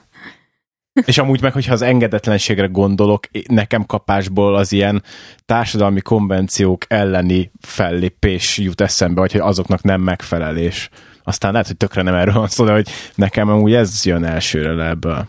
És 1.07 1.19
amúgy 1.19 1.43
meg, 1.43 1.53
hogyha 1.53 1.73
az 1.73 1.83
engedetlenségre 1.83 2.67
gondolok, 2.67 3.25
nekem 3.47 3.87
kapásból 3.87 4.55
az 4.55 4.73
ilyen 4.73 5.03
társadalmi 5.47 6.01
konvenciók 6.01 6.85
elleni 6.89 7.53
fellépés 7.61 8.59
jut 8.59 8.81
eszembe, 8.81 9.21
vagy 9.21 9.33
hogy 9.33 9.41
azoknak 9.41 9.83
nem 9.83 10.01
megfelelés. 10.01 10.89
Aztán 11.25 11.53
lehet, 11.53 11.67
hogy 11.67 11.77
tökre 11.77 12.03
nem 12.03 12.15
erről 12.15 12.35
van 12.35 12.49
szó, 12.49 12.65
de 12.65 12.73
hogy 12.73 12.89
nekem 13.15 13.49
amúgy 13.49 13.75
ez 13.75 14.05
jön 14.05 14.25
elsőre 14.25 14.73
le 14.73 14.89
ebből. 14.89 15.27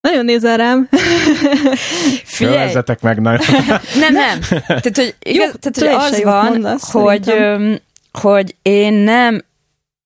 Nagyon 0.00 0.24
nézel 0.24 0.56
rám. 0.56 0.88
Figyelj! 2.36 2.74
meg 3.00 3.20
nagyon. 3.20 3.46
nem, 4.02 4.12
nem. 4.12 4.40
Tehát, 4.66 4.96
hogy, 4.96 5.14
igaz, 5.18 5.46
Jó, 5.46 5.70
tehát, 5.70 6.00
hogy 6.00 6.16
az 6.16 6.22
van, 6.22 6.44
mondasz, 6.44 6.90
hogy, 6.90 7.34
hogy 8.12 8.56
én 8.62 8.92
nem 8.92 9.42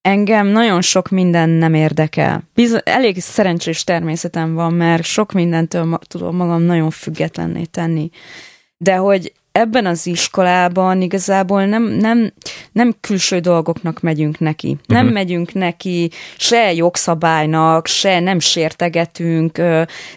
engem 0.01 0.47
nagyon 0.47 0.81
sok 0.81 1.09
minden 1.09 1.49
nem 1.49 1.73
érdekel. 1.73 2.43
Biz- 2.53 2.81
elég 2.85 3.21
szerencsés 3.21 3.83
természetem 3.83 4.53
van, 4.53 4.73
mert 4.73 5.03
sok 5.03 5.31
mindentől 5.31 5.83
ma- 5.83 5.97
tudom 5.97 6.35
magam 6.35 6.61
nagyon 6.61 6.89
függetlenné 6.89 7.63
tenni. 7.63 8.09
De 8.77 8.95
hogy 8.95 9.33
ebben 9.51 9.85
az 9.85 10.07
iskolában 10.07 11.01
igazából 11.01 11.65
nem, 11.65 11.83
nem, 11.83 12.33
nem 12.71 12.95
külső 13.01 13.39
dolgoknak 13.39 14.01
megyünk 14.01 14.39
neki. 14.39 14.67
Uh-huh. 14.67 14.87
Nem 14.87 15.05
mhm. 15.05 15.13
megyünk 15.13 15.53
neki 15.53 16.11
se 16.37 16.73
jogszabálynak, 16.73 17.87
se 17.87 18.19
nem 18.19 18.39
sértegetünk, 18.39 19.61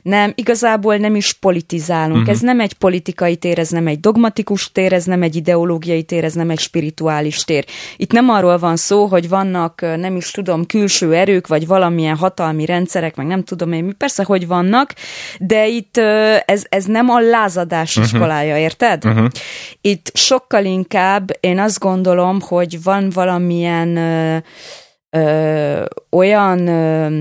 nem, 0.03 0.33
igazából 0.35 0.97
nem 0.97 1.15
is 1.15 1.33
politizálunk. 1.33 2.17
Uh-huh. 2.17 2.31
Ez 2.35 2.41
nem 2.41 2.61
egy 2.61 2.73
politikai 2.73 3.37
tér, 3.37 3.59
ez 3.59 3.69
nem 3.69 3.87
egy 3.87 4.01
dogmatikus 4.01 4.73
tér, 4.73 4.93
ez 4.93 5.05
nem 5.05 5.23
egy 5.23 5.37
ideológiai 5.37 6.03
tér, 6.03 6.25
ez 6.25 6.35
nem 6.35 6.51
egy 6.51 6.59
spirituális 6.59 7.45
tér. 7.45 7.65
Itt 7.97 8.13
nem 8.13 8.29
arról 8.29 8.59
van 8.59 8.77
szó, 8.77 9.07
hogy 9.07 9.29
vannak, 9.29 9.81
nem 9.81 10.17
is 10.17 10.31
tudom, 10.31 10.67
külső 10.67 11.15
erők, 11.15 11.47
vagy 11.47 11.67
valamilyen 11.67 12.17
hatalmi 12.17 12.67
rendszerek, 12.67 13.17
meg 13.17 13.27
nem 13.27 13.43
tudom 13.43 13.73
én 13.73 13.85
mi, 13.85 13.93
persze, 13.93 14.25
hogy 14.25 14.47
vannak, 14.47 14.95
de 15.39 15.67
itt 15.67 15.97
ez, 16.45 16.65
ez 16.69 16.85
nem 16.85 17.09
a 17.09 17.21
lázadás 17.21 17.97
uh-huh. 17.97 18.13
iskolája, 18.13 18.59
érted? 18.59 19.05
Uh-huh. 19.05 19.22
Itt 19.81 20.11
sokkal 20.15 20.65
inkább 20.65 21.31
én 21.41 21.59
azt 21.59 21.79
gondolom, 21.79 22.41
hogy 22.41 22.83
van 22.83 23.11
valamilyen 23.11 23.97
ö, 23.97 24.37
ö, 25.11 25.85
olyan 26.11 26.67
ö, 26.67 27.21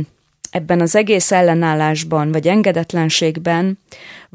ebben 0.52 0.82
az 0.82 0.96
egész 0.96 1.32
ellenállásban, 1.32 2.32
vagy 2.32 2.48
engedetlenségben 2.48 3.80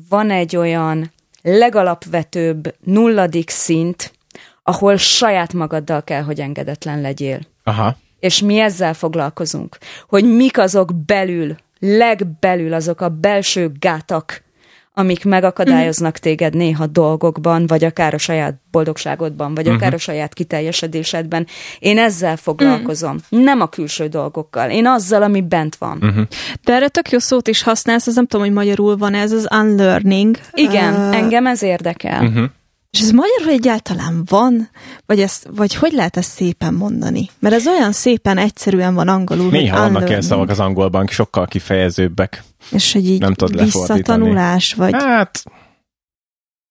van 0.08 0.30
egy 0.30 0.56
olyan 0.56 1.12
legalapvetőbb 1.42 2.74
nulladik 2.84 3.50
szint, 3.50 4.12
ahol 4.62 4.96
saját 4.96 5.52
magaddal 5.52 6.04
kell, 6.04 6.22
hogy 6.22 6.40
engedetlen 6.40 7.00
legyél. 7.00 7.40
Aha. 7.64 7.96
És 8.20 8.42
mi 8.42 8.58
ezzel 8.58 8.94
foglalkozunk, 8.94 9.78
hogy 10.08 10.24
mik 10.24 10.58
azok 10.58 10.94
belül, 10.94 11.56
legbelül 11.78 12.72
azok 12.72 13.00
a 13.00 13.08
belső 13.08 13.72
gátak, 13.78 14.42
amik 14.98 15.24
megakadályoznak 15.24 16.08
uh-huh. 16.08 16.22
téged 16.22 16.54
néha 16.54 16.86
dolgokban, 16.86 17.66
vagy 17.66 17.84
akár 17.84 18.14
a 18.14 18.18
saját 18.18 18.60
boldogságodban, 18.70 19.54
vagy 19.54 19.64
uh-huh. 19.64 19.80
akár 19.80 19.94
a 19.94 19.98
saját 19.98 20.34
kiteljesedésedben. 20.34 21.46
Én 21.78 21.98
ezzel 21.98 22.36
foglalkozom, 22.36 23.16
uh-huh. 23.30 23.44
nem 23.44 23.60
a 23.60 23.66
külső 23.66 24.06
dolgokkal. 24.06 24.70
Én 24.70 24.86
azzal, 24.86 25.22
ami 25.22 25.40
bent 25.40 25.76
van. 25.76 25.98
Uh-huh. 26.02 26.26
De 26.64 26.72
erre 26.72 26.88
tök 26.88 27.10
jó 27.10 27.18
szót 27.18 27.48
is 27.48 27.62
használsz, 27.62 28.06
ez 28.06 28.14
nem 28.14 28.26
tudom, 28.26 28.46
hogy 28.46 28.54
magyarul 28.54 28.96
van 28.96 29.14
ez, 29.14 29.32
az 29.32 29.48
unlearning. 29.50 30.38
Igen, 30.52 30.94
uh... 30.94 31.16
engem 31.16 31.46
ez 31.46 31.62
érdekel. 31.62 32.24
Uh-huh. 32.24 32.44
És 32.90 33.00
ez 33.00 33.10
magyarul 33.10 33.52
egyáltalán 33.52 34.22
van? 34.28 34.70
Vagy, 35.06 35.20
ezt, 35.20 35.48
vagy 35.56 35.74
hogy 35.74 35.92
lehet 35.92 36.16
ezt 36.16 36.30
szépen 36.30 36.74
mondani? 36.74 37.30
Mert 37.38 37.54
ez 37.54 37.66
olyan 37.66 37.92
szépen 37.92 38.38
egyszerűen 38.38 38.94
van 38.94 39.08
angolul. 39.08 39.50
Néha 39.50 39.78
vannak 39.78 40.08
ilyen 40.08 40.22
szavak 40.22 40.48
az 40.48 40.60
angolban, 40.60 41.06
sokkal 41.06 41.46
kifejezőbbek. 41.46 42.42
És 42.70 42.92
hogy 42.92 43.08
így 43.08 43.20
nem 43.20 43.34
tudod 43.34 43.62
visszatanulás, 43.62 44.74
vagy... 44.74 44.92
Hát, 44.94 45.42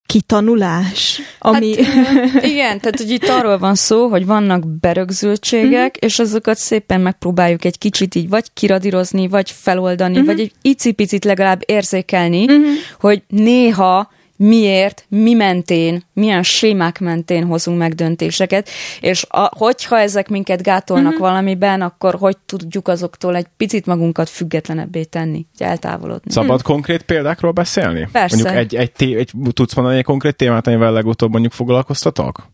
kitanulás, 0.06 1.20
ami... 1.38 1.84
Hát, 1.84 2.42
igen, 2.42 2.80
tehát 2.80 2.96
hogy 2.96 3.10
itt 3.10 3.28
arról 3.28 3.58
van 3.58 3.74
szó, 3.74 4.08
hogy 4.08 4.26
vannak 4.26 4.68
berögzültségek, 4.80 5.94
uh-huh. 5.94 6.10
és 6.10 6.18
azokat 6.18 6.58
szépen 6.58 7.00
megpróbáljuk 7.00 7.64
egy 7.64 7.78
kicsit 7.78 8.14
így 8.14 8.28
vagy 8.28 8.52
kiradírozni, 8.54 9.28
vagy 9.28 9.50
feloldani, 9.50 10.12
uh-huh. 10.12 10.26
vagy 10.26 10.40
egy 10.40 10.52
icipicit 10.62 11.24
legalább 11.24 11.62
érzékelni, 11.66 12.44
uh-huh. 12.44 12.66
hogy 13.00 13.22
néha 13.28 14.10
miért, 14.36 15.04
mi 15.08 15.32
mentén, 15.32 16.02
milyen 16.12 16.42
sémák 16.42 17.00
mentén 17.00 17.44
hozunk 17.44 17.78
meg 17.78 17.94
döntéseket, 17.94 18.68
és 19.00 19.26
a, 19.28 19.50
hogyha 19.56 19.98
ezek 19.98 20.28
minket 20.28 20.62
gátolnak 20.62 21.12
mm-hmm. 21.12 21.20
valamiben, 21.20 21.80
akkor 21.80 22.14
hogy 22.14 22.36
tudjuk 22.46 22.88
azoktól 22.88 23.36
egy 23.36 23.46
picit 23.56 23.86
magunkat 23.86 24.28
függetlenebbé 24.28 25.04
tenni, 25.04 25.46
hogy 25.58 25.66
eltávolodni. 25.66 26.32
Szabad 26.32 26.60
hmm. 26.60 26.72
konkrét 26.72 27.02
példákról 27.02 27.52
beszélni? 27.52 28.08
Persze. 28.12 28.36
Mondjuk 28.36 28.56
egy, 28.56 28.74
egy, 28.74 28.92
té- 28.92 29.16
egy, 29.16 29.30
tudsz 29.52 29.74
mondani 29.74 29.98
egy 29.98 30.04
konkrét 30.04 30.36
témát, 30.36 30.66
amivel 30.66 30.92
legutóbb 30.92 31.30
mondjuk 31.30 31.52
foglalkoztatok? 31.52 32.46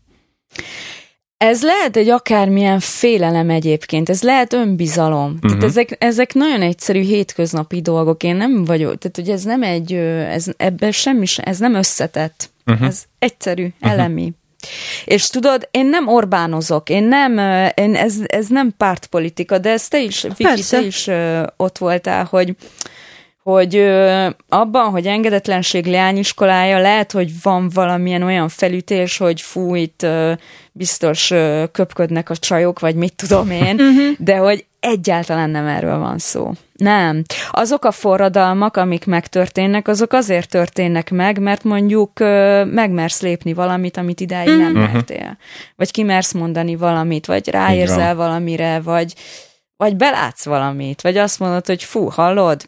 Ez 1.43 1.63
lehet 1.63 1.97
egy 1.97 2.09
akármilyen 2.09 2.79
félelem 2.79 3.49
egyébként, 3.49 4.09
ez 4.09 4.21
lehet 4.21 4.53
önbizalom. 4.53 5.25
Uh-huh. 5.25 5.39
Tehát 5.41 5.57
mhm. 5.57 5.65
ezek, 5.65 5.95
ezek 5.99 6.33
nagyon 6.33 6.61
egyszerű 6.61 7.01
hétköznapi 7.01 7.81
dolgok. 7.81 8.23
Én 8.23 8.35
nem 8.35 8.65
vagyok, 8.65 8.97
tehát 8.97 9.15
hogy 9.15 9.29
ez 9.29 9.43
nem 9.43 9.63
egy, 9.63 9.93
ez, 9.93 10.45
ebben 10.57 10.91
semmi, 10.91 11.25
ez 11.35 11.57
nem 11.57 11.73
összetett. 11.73 12.49
Uh-huh. 12.65 12.87
Ez 12.87 13.03
egyszerű, 13.19 13.65
uh-huh. 13.65 13.91
elemi. 13.91 14.33
És 15.05 15.27
tudod, 15.27 15.67
én 15.71 15.85
nem 15.85 16.07
Orbánozok, 16.07 16.89
én 16.89 17.03
nem, 17.03 17.37
én 17.73 17.95
ez, 17.95 18.15
ez 18.25 18.47
nem 18.47 18.73
pártpolitika, 18.77 19.57
de 19.57 19.69
ez 19.69 19.87
te 19.87 20.01
is, 20.01 20.21
Viki, 20.37 20.63
te 20.69 20.81
is 20.81 21.09
ott 21.57 21.77
voltál, 21.77 22.27
hogy 22.29 22.55
hogy 23.43 23.75
ö, 23.75 24.27
abban, 24.49 24.89
hogy 24.89 25.05
engedetlenség 25.05 25.85
leányiskolája, 25.85 26.79
lehet, 26.79 27.11
hogy 27.11 27.31
van 27.41 27.69
valamilyen 27.73 28.23
olyan 28.23 28.49
felütés, 28.49 29.17
hogy 29.17 29.41
fú, 29.41 29.75
itt 29.75 30.03
ö, 30.03 30.33
biztos 30.71 31.31
ö, 31.31 31.63
köpködnek 31.71 32.29
a 32.29 32.35
csajok, 32.35 32.79
vagy 32.79 32.95
mit 32.95 33.15
tudom 33.15 33.51
én, 33.51 33.75
mhm. 33.75 34.09
de 34.17 34.37
hogy 34.37 34.65
egyáltalán 34.79 35.49
nem 35.49 35.67
erről 35.67 35.97
van 35.97 36.17
szó. 36.17 36.51
Nem. 36.73 37.23
Azok 37.51 37.85
a 37.85 37.91
forradalmak, 37.91 38.77
amik 38.77 39.05
megtörténnek, 39.05 39.87
azok 39.87 40.13
azért 40.13 40.49
történnek 40.49 41.11
meg, 41.11 41.39
mert 41.39 41.63
mondjuk 41.63 42.19
ö, 42.19 42.63
megmersz 42.65 43.21
lépni 43.21 43.53
valamit, 43.53 43.97
amit 43.97 44.19
idáig 44.19 44.57
nem 44.57 44.75
uh-huh. 44.75 44.93
mertél. 44.93 45.37
Vagy 45.75 45.91
kimersz 45.91 46.31
mondani 46.31 46.75
valamit, 46.75 47.25
vagy 47.25 47.49
ráérzel 47.49 48.15
valamire, 48.15 48.79
vagy, 48.79 49.13
vagy 49.77 49.95
belátsz 49.95 50.45
valamit, 50.45 51.01
vagy 51.01 51.17
azt 51.17 51.39
mondod, 51.39 51.65
hogy 51.65 51.83
fú, 51.83 52.09
hallod, 52.09 52.61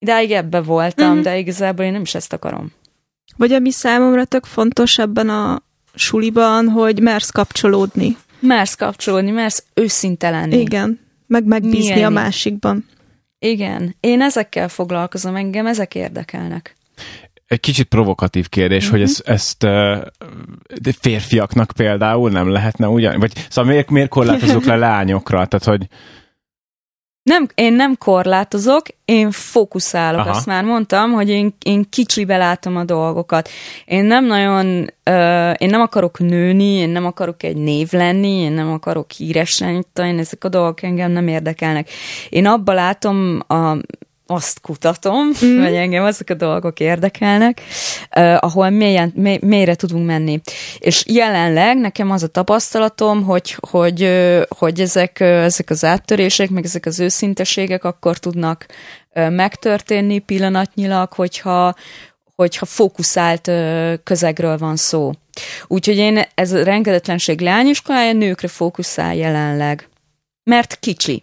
idáig 0.00 0.30
ebbe 0.30 0.60
voltam, 0.60 1.12
mm-hmm. 1.12 1.22
de 1.22 1.38
igazából 1.38 1.84
én 1.84 1.92
nem 1.92 2.00
is 2.00 2.14
ezt 2.14 2.32
akarom. 2.32 2.72
Vagy 3.36 3.52
ami 3.52 3.70
számomra 3.70 4.24
tök 4.24 4.44
fontos 4.44 4.98
ebben 4.98 5.28
a 5.28 5.62
suliban, 5.94 6.68
hogy 6.68 7.00
mersz 7.00 7.30
kapcsolódni. 7.30 8.16
Mersz 8.40 8.74
kapcsolódni, 8.74 9.30
mersz 9.30 9.64
őszinte 9.74 10.30
lenni. 10.30 10.58
Igen, 10.58 11.00
meg 11.26 11.44
megbízni 11.44 11.92
Milyen? 11.92 12.16
a 12.16 12.20
másikban. 12.20 12.86
Igen, 13.38 13.96
én 14.00 14.22
ezekkel 14.22 14.68
foglalkozom, 14.68 15.36
engem 15.36 15.66
ezek 15.66 15.94
érdekelnek. 15.94 16.76
Egy 17.46 17.60
kicsit 17.60 17.88
provokatív 17.88 18.48
kérdés, 18.48 18.82
mm-hmm. 18.84 18.92
hogy 18.92 19.02
ezt, 19.02 19.20
ezt 19.28 19.64
uh, 19.64 20.92
férfiaknak 21.00 21.72
például 21.76 22.30
nem 22.30 22.48
lehetne 22.48 22.88
ugyan, 22.88 23.18
vagy 23.18 23.32
szóval 23.48 23.70
miért, 23.70 23.90
miért 23.90 24.08
korlátozok 24.08 24.64
le 24.64 24.76
lányokra? 24.86 25.46
Tehát, 25.46 25.64
hogy 25.64 25.88
nem, 27.30 27.46
én 27.54 27.72
nem 27.72 27.96
korlátozok, 27.98 28.86
én 29.04 29.30
fókuszálok, 29.30 30.20
Aha. 30.20 30.30
azt 30.30 30.46
már 30.46 30.64
mondtam, 30.64 31.12
hogy 31.12 31.28
én, 31.28 31.54
én 31.62 31.86
kicsibe 31.90 32.36
látom 32.36 32.76
a 32.76 32.84
dolgokat. 32.84 33.48
Én 33.84 34.04
nem 34.04 34.24
nagyon, 34.24 34.66
uh, 35.10 35.54
én 35.58 35.68
nem 35.68 35.80
akarok 35.80 36.18
nőni, 36.18 36.72
én 36.72 36.88
nem 36.88 37.06
akarok 37.06 37.42
egy 37.42 37.56
név 37.56 37.92
lenni, 37.92 38.28
én 38.28 38.52
nem 38.52 38.72
akarok 38.72 39.10
híres 39.10 39.58
lenni, 39.58 39.82
én 39.94 40.18
ezek 40.18 40.44
a 40.44 40.48
dolgok 40.48 40.82
engem 40.82 41.10
nem 41.10 41.28
érdekelnek. 41.28 41.90
Én 42.28 42.46
abba 42.46 42.72
látom 42.72 43.40
a 43.48 43.76
azt 44.30 44.60
kutatom, 44.60 45.30
mm. 45.44 45.60
vagy 45.60 45.74
engem 45.74 46.04
azok 46.04 46.30
a 46.30 46.34
dolgok 46.34 46.80
érdekelnek, 46.80 47.60
uh, 48.16 48.36
ahol 48.40 48.70
mélyen, 48.70 49.12
mély, 49.14 49.38
mélyre 49.42 49.74
tudunk 49.74 50.06
menni. 50.06 50.40
És 50.78 51.04
jelenleg 51.06 51.76
nekem 51.76 52.10
az 52.10 52.22
a 52.22 52.26
tapasztalatom, 52.26 53.22
hogy, 53.22 53.56
hogy, 53.70 54.02
uh, 54.02 54.42
hogy 54.48 54.80
ezek, 54.80 55.16
uh, 55.20 55.26
ezek 55.26 55.70
az 55.70 55.84
áttörések, 55.84 56.50
meg 56.50 56.64
ezek 56.64 56.86
az 56.86 57.00
őszinteségek 57.00 57.84
akkor 57.84 58.18
tudnak 58.18 58.66
uh, 59.14 59.30
megtörténni 59.30 60.18
pillanatnyilag, 60.18 61.12
hogyha, 61.12 61.74
hogyha 62.34 62.66
fókuszált 62.66 63.46
uh, 63.46 63.92
közegről 64.04 64.58
van 64.58 64.76
szó. 64.76 65.12
Úgyhogy 65.66 65.96
én 65.96 66.22
ez 66.34 66.52
a 66.52 66.64
rengedetlenség 66.64 67.40
leányiskolája 67.40 68.12
nőkre 68.12 68.48
fókuszál 68.48 69.14
jelenleg. 69.14 69.88
Mert 70.44 70.78
kicsi. 70.80 71.22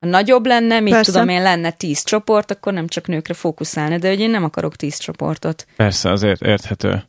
Ha 0.00 0.06
nagyobb 0.06 0.46
lenne, 0.46 0.80
mit 0.80 0.92
Persze. 0.92 1.12
tudom 1.12 1.28
én, 1.28 1.42
lenne 1.42 1.70
tíz 1.70 2.02
csoport, 2.02 2.50
akkor 2.50 2.72
nem 2.72 2.86
csak 2.86 3.06
nőkre 3.06 3.34
fókuszálni, 3.34 3.98
de 3.98 4.08
hogy 4.08 4.20
én 4.20 4.30
nem 4.30 4.44
akarok 4.44 4.76
tíz 4.76 4.98
csoportot. 4.98 5.66
Persze, 5.76 6.10
azért 6.10 6.42
érthető. 6.42 7.02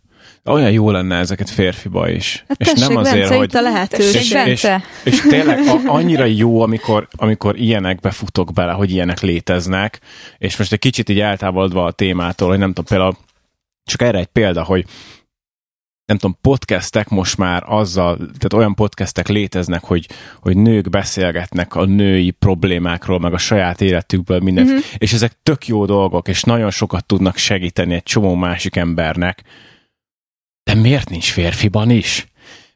olyan 0.46 0.72
jó 0.72 0.92
lenne 0.92 1.18
ezeket 1.18 1.50
férfiba 1.50 2.10
is. 2.10 2.44
Hát 2.48 2.60
és 2.60 2.68
tessék, 2.68 2.88
nem 2.88 2.98
azért, 2.98 3.20
Bence, 3.20 3.36
hogy... 3.36 3.56
a 3.56 3.62
lehetőség. 3.62 4.22
És, 4.22 4.32
és, 4.32 4.64
és, 4.64 4.68
és 5.04 5.22
tényleg 5.22 5.60
a, 5.68 5.82
annyira 5.86 6.26
jó, 6.26 6.62
amikor, 6.62 7.08
amikor 7.12 7.60
ilyenekbe 7.60 8.12
futok 8.12 8.54
bele, 8.54 8.72
hogy 8.72 8.92
ilyenek 8.92 9.20
léteznek, 9.20 10.00
és 10.38 10.58
most 10.58 10.72
egy 10.72 10.80
kicsit 10.80 11.10
így 11.10 11.20
eltávolodva 11.20 11.84
a 11.84 11.92
témától, 11.92 12.50
hogy 12.50 12.58
nem 12.58 12.74
tudom, 12.74 12.86
például 12.86 13.18
csak 13.84 14.02
erre 14.02 14.18
egy 14.18 14.26
példa, 14.26 14.64
hogy 14.64 14.86
nem 16.10 16.18
tudom, 16.18 16.38
podcastek 16.42 17.10
most 17.10 17.38
már 17.38 17.64
azzal, 17.66 18.16
tehát 18.18 18.54
olyan 18.54 18.76
podcastek 18.76 19.28
léteznek, 19.28 19.84
hogy, 19.84 20.10
hogy 20.42 20.58
nők 20.58 20.90
beszélgetnek 20.90 21.76
a 21.76 21.86
női 21.86 22.32
problémákról, 22.32 23.20
meg 23.20 23.34
a 23.34 23.38
saját 23.38 23.82
életükből 23.82 24.40
minden, 24.40 24.66
mm-hmm. 24.66 24.78
és 24.98 25.14
ezek 25.14 25.32
tök 25.44 25.68
jó 25.68 25.86
dolgok, 25.86 26.28
és 26.28 26.44
nagyon 26.44 26.72
sokat 26.72 27.06
tudnak 27.06 27.38
segíteni 27.38 27.94
egy 27.94 28.04
csomó 28.04 28.36
másik 28.36 28.76
embernek. 28.76 29.44
De 30.64 30.74
miért 30.74 31.10
nincs 31.10 31.32
férfiban 31.32 31.90
is? 31.90 32.29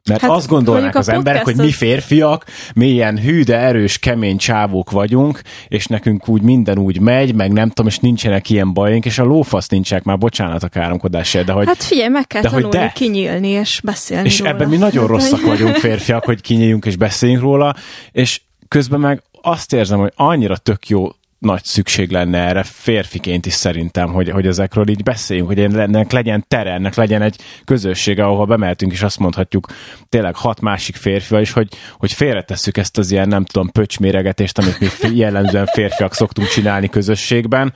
Mert 0.09 0.21
hát, 0.21 0.31
azt 0.31 0.47
gondolnak 0.47 0.95
az 0.95 1.09
emberek, 1.09 1.43
hogy 1.43 1.55
mi 1.55 1.71
férfiak, 1.71 2.45
milyen 2.75 3.19
hű, 3.19 3.43
de 3.43 3.57
erős, 3.57 3.99
kemény 3.99 4.37
csávók 4.37 4.91
vagyunk, 4.91 5.41
és 5.67 5.85
nekünk 5.85 6.27
úgy 6.27 6.41
minden 6.41 6.77
úgy 6.77 6.99
megy, 6.99 7.35
meg 7.35 7.51
nem 7.51 7.67
tudom, 7.69 7.87
és 7.87 7.99
nincsenek 7.99 8.49
ilyen 8.49 8.73
bajunk, 8.73 9.05
és 9.05 9.19
a 9.19 9.23
lófasz 9.23 9.67
nincsenek, 9.67 10.03
már 10.03 10.17
bocsánat 10.17 10.63
a 10.63 10.67
káromkodásért, 10.67 11.45
de 11.45 11.51
hogy... 11.51 11.65
Hát 11.65 11.83
figyelj, 11.83 12.09
meg 12.09 12.27
kell 12.27 12.41
de, 12.41 12.49
tanulni 12.49 12.77
hogy 12.77 12.85
de, 12.85 12.91
kinyílni 12.95 13.47
és 13.47 13.81
beszélni 13.83 14.27
És 14.27 14.39
róla. 14.39 14.51
ebben 14.51 14.69
mi 14.69 14.77
nagyon 14.77 15.07
rosszak 15.07 15.41
vagyunk 15.41 15.75
férfiak, 15.75 16.25
hogy 16.25 16.41
kinyíljunk 16.41 16.85
és 16.85 16.95
beszéljünk 16.95 17.41
róla, 17.41 17.75
és 18.11 18.41
közben 18.67 18.99
meg 18.99 19.23
azt 19.41 19.73
érzem, 19.73 19.99
hogy 19.99 20.13
annyira 20.15 20.57
tök 20.57 20.87
jó 20.87 21.09
nagy 21.43 21.63
szükség 21.63 22.11
lenne 22.11 22.37
erre 22.37 22.63
férfiként 22.63 23.45
is 23.45 23.53
szerintem, 23.53 24.11
hogy, 24.11 24.29
hogy 24.29 24.47
ezekről 24.47 24.89
így 24.89 25.03
beszéljünk, 25.03 25.47
hogy 25.47 25.59
ennek 25.59 26.11
legyen 26.11 26.45
tere, 26.47 26.71
ennek 26.71 26.95
legyen 26.95 27.21
egy 27.21 27.35
közössége, 27.65 28.25
ahol 28.25 28.45
bemeltünk, 28.45 28.91
és 28.91 29.01
azt 29.01 29.19
mondhatjuk 29.19 29.67
tényleg 30.09 30.35
hat 30.35 30.61
másik 30.61 30.95
férfival 30.95 31.41
is, 31.41 31.51
hogy, 31.51 31.67
hogy 31.97 32.13
félretesszük 32.13 32.77
ezt 32.77 32.97
az 32.97 33.11
ilyen, 33.11 33.27
nem 33.27 33.45
tudom, 33.45 33.69
pöcsméregetést, 33.71 34.57
amit 34.57 34.79
mi 34.79 35.15
jellemzően 35.15 35.65
férfiak 35.65 36.13
szoktunk 36.13 36.47
csinálni 36.47 36.89
közösségben, 36.89 37.73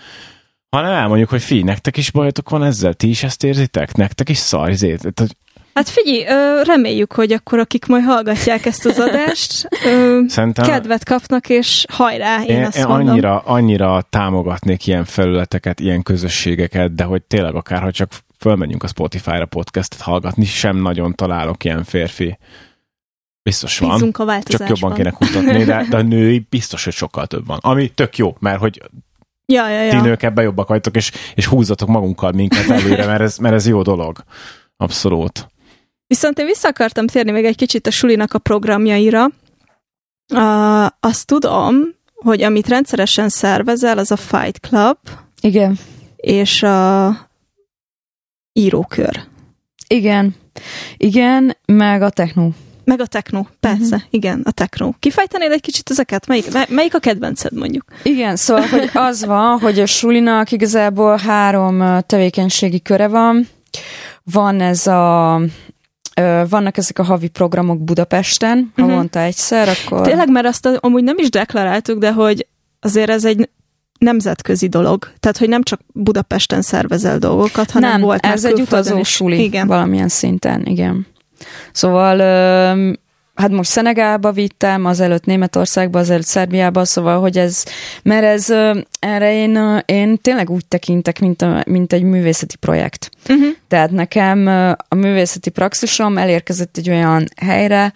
hanem 0.69 0.91
elmondjuk, 0.91 1.29
hogy 1.29 1.41
fi, 1.41 1.61
nektek 1.61 1.97
is 1.97 2.11
bajotok 2.11 2.49
van 2.49 2.63
ezzel, 2.63 2.93
ti 2.93 3.09
is 3.09 3.23
ezt 3.23 3.43
érzitek, 3.43 3.95
nektek 3.95 4.29
is 4.29 4.37
szar, 4.37 4.69
Hát 5.77 5.89
figyelj, 5.89 6.23
reméljük, 6.63 7.13
hogy 7.13 7.31
akkor 7.31 7.59
akik 7.59 7.85
majd 7.85 8.03
hallgatják 8.03 8.65
ezt 8.65 8.85
az 8.85 8.99
adást, 8.99 9.67
Szerintem 10.27 10.65
kedvet 10.65 11.03
kapnak, 11.03 11.49
és 11.49 11.85
hajrá, 11.91 12.41
én, 12.43 12.55
én 12.55 12.65
azt 12.65 12.77
én 12.77 12.87
mondom. 12.87 13.07
Annyira, 13.07 13.39
annyira 13.39 14.01
támogatnék 14.09 14.87
ilyen 14.87 15.05
felületeket, 15.05 15.79
ilyen 15.79 16.03
közösségeket, 16.03 16.95
de 16.95 17.03
hogy 17.03 17.21
tényleg 17.21 17.55
akár, 17.55 17.81
ha 17.81 17.91
csak 17.91 18.11
fölmenjünk 18.39 18.83
a 18.83 18.87
Spotify-ra 18.87 19.45
podcastet 19.45 20.01
hallgatni, 20.01 20.45
sem 20.45 20.77
nagyon 20.77 21.15
találok 21.15 21.63
ilyen 21.63 21.83
férfi. 21.83 22.37
Biztos 23.43 23.79
van, 23.79 23.91
Bízunk 23.91 24.17
a 24.17 24.39
csak 24.43 24.69
jobban 24.69 24.93
kéne 24.93 25.11
kutatni, 25.11 25.63
de, 25.63 25.85
de 25.89 25.97
a 25.97 26.01
női 26.01 26.47
biztos, 26.49 26.83
hogy 26.83 26.93
sokkal 26.93 27.27
több 27.27 27.47
van. 27.47 27.59
Ami 27.61 27.89
tök 27.89 28.17
jó, 28.17 28.35
mert 28.39 28.59
hogy 28.59 28.81
ja, 29.45 29.69
ja, 29.69 29.81
ja. 29.81 29.89
ti 29.89 29.97
nők 29.97 30.23
ebben 30.23 30.43
jobbak 30.43 30.67
vagytok, 30.67 30.95
és, 30.95 31.11
és 31.35 31.45
húzzatok 31.45 31.87
magunkkal 31.87 32.31
minket 32.31 32.69
előre, 32.69 33.05
mert 33.05 33.21
ez, 33.21 33.37
mert 33.37 33.55
ez 33.55 33.67
jó 33.67 33.81
dolog. 33.81 34.23
Abszolút. 34.77 35.47
Viszont 36.07 36.39
én 36.39 36.45
vissza 36.45 36.67
akartam 36.67 37.07
térni 37.07 37.31
még 37.31 37.45
egy 37.45 37.55
kicsit 37.55 37.87
a 37.87 37.91
sulinak 37.91 38.33
a 38.33 38.39
programjaira. 38.39 39.25
Uh, 40.33 40.85
azt 40.99 41.25
tudom, 41.25 41.95
hogy 42.13 42.41
amit 42.41 42.67
rendszeresen 42.67 43.29
szervezel, 43.29 43.97
az 43.97 44.11
a 44.11 44.15
Fight 44.15 44.59
Club. 44.59 44.97
Igen. 45.41 45.77
És 46.15 46.63
a 46.63 47.17
írókör. 48.53 49.23
Igen. 49.87 50.35
Igen, 50.97 51.57
meg 51.65 52.01
a 52.01 52.09
techno. 52.09 52.49
Meg 52.83 52.99
a 52.99 53.05
techno, 53.05 53.45
persze, 53.59 53.95
uh-huh. 53.95 54.01
igen, 54.09 54.41
a 54.43 54.51
techno. 54.51 54.91
Kifejtenél 54.99 55.51
egy 55.51 55.61
kicsit 55.61 55.89
ezeket? 55.89 56.27
Melyik, 56.27 56.69
melyik 56.69 56.95
a 56.95 56.99
kedvenced 56.99 57.53
mondjuk? 57.53 57.85
Igen, 58.03 58.35
szóval 58.35 58.67
hogy 58.67 58.89
az 58.93 59.25
van, 59.25 59.59
hogy 59.65 59.79
a 59.79 59.85
sulinak 59.85 60.51
igazából 60.51 61.17
három 61.17 62.01
tevékenységi 62.05 62.81
köre 62.81 63.07
van. 63.07 63.47
Van 64.23 64.61
ez 64.61 64.87
a 64.87 65.41
vannak 66.49 66.77
ezek 66.77 66.99
a 66.99 67.03
havi 67.03 67.27
programok 67.27 67.83
Budapesten, 67.83 68.57
uh-huh. 68.57 68.89
havonta 68.89 69.19
egyszer, 69.19 69.69
akkor... 69.69 70.01
Tényleg, 70.07 70.31
mert 70.31 70.45
azt 70.45 70.65
amúgy 70.79 71.03
nem 71.03 71.17
is 71.17 71.29
deklaráltuk, 71.29 71.99
de 71.99 72.11
hogy 72.11 72.47
azért 72.79 73.09
ez 73.09 73.25
egy 73.25 73.49
nemzetközi 73.99 74.67
dolog. 74.67 75.11
Tehát, 75.19 75.37
hogy 75.37 75.49
nem 75.49 75.63
csak 75.63 75.79
Budapesten 75.93 76.61
szervezel 76.61 77.17
dolgokat, 77.17 77.71
hanem 77.71 77.91
nem, 77.91 78.01
volt 78.01 78.25
ez 78.25 78.45
egy 78.45 78.61
utazó 78.61 79.03
suli 79.03 79.43
igen. 79.43 79.67
valamilyen 79.67 80.07
szinten, 80.07 80.65
igen. 80.65 81.07
Szóval 81.71 82.17
hát 83.37 83.51
most 83.51 83.69
Szenegálba 83.69 84.31
vittem, 84.31 84.85
azelőtt 84.85 85.25
Németországba, 85.25 85.99
azelőtt 85.99 86.25
Szerbiába, 86.25 86.85
szóval, 86.85 87.19
hogy 87.19 87.37
ez, 87.37 87.63
mert 88.03 88.23
ez, 88.23 88.49
erre 88.99 89.33
én, 89.33 89.81
én 89.85 90.17
tényleg 90.21 90.49
úgy 90.49 90.65
tekintek, 90.65 91.19
mint, 91.19 91.41
a, 91.41 91.63
mint 91.67 91.93
egy 91.93 92.03
művészeti 92.03 92.57
projekt. 92.57 93.09
Uh-huh. 93.29 93.47
Tehát 93.67 93.91
nekem 93.91 94.47
a 94.87 94.95
művészeti 94.95 95.49
praxisom 95.49 96.17
elérkezett 96.17 96.77
egy 96.77 96.89
olyan 96.89 97.27
helyre, 97.35 97.93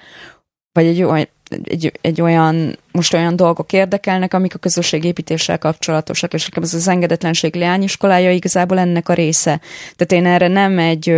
vagy 0.71 0.85
egy 0.85 1.03
olyan, 1.03 1.27
egy, 1.63 1.91
egy 2.01 2.21
olyan, 2.21 2.77
most 2.91 3.13
olyan 3.13 3.35
dolgok 3.35 3.73
érdekelnek, 3.73 4.33
amik 4.33 4.55
a 4.55 4.59
közösségépítéssel 4.59 5.57
kapcsolatosak, 5.57 6.33
és 6.33 6.45
nekem 6.45 6.63
ez 6.63 6.73
az 6.73 6.87
engedetlenség 6.87 7.55
leányiskolája 7.55 8.31
igazából 8.31 8.79
ennek 8.79 9.09
a 9.09 9.13
része. 9.13 9.59
Tehát 9.95 10.23
én 10.23 10.31
erre 10.31 10.47
nem 10.47 10.79
egy, 10.79 11.15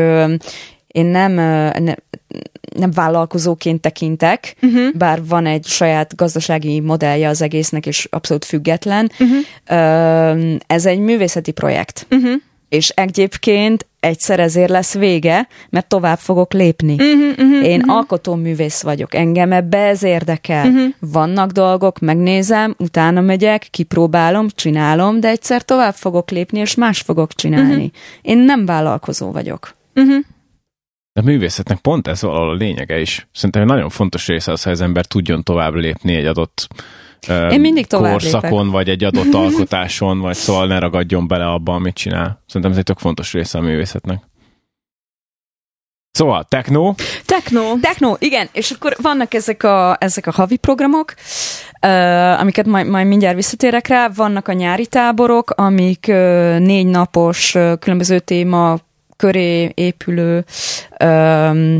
én 0.94 1.06
nem, 1.06 1.34
nem 1.34 1.96
nem 2.76 2.92
vállalkozóként 2.92 3.82
tekintek, 3.82 4.56
uh-huh. 4.62 4.94
bár 4.96 5.26
van 5.26 5.46
egy 5.46 5.66
saját 5.66 6.16
gazdasági 6.16 6.80
modellje 6.80 7.28
az 7.30 7.42
egésznek, 7.42 7.86
és 7.86 8.08
abszolút 8.12 8.46
független. 8.46 9.12
Uh-huh. 9.20 10.58
Ez 10.68 10.86
egy 10.86 11.00
művészeti 11.00 11.52
projekt. 11.52 12.08
Uh-huh. 12.12 12.32
És 12.70 12.90
egyébként 12.90 13.86
egyszer 14.00 14.40
ezért 14.40 14.70
lesz 14.70 14.94
vége, 14.94 15.48
mert 15.70 15.88
tovább 15.88 16.18
fogok 16.18 16.54
lépni. 16.54 16.94
Uh-huh, 16.94 17.30
uh-huh, 17.30 17.66
Én 17.66 17.80
uh-huh. 17.80 17.96
alkotóművész 17.96 18.82
vagyok, 18.82 19.16
engem 19.16 19.52
ebbe 19.52 19.78
ez 19.78 20.04
érdekel. 20.04 20.68
Uh-huh. 20.68 20.94
Vannak 21.00 21.52
dolgok, 21.52 22.00
megnézem, 22.00 22.76
utána 22.78 23.22
megyek, 23.22 23.68
kipróbálom, 23.72 24.48
csinálom, 24.56 25.20
de 25.20 25.28
egyszer 25.28 25.62
tovább 25.62 25.94
fogok 25.94 26.32
lépni, 26.32 26.60
és 26.60 26.76
más 26.76 27.02
fogok 27.02 27.34
csinálni. 27.34 27.74
Uh-huh. 27.74 27.92
Én 28.22 28.38
nem 28.38 28.66
vállalkozó 28.66 29.32
vagyok. 29.32 29.76
Uh-huh. 29.96 30.24
De 31.14 31.22
a 31.22 31.24
művészetnek 31.24 31.78
pont 31.78 32.08
ez 32.08 32.22
valahol 32.22 32.50
a 32.50 32.54
lényege 32.54 33.00
is. 33.00 33.28
Szerintem 33.34 33.66
nagyon 33.66 33.90
fontos 33.90 34.28
része 34.28 34.52
az, 34.52 34.64
hogy 34.64 34.72
az 34.72 34.82
ember 34.82 35.06
tudjon 35.06 35.44
tovább 35.44 35.74
lépni 35.74 36.16
egy 36.16 36.26
adott 36.26 36.68
én 37.28 37.60
mindig 37.60 37.86
tovább 37.86 38.12
korszakon, 38.12 38.58
lépek. 38.58 38.72
vagy 38.72 38.90
egy 38.90 39.04
adott 39.04 39.34
alkotáson, 39.44 40.20
vagy 40.20 40.36
szóval 40.36 40.68
ne 40.68 40.80
ragadjon 40.80 41.28
bele 41.28 41.46
abba, 41.46 41.74
amit 41.74 41.96
csinál. 41.96 42.44
Szerintem 42.48 42.72
ez 42.72 42.78
egy 42.78 42.84
tök 42.84 42.98
fontos 42.98 43.34
része 43.34 43.58
a 43.58 43.62
művészetnek. 43.62 44.22
Szóval, 46.12 46.44
techno. 46.44 46.94
Techno. 47.26 47.62
Techno, 47.82 48.16
igen. 48.20 48.50
És 48.52 48.72
akkor 48.72 48.96
vannak 49.02 49.34
ezek 49.34 49.64
a, 49.64 49.98
ezek 50.00 50.28
a 50.28 50.32
havi 50.32 50.58
programok, 50.58 51.14
uh, 51.82 52.40
amiket 52.40 52.66
majd, 52.66 52.88
majd 52.88 53.08
mindjárt 53.08 53.36
visszatérek 53.36 53.88
rá. 53.88 54.10
Vannak 54.16 54.48
a 54.48 54.54
nyári 54.54 54.88
táborok, 54.88 55.50
amik 55.50 56.06
uh, 56.08 56.16
négy 56.60 56.86
napos 56.86 57.56
uh, 57.56 57.78
különböző 57.80 58.20
téma 58.20 58.78
köré 59.16 59.72
épülő 59.74 60.46
um, 61.00 61.80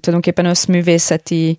tulajdonképpen 0.00 0.44
összművészeti 0.44 1.58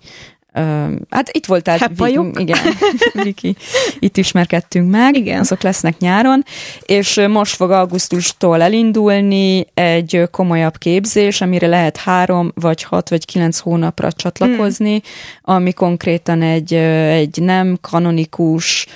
hát 1.09 1.29
itt 1.31 1.45
voltál, 1.45 1.77
Heppajuk. 1.77 2.39
igen, 2.39 2.57
Viki, 3.23 3.55
itt 3.99 4.17
ismerkedtünk 4.17 4.91
meg, 4.91 5.15
igen. 5.15 5.39
azok 5.39 5.61
lesznek 5.61 5.97
nyáron, 5.97 6.43
és 6.85 7.21
most 7.29 7.55
fog 7.55 7.71
augusztustól 7.71 8.61
elindulni 8.61 9.65
egy 9.73 10.27
komolyabb 10.31 10.77
képzés, 10.77 11.41
amire 11.41 11.67
lehet 11.67 11.97
három, 11.97 12.51
vagy 12.53 12.83
hat, 12.83 13.09
vagy 13.09 13.25
kilenc 13.25 13.57
hónapra 13.59 14.11
csatlakozni, 14.11 14.93
hmm. 14.93 15.55
ami 15.55 15.73
konkrétan 15.73 16.41
egy, 16.41 16.73
egy 16.73 17.41
nem 17.41 17.77
kanonikus 17.81 18.87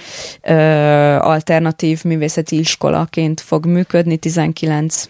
alternatív 1.20 2.04
művészeti 2.04 2.60
iskolaként 2.60 3.42
fog 3.42 3.66
működni, 3.66 4.18
19 4.18 5.04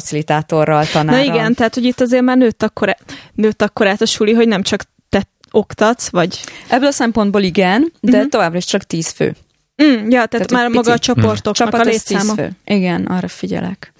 facilitátorral, 0.00 0.86
tanárral. 0.86 1.24
Na 1.24 1.34
igen, 1.34 1.54
tehát 1.54 1.74
hogy 1.74 1.84
itt 1.84 2.00
azért 2.00 2.22
már 2.22 2.36
nőtt 2.36 2.62
akkor, 2.62 2.96
nőtt 3.32 3.62
akkor 3.62 3.86
át 3.86 4.00
a 4.00 4.06
suli, 4.06 4.32
hogy 4.32 4.48
nem 4.48 4.62
csak 4.62 4.82
te 5.08 5.22
oktatsz, 5.50 6.08
vagy... 6.08 6.40
Ebből 6.68 6.88
a 6.88 6.92
szempontból 6.92 7.42
igen, 7.42 7.92
de 8.00 8.16
uh-huh. 8.16 8.30
továbbra 8.30 8.58
is 8.58 8.64
csak 8.64 8.82
tíz 8.82 9.08
fő. 9.08 9.36
Mm, 9.82 9.94
ja, 9.94 10.26
tehát, 10.26 10.30
tehát 10.30 10.50
már 10.50 10.68
maga 10.68 10.92
a 10.92 10.98
csoportoknak 10.98 11.76
mm. 11.76 11.80
a 11.80 11.82
létszáma. 11.82 12.34
Fő. 12.34 12.50
Igen, 12.64 13.04
arra 13.04 13.28
figyelek. 13.28 13.92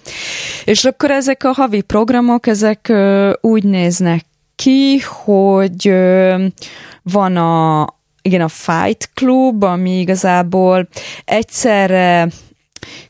És 0.65 0.85
akkor 0.85 1.11
ezek 1.11 1.43
a 1.43 1.51
havi 1.51 1.81
programok, 1.81 2.47
ezek 2.47 2.87
ö, 2.89 3.31
úgy 3.41 3.63
néznek 3.63 4.25
ki, 4.55 4.99
hogy 4.99 5.87
ö, 5.87 6.45
van 7.01 7.37
a 7.37 7.87
igen, 8.21 8.41
a 8.41 8.47
Fight 8.47 9.09
Club, 9.13 9.63
ami 9.63 9.99
igazából 9.99 10.87
egyszerre 11.25 12.27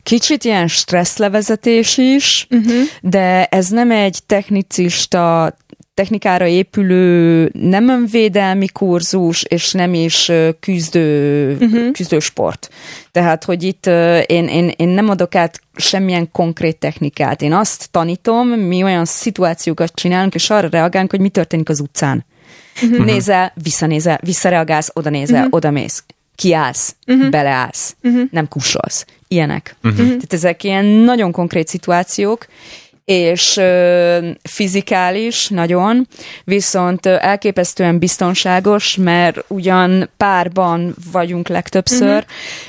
kicsit 0.02 0.44
ilyen 0.44 0.68
stresszlevezetés 0.68 1.98
is, 1.98 2.46
uh-huh. 2.50 2.72
de 3.00 3.44
ez 3.44 3.68
nem 3.68 3.90
egy 3.90 4.18
technicista 4.26 5.56
technikára 5.94 6.46
épülő 6.46 7.50
nem 7.52 7.88
önvédelmi 7.88 8.66
kurzus, 8.66 9.42
és 9.42 9.72
nem 9.72 9.94
is 9.94 10.32
küzdő, 10.60 11.52
uh-huh. 11.60 11.90
küzdősport. 11.90 12.70
Tehát, 13.12 13.44
hogy 13.44 13.62
itt 13.62 13.86
én, 14.26 14.46
én, 14.46 14.72
én 14.76 14.88
nem 14.88 15.08
adok 15.08 15.34
át 15.34 15.60
semmilyen 15.76 16.30
konkrét 16.32 16.76
technikát. 16.78 17.42
Én 17.42 17.52
azt 17.52 17.90
tanítom, 17.90 18.48
mi 18.48 18.82
olyan 18.82 19.04
szituációkat 19.04 19.94
csinálunk, 19.94 20.34
és 20.34 20.50
arra 20.50 20.68
reagálunk, 20.68 21.10
hogy 21.10 21.20
mi 21.20 21.28
történik 21.28 21.68
az 21.68 21.80
utcán. 21.80 22.24
Uh-huh. 22.82 23.04
Nézel, 23.04 23.52
visszanézel, 23.62 24.18
visszareagálsz, 24.22 24.90
oda 24.92 25.10
nézel, 25.10 25.36
uh-huh. 25.36 25.54
oda 25.54 25.70
mész. 25.70 26.04
Kiállsz, 26.34 26.96
uh-huh. 27.06 27.28
beleállsz, 27.28 27.96
uh-huh. 28.02 28.22
nem 28.30 28.48
kussolsz. 28.48 29.04
Ilyenek. 29.28 29.76
Uh-huh. 29.82 29.98
Tehát 30.06 30.32
ezek 30.32 30.64
ilyen 30.64 30.84
nagyon 30.84 31.32
konkrét 31.32 31.68
szituációk, 31.68 32.46
és 33.08 33.56
ö, 33.56 34.28
fizikális 34.42 35.48
nagyon, 35.48 36.08
viszont 36.44 37.06
elképesztően 37.06 37.98
biztonságos, 37.98 38.96
mert 38.96 39.44
ugyan 39.46 40.10
párban 40.16 40.94
vagyunk 41.12 41.48
legtöbbször, 41.48 42.08
uh-huh. 42.08 42.24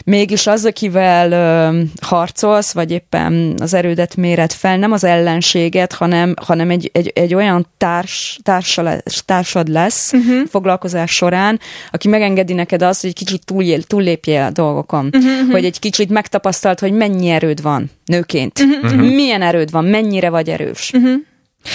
mégis 0.06 0.48
az, 0.48 0.66
akivel 0.66 1.32
ö, 1.32 1.82
harcolsz, 2.02 2.72
vagy 2.72 2.92
éppen 2.92 3.56
az 3.62 3.74
erődet 3.74 4.16
méret 4.16 4.54
fel, 4.54 4.78
nem 4.78 4.92
az 4.92 5.04
ellenséget, 5.04 5.94
hanem, 5.94 6.34
hanem 6.42 6.70
egy, 6.70 6.90
egy, 6.94 7.12
egy 7.16 7.34
olyan 7.34 7.68
társ, 7.78 8.40
társal, 8.44 9.02
társad 9.26 9.68
lesz 9.68 10.14
uh-huh. 10.14 10.48
foglalkozás 10.50 11.12
során, 11.12 11.60
aki 11.92 12.08
megengedi 12.08 12.54
neked 12.54 12.82
azt, 12.82 13.02
hogy 13.02 13.10
egy 13.10 13.16
kicsit 13.16 13.46
túljél, 13.46 13.84
túllépjél 13.84 14.42
a 14.42 14.52
dolgokon, 14.52 15.10
uh-huh. 15.14 15.52
hogy 15.52 15.66
egy 15.66 15.80
kicsit 15.80 16.10
megtapasztalt, 16.10 16.80
hogy 16.80 16.92
mennyi 16.92 17.30
erőd 17.30 17.62
van 17.62 17.90
nőként, 18.10 18.60
uh-huh. 18.60 19.01
milyen 19.01 19.41
erőd 19.41 19.72
van, 19.72 19.86
mennyire 19.86 20.30
vagy 20.30 20.49
erős. 20.49 20.91
Uh-huh. 20.93 21.14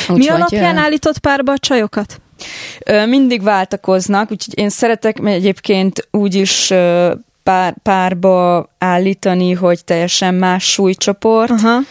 Úgy 0.09 0.18
Mi 0.18 0.28
alapján 0.28 0.76
állított 0.76 1.18
párba 1.18 1.53
a 1.53 1.59
csajokat? 1.59 2.20
Mindig 3.07 3.43
váltakoznak, 3.43 4.30
úgyhogy 4.30 4.59
én 4.59 4.68
szeretek 4.68 5.18
egyébként 5.24 6.09
úgy 6.11 6.35
is 6.35 6.72
pár, 7.43 7.74
párba 7.82 8.68
állítani, 8.78 9.53
hogy 9.53 9.85
teljesen 9.85 10.35
más 10.35 10.64
súlycsoport, 10.64 11.51
uh-huh. 11.51 11.85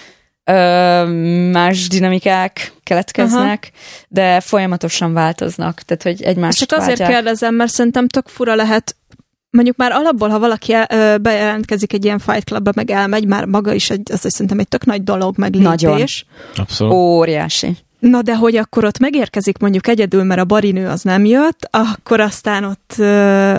más 1.52 1.88
dinamikák 1.88 2.74
keletkeznek, 2.84 3.72
uh-huh. 3.72 3.82
de 4.08 4.40
folyamatosan 4.40 5.14
változnak, 5.14 5.82
tehát 5.82 6.04
hogy 6.04 6.22
egymást 6.22 6.60
Csak 6.60 6.72
azért 6.72 6.98
váltják. 6.98 7.10
kérdezem, 7.10 7.56
mert 7.56 7.72
szerintem 7.72 8.08
tök 8.08 8.28
fura 8.28 8.56
lehet 8.56 8.96
mondjuk 9.54 9.78
már 9.78 9.92
alapból, 9.92 10.30
ha 10.30 10.40
valaki 10.40 10.74
el, 10.74 11.18
bejelentkezik 11.18 11.94
egy 11.94 12.06
ilyen 12.06 12.20
Fight 12.20 12.44
Clubba, 12.44 12.72
meg 12.76 12.90
elmegy, 12.90 13.28
már 13.28 13.46
maga 13.46 13.74
is 13.74 13.90
egy, 13.90 14.12
azt 14.12 14.30
szerintem 14.30 14.60
egy 14.60 14.68
tök 14.68 14.86
nagy 14.86 15.04
dolog, 15.04 15.38
meg 15.38 15.54
lépés. 15.54 15.68
Nagyon. 15.68 16.08
Abszolút. 16.56 16.94
Óriási. 16.94 17.78
Na 18.00 18.22
de 18.22 18.36
hogy 18.36 18.56
akkor 18.56 18.86
ott 18.86 19.00
megérkezik 19.00 19.58
mondjuk 19.58 19.88
egyedül, 19.88 20.24
mert 20.24 20.40
a 20.40 20.46
barinő 20.46 20.88
az 20.88 21.02
nem 21.02 21.26
jött, 21.26 21.70
akkor 21.72 22.20
aztán 22.20 22.64
ott, 22.64 22.94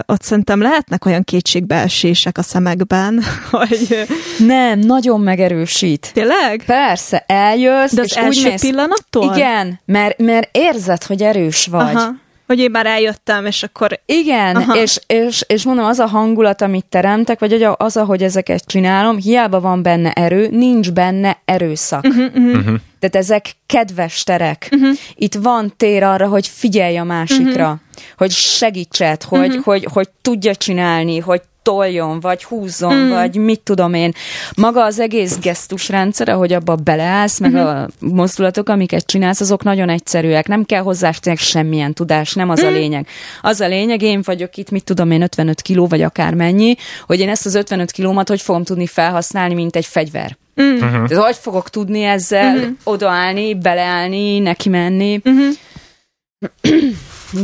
ott 0.07 0.22
szerintem 0.22 0.61
lehetnek 0.61 1.07
olyan 1.07 1.24
kétségbeesések 1.24 2.38
a 2.38 2.42
szemekben, 2.42 3.22
hogy... 3.51 4.07
Nem, 4.38 4.78
nagyon 4.78 5.20
megerősít. 5.20 6.11
Tényleg? 6.14 6.62
Persze, 6.66 7.24
eljössz, 7.26 7.95
de 7.95 8.01
az 8.01 8.07
és 8.11 8.16
első 8.16 8.40
úgy 8.40 8.51
mész... 8.51 8.61
pillanattól? 8.61 9.34
Igen, 9.34 9.80
mert, 9.84 10.18
mert 10.18 10.49
érzed, 10.53 11.03
hogy 11.03 11.22
erős 11.22 11.66
vagy. 11.66 11.95
Aha 11.95 12.22
hogy 12.47 12.59
én 12.59 12.70
már 12.70 12.86
eljöttem, 12.86 13.47
és 13.47 13.62
akkor... 13.62 14.01
Igen, 14.07 14.64
és, 14.74 15.01
és, 15.07 15.45
és 15.47 15.64
mondom, 15.64 15.84
az 15.84 15.99
a 15.99 16.07
hangulat, 16.07 16.62
amit 16.62 16.84
teremtek, 16.84 17.38
vagy 17.38 17.66
az, 17.76 17.97
ahogy 17.97 18.22
ezeket 18.22 18.66
csinálom, 18.66 19.16
hiába 19.16 19.61
van 19.61 19.82
benne 19.82 20.12
erő, 20.12 20.49
nincs 20.51 20.92
benne 20.92 21.38
erőszak. 21.45 22.05
Uh-huh, 22.05 22.24
uh-huh. 22.24 22.57
Uh-huh. 22.57 22.76
Tehát 22.99 23.16
ezek 23.16 23.53
kedves 23.66 24.22
terek. 24.22 24.68
Uh-huh. 24.72 24.97
Itt 25.14 25.34
van 25.34 25.72
tér 25.76 26.03
arra, 26.03 26.28
hogy 26.28 26.47
figyelj 26.47 26.97
a 26.97 27.05
másikra, 27.05 27.64
uh-huh. 27.64 27.80
hogy 28.16 28.30
segítsed, 28.30 29.22
hogy, 29.22 29.49
uh-huh. 29.49 29.64
hogy, 29.64 29.88
hogy 29.92 30.09
tudja 30.22 30.55
csinálni, 30.55 31.18
hogy 31.18 31.42
toljon, 31.65 32.21
vagy 32.21 32.45
húzzon, 32.45 32.95
mm. 32.95 33.09
vagy 33.09 33.37
mit 33.37 33.61
tudom 33.61 33.95
én. 33.95 34.12
Maga 34.57 34.85
az 34.85 34.99
egész 34.99 35.39
gesztusrendszer, 35.39 36.29
hogy 36.29 36.53
abba 36.53 36.75
beleállsz, 36.75 37.39
meg 37.39 37.51
mm-hmm. 37.51 37.67
a 37.67 37.87
mozdulatok, 37.99 38.69
amiket 38.69 39.07
csinálsz, 39.07 39.41
azok 39.41 39.62
nagyon 39.62 39.89
egyszerűek. 39.89 40.47
Nem 40.47 40.65
kell 40.65 40.83
hozzá 40.83 41.12
semmilyen 41.37 41.95
tudás, 41.95 42.35
nem 42.35 42.51
az 42.51 42.62
mm. 42.62 42.67
a 42.67 42.71
mhm. 42.71 42.79
lényeg. 42.79 43.07
Az 43.43 43.61
a 43.61 43.67
lényeg, 43.67 44.03
én 44.03 44.21
vagyok 44.25 44.57
itt, 44.57 44.71
mit 44.71 44.85
tudom 44.85 45.11
én, 45.11 45.23
55 45.23 45.62
kiló, 45.62 45.87
vagy 45.87 46.03
akár 46.03 46.35
mennyi, 46.35 46.77
hogy 47.07 47.21
én 47.21 47.29
ezt 47.29 47.47
az 47.47 47.55
55 47.55 47.91
kilómat 47.91 48.29
hogy 48.29 48.41
fogom 48.41 48.65
tudni 48.65 48.87
felhasználni, 48.87 49.55
mint 49.55 49.77
egy 49.77 49.87
fegyver. 49.87 50.37
Mm. 50.62 50.75
Uh-huh. 50.75 51.09
Tehát 51.09 51.25
hogy 51.25 51.37
fogok 51.37 51.71
tudni 51.71 52.03
ezzel 52.03 52.57
uh-huh. 52.57 52.73
odaállni, 52.85 53.55
beleállni, 53.55 54.39
neki 54.39 54.69
menni. 54.69 55.21
Uh-huh. 55.25 55.55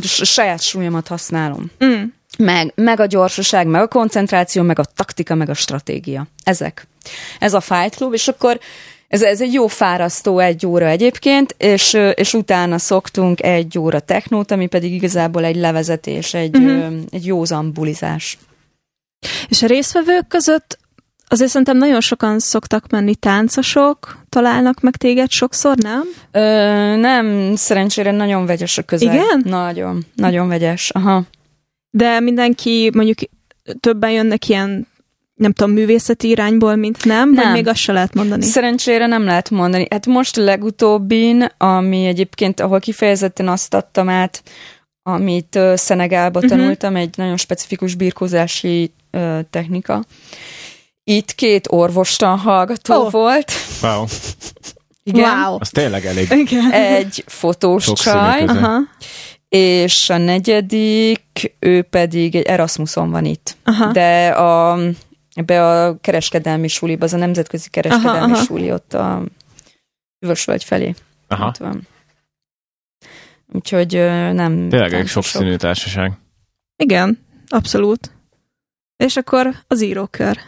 saját 0.05 0.63
súlyomat 0.63 1.09
használom. 1.09 1.71
Mm 1.85 2.03
meg, 2.41 2.73
meg 2.75 3.01
a 3.01 3.07
gyorsaság, 3.07 3.67
meg 3.67 3.83
a 3.83 3.89
koncentráció, 3.89 4.63
meg 4.63 4.79
a 4.79 4.85
taktika, 4.85 5.35
meg 5.35 5.49
a 5.49 5.55
stratégia. 5.55 6.27
Ezek. 6.45 6.87
Ez 7.39 7.55
a 7.55 7.61
Fight 7.61 7.95
Club, 7.95 8.13
és 8.13 8.29
akkor 8.29 8.59
ez, 9.09 9.23
ez 9.23 9.41
egy 9.41 9.53
jó 9.53 9.67
fárasztó 9.67 10.39
egy 10.39 10.67
óra 10.67 10.87
egyébként, 10.87 11.55
és, 11.59 11.99
és 12.15 12.35
utána 12.35 12.79
szoktunk 12.79 13.43
egy 13.43 13.79
óra 13.79 14.01
technót, 14.01 14.51
ami 14.51 14.67
pedig 14.67 14.93
igazából 14.93 15.45
egy 15.45 15.57
levezetés, 15.57 16.35
egy, 16.35 16.57
uh-huh. 16.57 16.95
egy 17.11 17.27
józan 17.27 17.73
bulizás. 17.73 18.39
És 19.49 19.63
a 19.63 19.67
résztvevők 19.67 20.27
között 20.29 20.79
azért 21.29 21.51
szerintem 21.51 21.77
nagyon 21.77 22.01
sokan 22.01 22.39
szoktak 22.39 22.91
menni 22.91 23.15
táncosok, 23.15 24.19
találnak 24.29 24.81
meg 24.81 24.97
téged 24.97 25.31
sokszor, 25.31 25.77
nem? 25.77 26.03
Ö, 26.33 26.41
nem, 26.97 27.55
szerencsére 27.57 28.11
nagyon 28.11 28.47
vegyes 28.47 28.79
a 28.79 28.83
közel. 28.83 29.15
Igen? 29.15 29.43
Nagyon, 29.45 30.07
nagyon 30.15 30.49
vegyes, 30.49 30.91
aha. 30.91 31.23
De 31.91 32.21
mindenki, 32.21 32.91
mondjuk 32.95 33.19
többen 33.81 34.11
jönnek 34.11 34.49
ilyen 34.49 34.89
nem 35.41 35.53
tudom, 35.53 35.73
művészeti 35.73 36.29
irányból, 36.29 36.77
mint 36.77 37.05
nem, 37.05 37.33
nem. 37.33 37.45
vagy 37.45 37.53
még 37.53 37.67
azt 37.67 37.79
se 37.79 37.93
lehet 37.93 38.15
mondani? 38.15 38.45
Szerencsére 38.45 39.07
nem 39.07 39.25
lehet 39.25 39.51
mondani. 39.51 39.87
Hát 39.91 40.07
most 40.07 40.37
legutóbbin, 40.37 41.47
ami 41.57 42.07
egyébként, 42.07 42.61
ahol 42.61 42.81
kifejezetten 42.81 43.49
azt 43.49 43.75
adtam 43.75 44.09
át, 44.09 44.43
amit 45.03 45.55
uh, 45.55 45.77
Szenegálba 45.77 46.39
uh-huh. 46.39 46.57
tanultam, 46.57 46.97
egy 46.97 47.15
nagyon 47.17 47.37
specifikus 47.37 47.95
birkózási 47.95 48.93
uh, 49.13 49.39
technika. 49.51 50.05
Itt 51.05 51.35
két 51.35 51.67
orvostan 51.71 52.39
hallgató 52.39 52.95
oh. 52.95 53.11
volt. 53.11 53.53
Wow. 53.83 54.05
Igen. 55.03 55.39
Wow. 55.39 55.57
Az 55.61 55.69
tényleg 55.69 56.07
elég. 56.07 56.31
Igen. 56.31 56.71
Egy 56.73 57.25
fotós 57.27 57.85
Sok 57.85 57.99
csaj. 57.99 58.45
Aha 58.45 58.79
és 59.51 60.11
a 60.11 60.17
negyedik, 60.17 61.55
ő 61.59 61.83
pedig 61.83 62.35
egy 62.35 62.45
Erasmuson 62.45 63.11
van 63.11 63.25
itt. 63.25 63.57
Aha. 63.65 63.93
De 63.93 64.29
a, 64.29 64.79
ebbe 65.35 65.67
a 65.69 65.99
kereskedelmi 66.01 66.69
suliba, 66.69 67.05
az 67.05 67.13
a 67.13 67.17
nemzetközi 67.17 67.71
kereskedelmi 67.71 68.19
aha, 68.19 68.33
aha. 68.33 68.43
suli 68.43 68.73
ott 68.73 68.95
a 68.95 69.23
Üvösvölgy 70.21 70.65
felé. 70.65 70.95
Aha. 71.29 71.47
Ott 71.47 71.57
van. 71.57 71.87
Úgyhogy 73.53 73.93
nem... 74.33 74.69
Tényleg 74.69 74.93
egy 74.93 75.07
sok 75.07 75.25
színű 75.25 75.57
társaság. 75.57 76.13
Igen, 76.77 77.19
abszolút. 77.49 78.11
És 79.07 79.17
akkor 79.17 79.51
az 79.69 79.83
írókör. 79.83 80.39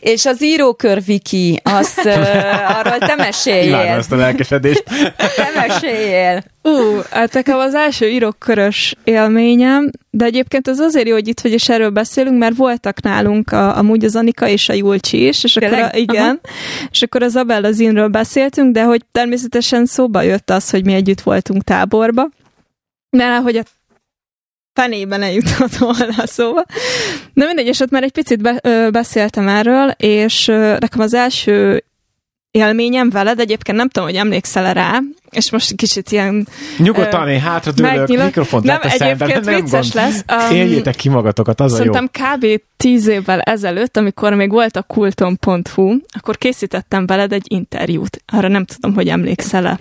És 0.00 0.26
az 0.26 0.42
írókör, 0.42 1.04
Viki, 1.04 1.60
azt 1.62 2.04
uh, 2.04 2.12
arról 2.78 2.98
te 2.98 3.14
meséljél. 3.16 3.68
Imádom 3.68 3.98
ezt 3.98 4.12
a 4.12 4.16
lelkesedést. 4.16 4.84
te 5.36 5.50
meséljél. 5.54 6.42
Ú, 6.62 6.70
uh, 6.70 7.04
hát 7.10 7.32
nekem 7.32 7.58
az 7.58 7.74
első 7.74 8.08
írókörös 8.08 8.94
élményem, 9.04 9.90
de 10.10 10.24
egyébként 10.24 10.68
az 10.68 10.78
azért 10.78 11.06
jó, 11.06 11.14
hogy 11.14 11.28
itt 11.28 11.40
vagy 11.40 11.52
és 11.52 11.68
erről 11.68 11.90
beszélünk, 11.90 12.38
mert 12.38 12.56
voltak 12.56 13.02
nálunk 13.02 13.52
a, 13.52 13.76
amúgy 13.76 14.04
az 14.04 14.16
Anika 14.16 14.48
és 14.48 14.68
a 14.68 14.72
Julcsi 14.72 15.26
is, 15.26 15.44
és 15.44 15.56
akkor 15.56 15.78
a, 15.78 15.90
igen, 15.92 16.40
Aha. 16.42 16.54
és 16.90 17.02
akkor 17.02 17.22
az 17.22 17.36
Abel 17.36 17.72
Zinről 17.72 18.08
beszéltünk, 18.08 18.72
de 18.72 18.82
hogy 18.82 19.02
természetesen 19.12 19.86
szóba 19.86 20.22
jött 20.22 20.50
az, 20.50 20.70
hogy 20.70 20.84
mi 20.84 20.92
együtt 20.92 21.20
voltunk 21.20 21.62
táborba, 21.62 22.28
mert 23.10 23.42
hogy 23.42 23.56
a 23.56 23.62
fenében 24.72 25.22
eljutott 25.22 25.76
volna 25.86 26.26
szóba. 26.26 26.64
Na 27.32 27.46
mindegy, 27.46 27.66
és 27.66 27.80
ott 27.80 27.90
már 27.90 28.02
egy 28.02 28.12
picit 28.12 28.42
be, 28.42 28.58
ö, 28.62 28.88
beszéltem 28.90 29.48
erről, 29.48 29.90
és 29.96 30.48
ö, 30.48 30.76
nekem 30.78 31.00
az 31.00 31.14
első 31.14 31.84
élményem 32.50 33.10
veled, 33.10 33.40
egyébként 33.40 33.76
nem 33.76 33.88
tudom, 33.88 34.08
hogy 34.08 34.18
emlékszel 34.18 34.74
rá, 34.74 35.00
és 35.30 35.50
most 35.50 35.76
kicsit 35.76 36.10
ilyen... 36.10 36.48
Nyugodtan, 36.78 37.28
én 37.28 37.40
hátra 37.40 37.72
dőlök, 37.72 38.08
mikrofont 38.08 38.64
Nem, 38.64 38.78
egyébként 38.82 39.44
nem 39.44 39.54
vicces 39.54 39.92
gond. 39.92 39.94
lesz. 39.94 40.24
Um, 40.50 40.56
Éljétek 40.56 40.96
ki 40.96 41.08
magatokat, 41.08 41.60
az 41.60 41.72
Szerintem 41.74 42.08
a 42.12 42.18
jó. 42.18 42.54
kb. 42.54 42.60
tíz 42.76 43.06
évvel 43.08 43.40
ezelőtt, 43.40 43.96
amikor 43.96 44.34
még 44.34 44.50
volt 44.50 44.76
a 44.76 44.82
kulton.hu, 44.82 45.96
akkor 46.20 46.38
készítettem 46.38 47.06
veled 47.06 47.32
egy 47.32 47.44
interjút. 47.48 48.22
Arra 48.32 48.48
nem 48.48 48.64
tudom, 48.64 48.94
hogy 48.94 49.08
emlékszel-e. 49.08 49.78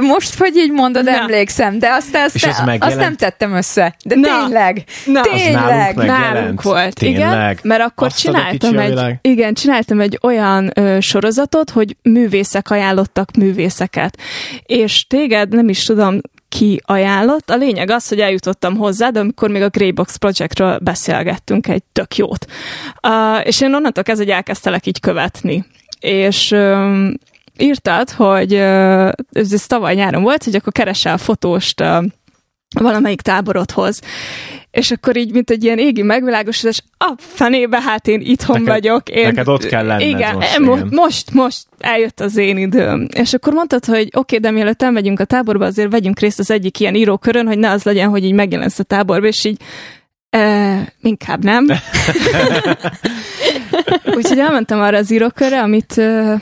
Most, 0.00 0.34
hogy 0.38 0.56
így 0.56 0.70
mondod, 0.72 1.04
Na. 1.04 1.10
emlékszem, 1.10 1.78
de 1.78 1.88
azt, 1.90 2.14
azt, 2.16 2.34
És 2.34 2.42
azt, 2.42 2.62
azt 2.78 2.96
nem 2.96 3.16
tettem 3.16 3.52
össze. 3.52 3.96
De 4.04 4.14
Na. 4.14 4.28
tényleg, 4.28 4.84
Na. 5.06 5.20
tényleg. 5.20 5.94
nálunk, 5.94 6.06
nálunk 6.06 6.62
volt, 6.62 6.94
tényleg. 6.94 7.18
igen, 7.18 7.58
mert 7.62 7.82
akkor 7.82 8.06
azt 8.06 8.18
csináltam 8.18 8.78
egy, 8.78 9.00
igen, 9.20 9.54
csináltam 9.54 10.00
egy 10.00 10.18
olyan 10.22 10.70
ö, 10.74 11.00
sorozatot, 11.00 11.70
hogy 11.70 11.96
művészek 12.02 12.70
ajánlottak 12.70 13.30
művészeket. 13.36 14.18
És 14.72 15.06
téged 15.06 15.48
nem 15.48 15.68
is 15.68 15.84
tudom, 15.84 16.20
ki 16.48 16.80
ajánlott. 16.84 17.50
A 17.50 17.56
lényeg 17.56 17.90
az, 17.90 18.08
hogy 18.08 18.20
eljutottam 18.20 18.76
hozzá, 18.76 19.08
de 19.08 19.20
amikor 19.20 19.50
még 19.50 19.62
a 19.62 19.68
Greybox 19.68 20.16
Projectről 20.16 20.78
beszélgettünk 20.78 21.68
egy 21.68 21.82
tök 21.92 22.16
jót. 22.16 22.46
Uh, 23.08 23.46
és 23.46 23.60
én 23.60 23.74
onnantól 23.74 24.02
kezdve, 24.02 24.24
hogy 24.24 24.34
elkezdtelek 24.34 24.86
így 24.86 25.00
követni. 25.00 25.64
És 26.00 26.50
um, 26.50 27.14
írtad, 27.58 28.10
hogy 28.10 28.54
ez, 28.54 29.52
ez 29.52 29.66
tavaly 29.66 29.94
nyáron 29.94 30.22
volt, 30.22 30.44
hogy 30.44 30.54
akkor 30.54 30.72
keresel 30.72 31.18
fotóst 31.18 31.80
valamelyik 32.80 33.20
táborodhoz. 33.20 34.00
És 34.70 34.90
akkor 34.90 35.16
így, 35.16 35.32
mint 35.32 35.50
egy 35.50 35.64
ilyen 35.64 35.78
égi 35.78 36.02
megvilágosodás, 36.02 36.82
a 36.98 37.12
fenébe, 37.16 37.80
hát 37.80 38.08
én 38.08 38.20
itthon 38.20 38.62
neked, 38.62 38.82
vagyok. 38.82 39.08
Én, 39.08 39.26
neked 39.26 39.48
ott 39.48 39.66
kell 39.66 39.86
lenned 39.86 40.08
igen, 40.08 40.34
most, 40.34 40.58
mo- 40.58 40.76
igen. 40.76 40.88
most, 40.90 41.32
most 41.32 41.66
eljött 41.78 42.20
az 42.20 42.36
én 42.36 42.56
időm. 42.56 43.08
És 43.14 43.32
akkor 43.32 43.52
mondtad, 43.52 43.84
hogy 43.84 44.02
oké, 44.02 44.18
okay, 44.18 44.38
de 44.38 44.50
mielőtt 44.50 44.82
elmegyünk 44.82 45.20
a 45.20 45.24
táborba, 45.24 45.64
azért 45.64 45.90
vegyünk 45.90 46.18
részt 46.18 46.38
az 46.38 46.50
egyik 46.50 46.80
ilyen 46.80 46.94
írókörön, 46.94 47.46
hogy 47.46 47.58
ne 47.58 47.70
az 47.70 47.82
legyen, 47.82 48.08
hogy 48.08 48.24
így 48.24 48.34
megjelensz 48.34 48.78
a 48.78 48.82
táborba, 48.82 49.26
és 49.26 49.44
így 49.44 49.60
Uh, 50.36 50.80
inkább 51.00 51.44
nem. 51.44 51.66
Úgyhogy 54.16 54.38
elmentem 54.38 54.80
arra 54.80 54.96
az 54.96 55.10
írókörre, 55.10 55.62
amit 55.62 55.94
uh, 55.96 56.40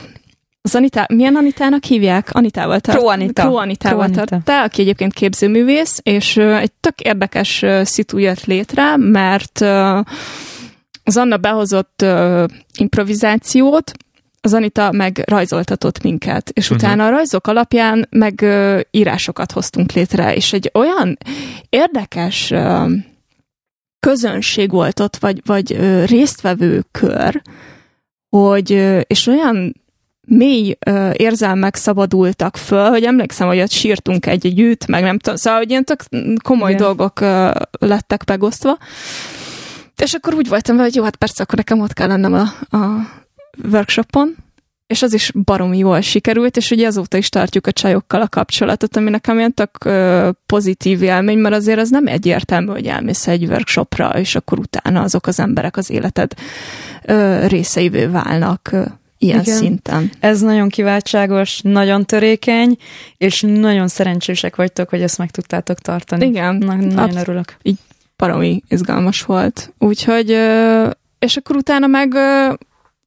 az 0.63 0.75
Anita, 0.75 1.07
milyen 1.13 1.37
Anitának 1.37 1.85
hívják? 1.85 2.29
Anitával 2.33 2.81
tart. 2.81 2.99
Pro 2.99 3.09
Anita. 3.09 3.43
Pro 3.43 3.57
Anitával 3.57 4.09
Pro 4.09 4.21
Anita. 4.21 4.41
tart. 4.45 4.65
aki 4.65 4.81
egyébként 4.81 5.13
képzőművész, 5.13 6.01
és 6.03 6.37
uh, 6.37 6.61
egy 6.61 6.73
tök 6.73 7.01
érdekes 7.01 7.63
uh, 7.63 7.83
szitu 7.83 8.19
jött 8.19 8.45
létre, 8.45 8.97
mert 8.97 9.61
uh, 9.61 9.99
az 11.05 11.17
Anna 11.17 11.37
behozott 11.37 12.03
uh, 12.03 12.45
improvizációt, 12.79 13.93
az 14.41 14.55
Anita 14.55 14.93
meg 14.93 15.23
rajzoltatott 15.27 16.03
minket, 16.03 16.51
és 16.51 16.71
uh-huh. 16.71 16.79
utána 16.79 17.07
a 17.07 17.11
rajzok 17.11 17.47
alapján 17.47 18.07
meg 18.11 18.41
uh, 18.43 18.81
írásokat 18.91 19.53
hoztunk 19.53 19.93
létre, 19.93 20.35
és 20.35 20.53
egy 20.53 20.71
olyan 20.75 21.19
érdekes 21.69 22.51
uh, 22.51 22.91
közönség 24.01 24.71
volt 24.71 25.01
ott, 25.01 25.17
vagy, 25.17 25.41
vagy 25.45 25.73
uh, 25.73 26.05
résztvevő 26.05 26.85
kör, 26.91 27.43
hogy, 28.29 28.73
uh, 28.73 29.01
és 29.07 29.27
olyan 29.27 29.80
mély 30.31 30.77
ö, 30.87 31.11
érzelmek 31.13 31.77
szabadultak 31.77 32.57
föl, 32.57 32.89
hogy 32.89 33.05
emlékszem, 33.05 33.47
hogy 33.47 33.61
ott 33.61 33.71
sírtunk 33.71 34.27
egy 34.27 34.47
együtt, 34.47 34.87
meg 34.87 35.03
nem 35.03 35.19
tudom, 35.19 35.37
szóval, 35.37 35.59
hogy 35.59 35.71
ilyen 35.71 35.85
tök 35.85 36.03
komoly 36.43 36.71
Igen. 36.71 36.83
dolgok 36.83 37.21
ö, 37.21 37.51
lettek 37.79 38.25
megosztva. 38.27 38.79
És 39.97 40.15
akkor 40.15 40.35
úgy 40.35 40.49
voltam 40.49 40.79
hogy 40.79 40.95
jó, 40.95 41.03
hát 41.03 41.17
persze, 41.17 41.43
akkor 41.43 41.57
nekem 41.57 41.81
ott 41.81 41.93
kell 41.93 42.09
lennem 42.09 42.35
a, 42.35 42.77
a 42.77 43.09
workshopon, 43.71 44.37
és 44.87 45.03
az 45.03 45.15
is 45.15 45.33
baromi 45.45 45.79
jól 45.79 46.01
sikerült, 46.01 46.57
és 46.57 46.71
ugye 46.71 46.87
azóta 46.87 47.17
is 47.17 47.29
tartjuk 47.29 47.67
a 47.67 47.73
csajokkal 47.73 48.21
a 48.21 48.29
kapcsolatot, 48.29 48.97
ami 48.97 49.11
nekem 49.11 49.39
ilyen 49.39 49.55
tök 49.55 49.85
ö, 49.85 50.31
pozitív 50.47 51.03
élmény, 51.03 51.39
mert 51.39 51.55
azért 51.55 51.79
az 51.79 51.91
nem 51.91 52.07
egyértelmű, 52.07 52.71
hogy 52.71 52.87
elmész 52.87 53.27
egy 53.27 53.45
workshopra, 53.45 54.09
és 54.09 54.35
akkor 54.35 54.59
utána 54.59 55.03
azok 55.03 55.27
az 55.27 55.41
emberek 55.41 55.77
az 55.77 55.91
életed 55.91 56.33
ö, 57.05 57.47
részeivé 57.47 58.05
válnak 58.05 58.75
ilyen 59.23 59.41
Igen. 59.41 59.57
szinten. 59.57 60.11
Ez 60.21 60.41
nagyon 60.41 60.69
kiváltságos, 60.69 61.61
nagyon 61.63 62.05
törékeny, 62.05 62.77
és 63.17 63.41
nagyon 63.41 63.89
szerencsések 63.89 64.57
vagytok, 64.57 64.89
hogy 64.89 65.03
ezt 65.03 65.19
meg 65.19 65.31
tudtátok 65.31 65.79
tartani. 65.79 66.27
Igen. 66.27 66.57
Na, 66.57 66.75
nagyon 66.75 66.99
Absz- 66.99 67.21
örülök. 67.21 67.57
Így 67.63 67.79
baromi 68.17 68.63
izgalmas 68.69 69.23
volt. 69.23 69.73
Úgyhogy, 69.79 70.31
és 71.19 71.37
akkor 71.37 71.57
utána 71.57 71.87
meg 71.87 72.15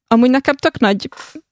amúgy 0.08 0.30
nekem 0.30 0.56
tök 0.56 0.78
nagy 0.78 1.08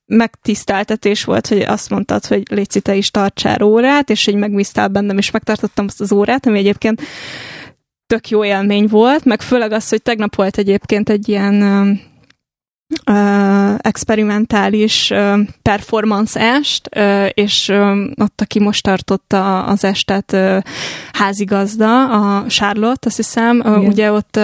megtiszteltetés 0.07 1.25
volt, 1.25 1.47
hogy 1.47 1.61
azt 1.61 1.91
mondtad, 1.91 2.27
hogy 2.27 2.43
Léci, 2.51 2.81
te 2.81 2.95
is 2.95 3.11
tartsál 3.11 3.63
órát, 3.63 4.11
és 4.11 4.25
hogy 4.25 4.35
megbíztál 4.35 4.89
bennem, 4.89 5.19
és 5.19 5.31
megtartottam 5.31 5.85
azt 5.89 6.01
az 6.01 6.13
órát, 6.13 6.47
ami 6.47 6.59
egyébként 6.59 7.03
tök 8.07 8.29
jó 8.29 8.45
élmény 8.45 8.87
volt, 8.87 9.25
meg 9.25 9.43
főleg 9.43 9.73
az, 9.73 9.89
hogy 9.89 10.03
tegnap 10.03 10.35
volt 10.35 10.59
egyébként 10.59 11.09
egy 11.09 11.29
ilyen 11.29 11.63
uh, 13.11 13.75
experimentális 13.79 15.11
uh, 15.11 15.39
performance 15.63 16.41
est, 16.41 16.89
uh, 16.97 17.29
és 17.35 17.69
uh, 17.69 17.97
ott, 18.17 18.41
aki 18.41 18.61
most 18.61 18.83
tartotta 18.83 19.65
az 19.65 19.85
estet 19.85 20.37
házigazda, 21.13 22.11
a 22.11 22.47
Charlotte, 22.47 23.07
azt 23.07 23.17
hiszem, 23.17 23.63
uh, 23.65 23.87
ugye 23.87 24.13
ott 24.13 24.39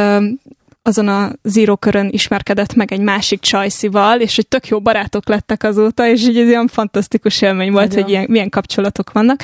azon 0.88 1.08
a 1.08 1.32
zero 1.42 1.76
körön 1.76 2.08
ismerkedett 2.10 2.74
meg 2.74 2.92
egy 2.92 3.00
másik 3.00 3.40
csajszival, 3.40 4.20
és 4.20 4.36
hogy 4.36 4.48
tök 4.48 4.68
jó 4.68 4.80
barátok 4.80 5.28
lettek 5.28 5.62
azóta, 5.62 6.08
és 6.08 6.22
így 6.22 6.36
egy 6.36 6.48
olyan 6.48 6.66
fantasztikus 6.66 7.42
élmény 7.42 7.72
volt, 7.72 7.88
Nagyon. 7.88 8.02
hogy 8.02 8.12
ilyen, 8.12 8.26
milyen 8.28 8.48
kapcsolatok 8.48 9.12
vannak. 9.12 9.42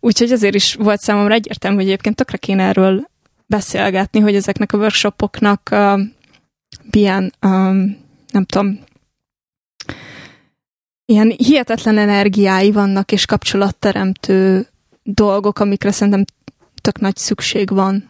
Úgyhogy 0.00 0.32
azért 0.32 0.54
is 0.54 0.74
volt 0.74 1.00
számomra 1.00 1.34
egyértelmű, 1.34 1.76
hogy 1.76 1.86
egyébként 1.86 2.16
tökre 2.16 2.36
kéne 2.36 2.62
erről 2.62 3.06
beszélgetni, 3.46 4.20
hogy 4.20 4.34
ezeknek 4.34 4.72
a 4.72 4.78
workshopoknak 4.78 5.68
uh, 5.72 6.00
milyen 6.90 7.32
um, 7.42 8.06
nem 8.32 8.44
tudom, 8.44 8.80
ilyen 11.04 11.34
hihetetlen 11.36 11.98
energiái 11.98 12.72
vannak, 12.72 13.12
és 13.12 13.26
kapcsolatteremtő 13.26 14.66
dolgok, 15.02 15.58
amikre 15.58 15.90
szerintem 15.90 16.24
tök 16.82 17.00
nagy 17.00 17.16
szükség 17.16 17.70
van. 17.70 18.08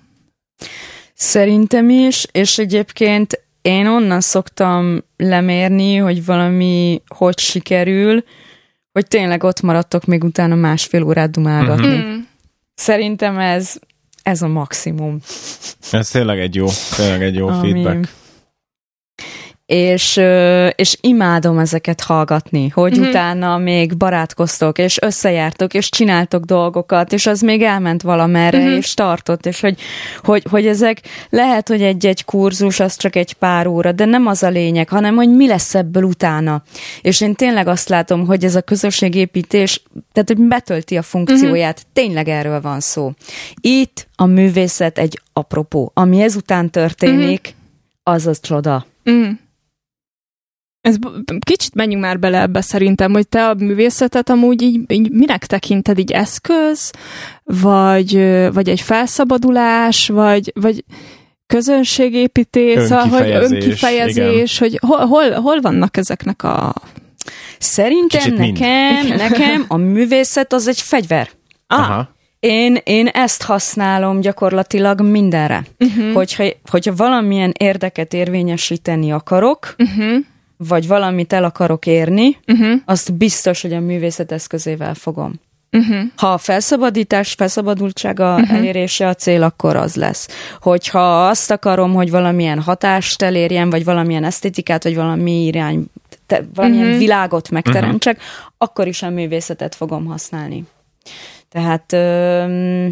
Szerintem 1.15 1.91
is, 1.91 2.27
és 2.33 2.59
egyébként 2.59 3.43
én 3.63 3.87
onnan 3.87 4.21
szoktam 4.21 5.05
lemérni, 5.17 5.97
hogy 5.97 6.25
valami 6.25 7.03
hogy 7.09 7.39
sikerül, 7.39 8.25
hogy 8.93 9.07
tényleg 9.07 9.45
ott 9.45 9.61
maradtok 9.61 10.05
még 10.05 10.25
utána 10.25 10.55
másfél 10.55 11.03
órát 11.03 11.31
dumálgatni. 11.31 11.97
Mm. 11.97 12.19
Szerintem 12.75 13.39
ez, 13.39 13.75
ez 14.23 14.43
a 14.43 14.49
maximum. 14.49 15.19
Ez 15.91 16.09
tényleg 16.09 16.39
egy 16.39 16.55
jó, 16.55 16.67
tényleg 16.97 17.23
egy 17.23 17.35
jó 17.35 17.49
Ami, 17.49 17.71
feedback 17.73 18.13
és, 19.69 20.21
és 20.75 20.99
imádom 21.01 21.59
ezeket 21.59 22.01
hallgatni, 22.01 22.69
hogy 22.69 22.99
mm-hmm. 22.99 23.09
utána 23.09 23.59
még 23.59 23.97
barátkoztok, 23.97 24.79
és 24.79 24.99
összejártok, 25.01 25.75
és 25.75 25.89
csináltok 25.89 26.45
dolgokat, 26.45 27.13
és 27.13 27.27
az 27.27 27.41
még 27.41 27.63
elment 27.63 28.03
valamerre, 28.03 28.59
mm-hmm. 28.59 28.77
és 28.77 28.95
tartott, 28.95 29.47
és 29.47 29.61
hogy, 29.61 29.79
hogy, 30.23 30.43
hogy 30.51 30.67
ezek 30.67 31.01
lehet, 31.31 31.69
hogy 31.69 31.83
egy-egy 31.83 32.25
kurzus, 32.25 32.81
az 32.81 32.97
csak 32.97 33.17
egy 33.17 33.33
pár 33.33 33.67
óra, 33.67 33.93
de 33.93 34.05
nem 34.05 34.27
az 34.27 34.43
a 34.43 34.49
lényeg, 34.49 34.89
hanem 34.89 35.15
hogy 35.15 35.29
mi 35.29 35.47
lesz 35.47 35.75
ebből 35.75 36.03
utána. 36.03 36.63
És 37.01 37.21
én 37.21 37.35
tényleg 37.35 37.67
azt 37.67 37.89
látom, 37.89 38.27
hogy 38.27 38.45
ez 38.45 38.55
a 38.55 38.63
közösségépítés, 38.63 39.83
tehát 40.13 40.29
hogy 40.29 40.49
betölti 40.49 40.97
a 40.97 41.03
funkcióját, 41.03 41.81
mm-hmm. 41.81 41.93
tényleg 41.93 42.29
erről 42.29 42.61
van 42.61 42.81
szó. 42.81 43.13
Itt 43.61 44.07
a 44.15 44.25
művészet 44.27 44.99
egy 44.99 45.21
apropó. 45.33 45.91
Ami 45.95 46.21
ezután 46.21 46.71
történik, 46.71 47.49
mm-hmm. 47.49 48.15
az 48.17 48.27
az 48.27 48.41
csoda. 48.41 48.87
Mm. 49.11 49.31
Ez, 50.81 50.97
kicsit 51.41 51.75
menjünk 51.75 52.03
már 52.03 52.19
bele 52.19 52.41
ebbe 52.41 52.61
szerintem, 52.61 53.13
hogy 53.13 53.29
te 53.29 53.49
a 53.49 53.55
művészetet 53.55 54.31
amúgy 54.31 54.63
így, 54.63 54.81
így 54.93 55.11
minek 55.11 55.47
tekinted, 55.47 55.99
így 55.99 56.13
eszköz, 56.13 56.91
vagy, 57.45 58.13
vagy 58.53 58.69
egy 58.69 58.81
felszabadulás, 58.81 60.09
vagy, 60.09 60.53
vagy 60.55 60.85
közönségépítés, 61.47 62.83
szóval, 62.83 63.07
hogy 63.07 63.31
önkifejezés, 63.31 64.61
igen. 64.61 64.71
hogy 64.71 64.79
hol, 64.89 65.07
hol, 65.07 65.31
hol 65.31 65.61
vannak 65.61 65.97
ezeknek 65.97 66.43
a... 66.43 66.75
Szerintem 67.59 68.35
nekem, 68.35 69.07
nekem 69.07 69.65
a 69.69 69.77
művészet 69.77 70.53
az 70.53 70.69
egy 70.69 70.81
fegyver. 70.81 71.29
Ah. 71.67 71.79
Aha. 71.79 72.17
Én, 72.41 72.79
én 72.85 73.07
ezt 73.07 73.43
használom 73.43 74.21
gyakorlatilag 74.21 75.01
mindenre. 75.01 75.65
Uh-huh. 75.79 76.13
Hogyha, 76.13 76.45
hogyha 76.71 76.95
valamilyen 76.95 77.53
érdeket 77.59 78.15
érvényesíteni 78.15 79.13
akarok, 79.13 79.75
uh-huh 79.79 80.25
vagy 80.59 80.87
valamit 80.87 81.33
el 81.33 81.45
akarok 81.45 81.87
érni, 81.87 82.37
uh-huh. 82.47 82.81
azt 82.85 83.15
biztos, 83.15 83.63
hogy 83.63 83.73
a 83.73 83.81
művészet 83.81 84.33
eszközével 84.33 84.95
fogom. 84.95 85.33
Uh-huh. 85.73 85.97
Ha 86.17 86.33
a 86.33 86.39
felszabadítás, 86.39 87.33
felszabadultsága 87.33 88.35
uh-huh. 88.35 88.57
elérése 88.57 89.09
a 89.09 89.15
cél, 89.15 89.43
akkor 89.43 89.77
az 89.77 89.95
lesz. 89.95 90.29
Hogyha 90.61 91.27
azt 91.29 91.51
akarom, 91.51 91.95
hogy 91.95 92.11
valamilyen 92.11 92.61
hatást 92.61 93.23
elérjen, 93.23 93.71
vagy 93.71 93.85
valamilyen 93.85 94.25
esztétikát, 94.25 94.83
vagy 94.83 94.95
valami 94.95 95.45
irány, 95.45 95.85
te, 96.27 96.43
valamilyen 96.55 96.85
uh-huh. 96.85 96.99
világot 96.99 97.51
megteremtsek, 97.51 98.17
uh-huh. 98.17 98.31
akkor 98.59 98.87
is 98.87 99.03
a 99.03 99.11
művészetet 99.11 99.75
fogom 99.75 100.05
használni. 100.05 100.65
Tehát 101.49 101.93
ö, 101.93 102.89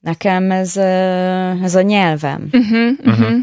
nekem 0.00 0.50
ez, 0.50 0.76
ez 1.62 1.74
a 1.74 1.82
nyelvem. 1.82 2.48
Uh-huh, 2.52 2.90
uh-huh. 3.04 3.36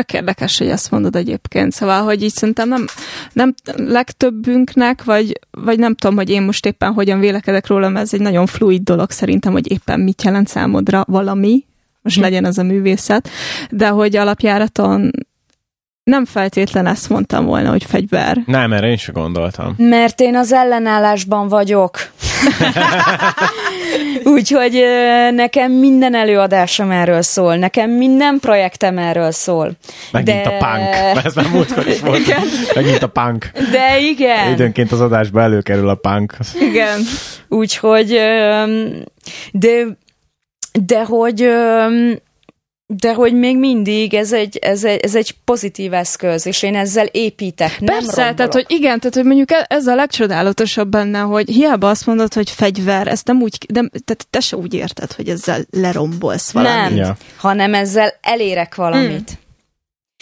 Tök 0.00 0.12
érdekes, 0.12 0.58
hogy 0.58 0.68
ezt 0.68 0.90
mondod 0.90 1.16
egyébként. 1.16 1.72
Szóval, 1.72 2.02
hogy 2.02 2.22
így 2.22 2.32
szerintem 2.32 2.68
nem, 2.68 2.84
nem 3.32 3.54
legtöbbünknek, 3.76 5.04
vagy, 5.04 5.38
vagy 5.50 5.78
nem 5.78 5.94
tudom, 5.94 6.16
hogy 6.16 6.30
én 6.30 6.42
most 6.42 6.66
éppen 6.66 6.92
hogyan 6.92 7.20
vélekedek 7.20 7.66
róla, 7.66 7.88
mert 7.88 8.04
ez 8.04 8.14
egy 8.14 8.20
nagyon 8.20 8.46
fluid 8.46 8.82
dolog 8.82 9.10
szerintem, 9.10 9.52
hogy 9.52 9.70
éppen 9.70 10.00
mit 10.00 10.22
jelent 10.22 10.48
számodra 10.48 11.04
valami, 11.08 11.64
most 12.02 12.16
hm. 12.16 12.22
legyen 12.22 12.44
az 12.44 12.58
a 12.58 12.62
művészet, 12.62 13.28
de 13.70 13.88
hogy 13.88 14.16
alapjáraton 14.16 15.10
nem 16.02 16.24
feltétlen 16.24 16.86
ezt 16.86 17.08
mondtam 17.08 17.44
volna, 17.44 17.70
hogy 17.70 17.84
fegyver. 17.84 18.42
Nem, 18.46 18.72
erre 18.72 18.88
én 18.88 18.96
sem 18.96 19.14
gondoltam. 19.14 19.74
Mert 19.78 20.20
én 20.20 20.36
az 20.36 20.52
ellenállásban 20.52 21.48
vagyok. 21.48 21.98
Úgyhogy 24.24 24.84
nekem 25.34 25.72
minden 25.72 26.14
előadásom 26.14 26.90
erről 26.90 27.22
szól, 27.22 27.56
nekem 27.56 27.90
minden 27.90 28.38
projektem 28.40 28.98
erről 28.98 29.30
szól. 29.30 29.72
Megint 30.12 30.42
De... 30.42 30.48
a 30.48 30.56
punk, 30.56 31.24
ez 31.24 31.34
már 31.34 31.48
múltkor 31.52 31.86
is 31.86 32.00
volt. 32.00 32.18
Igen. 32.18 32.42
Megint 32.74 33.02
a 33.02 33.08
punk. 33.08 33.50
De 33.70 33.98
igen. 34.00 34.52
Időnként 34.52 34.92
az 34.92 35.00
adásba 35.00 35.40
előkerül 35.40 35.88
a 35.88 35.94
punk. 35.94 36.36
Igen. 36.60 37.00
Úgyhogy 37.48 38.08
de, 39.52 39.86
de 40.86 41.04
hogy 41.04 41.48
de 42.92 43.14
hogy 43.14 43.34
még 43.34 43.58
mindig 43.58 44.14
ez 44.14 44.32
egy, 44.32 44.56
ez, 44.56 44.84
egy, 44.84 45.00
ez 45.00 45.14
egy 45.14 45.34
pozitív 45.44 45.92
eszköz, 45.92 46.46
és 46.46 46.62
én 46.62 46.76
ezzel 46.76 47.06
építek, 47.06 47.80
nem 47.80 47.94
Persze, 47.94 48.06
rombolok. 48.06 48.36
tehát 48.36 48.52
hogy 48.52 48.64
igen, 48.68 48.98
tehát 48.98 49.14
hogy 49.14 49.24
mondjuk 49.24 49.48
ez 49.66 49.86
a 49.86 49.94
legcsodálatosabb 49.94 50.88
benne, 50.88 51.18
hogy 51.18 51.48
hiába 51.48 51.88
azt 51.88 52.06
mondod, 52.06 52.34
hogy 52.34 52.50
fegyver, 52.50 53.06
ezt 53.06 53.26
nem 53.26 53.42
úgy, 53.42 53.58
de, 53.68 53.80
tehát 53.80 54.26
te 54.30 54.40
se 54.40 54.56
úgy 54.56 54.74
érted, 54.74 55.12
hogy 55.12 55.28
ezzel 55.28 55.64
lerombolsz 55.70 56.50
valamit. 56.50 56.80
Nem, 56.80 56.96
ja. 56.96 57.16
hanem 57.36 57.74
ezzel 57.74 58.12
elérek 58.20 58.74
valamit. 58.74 59.28
Hmm. 59.28 59.38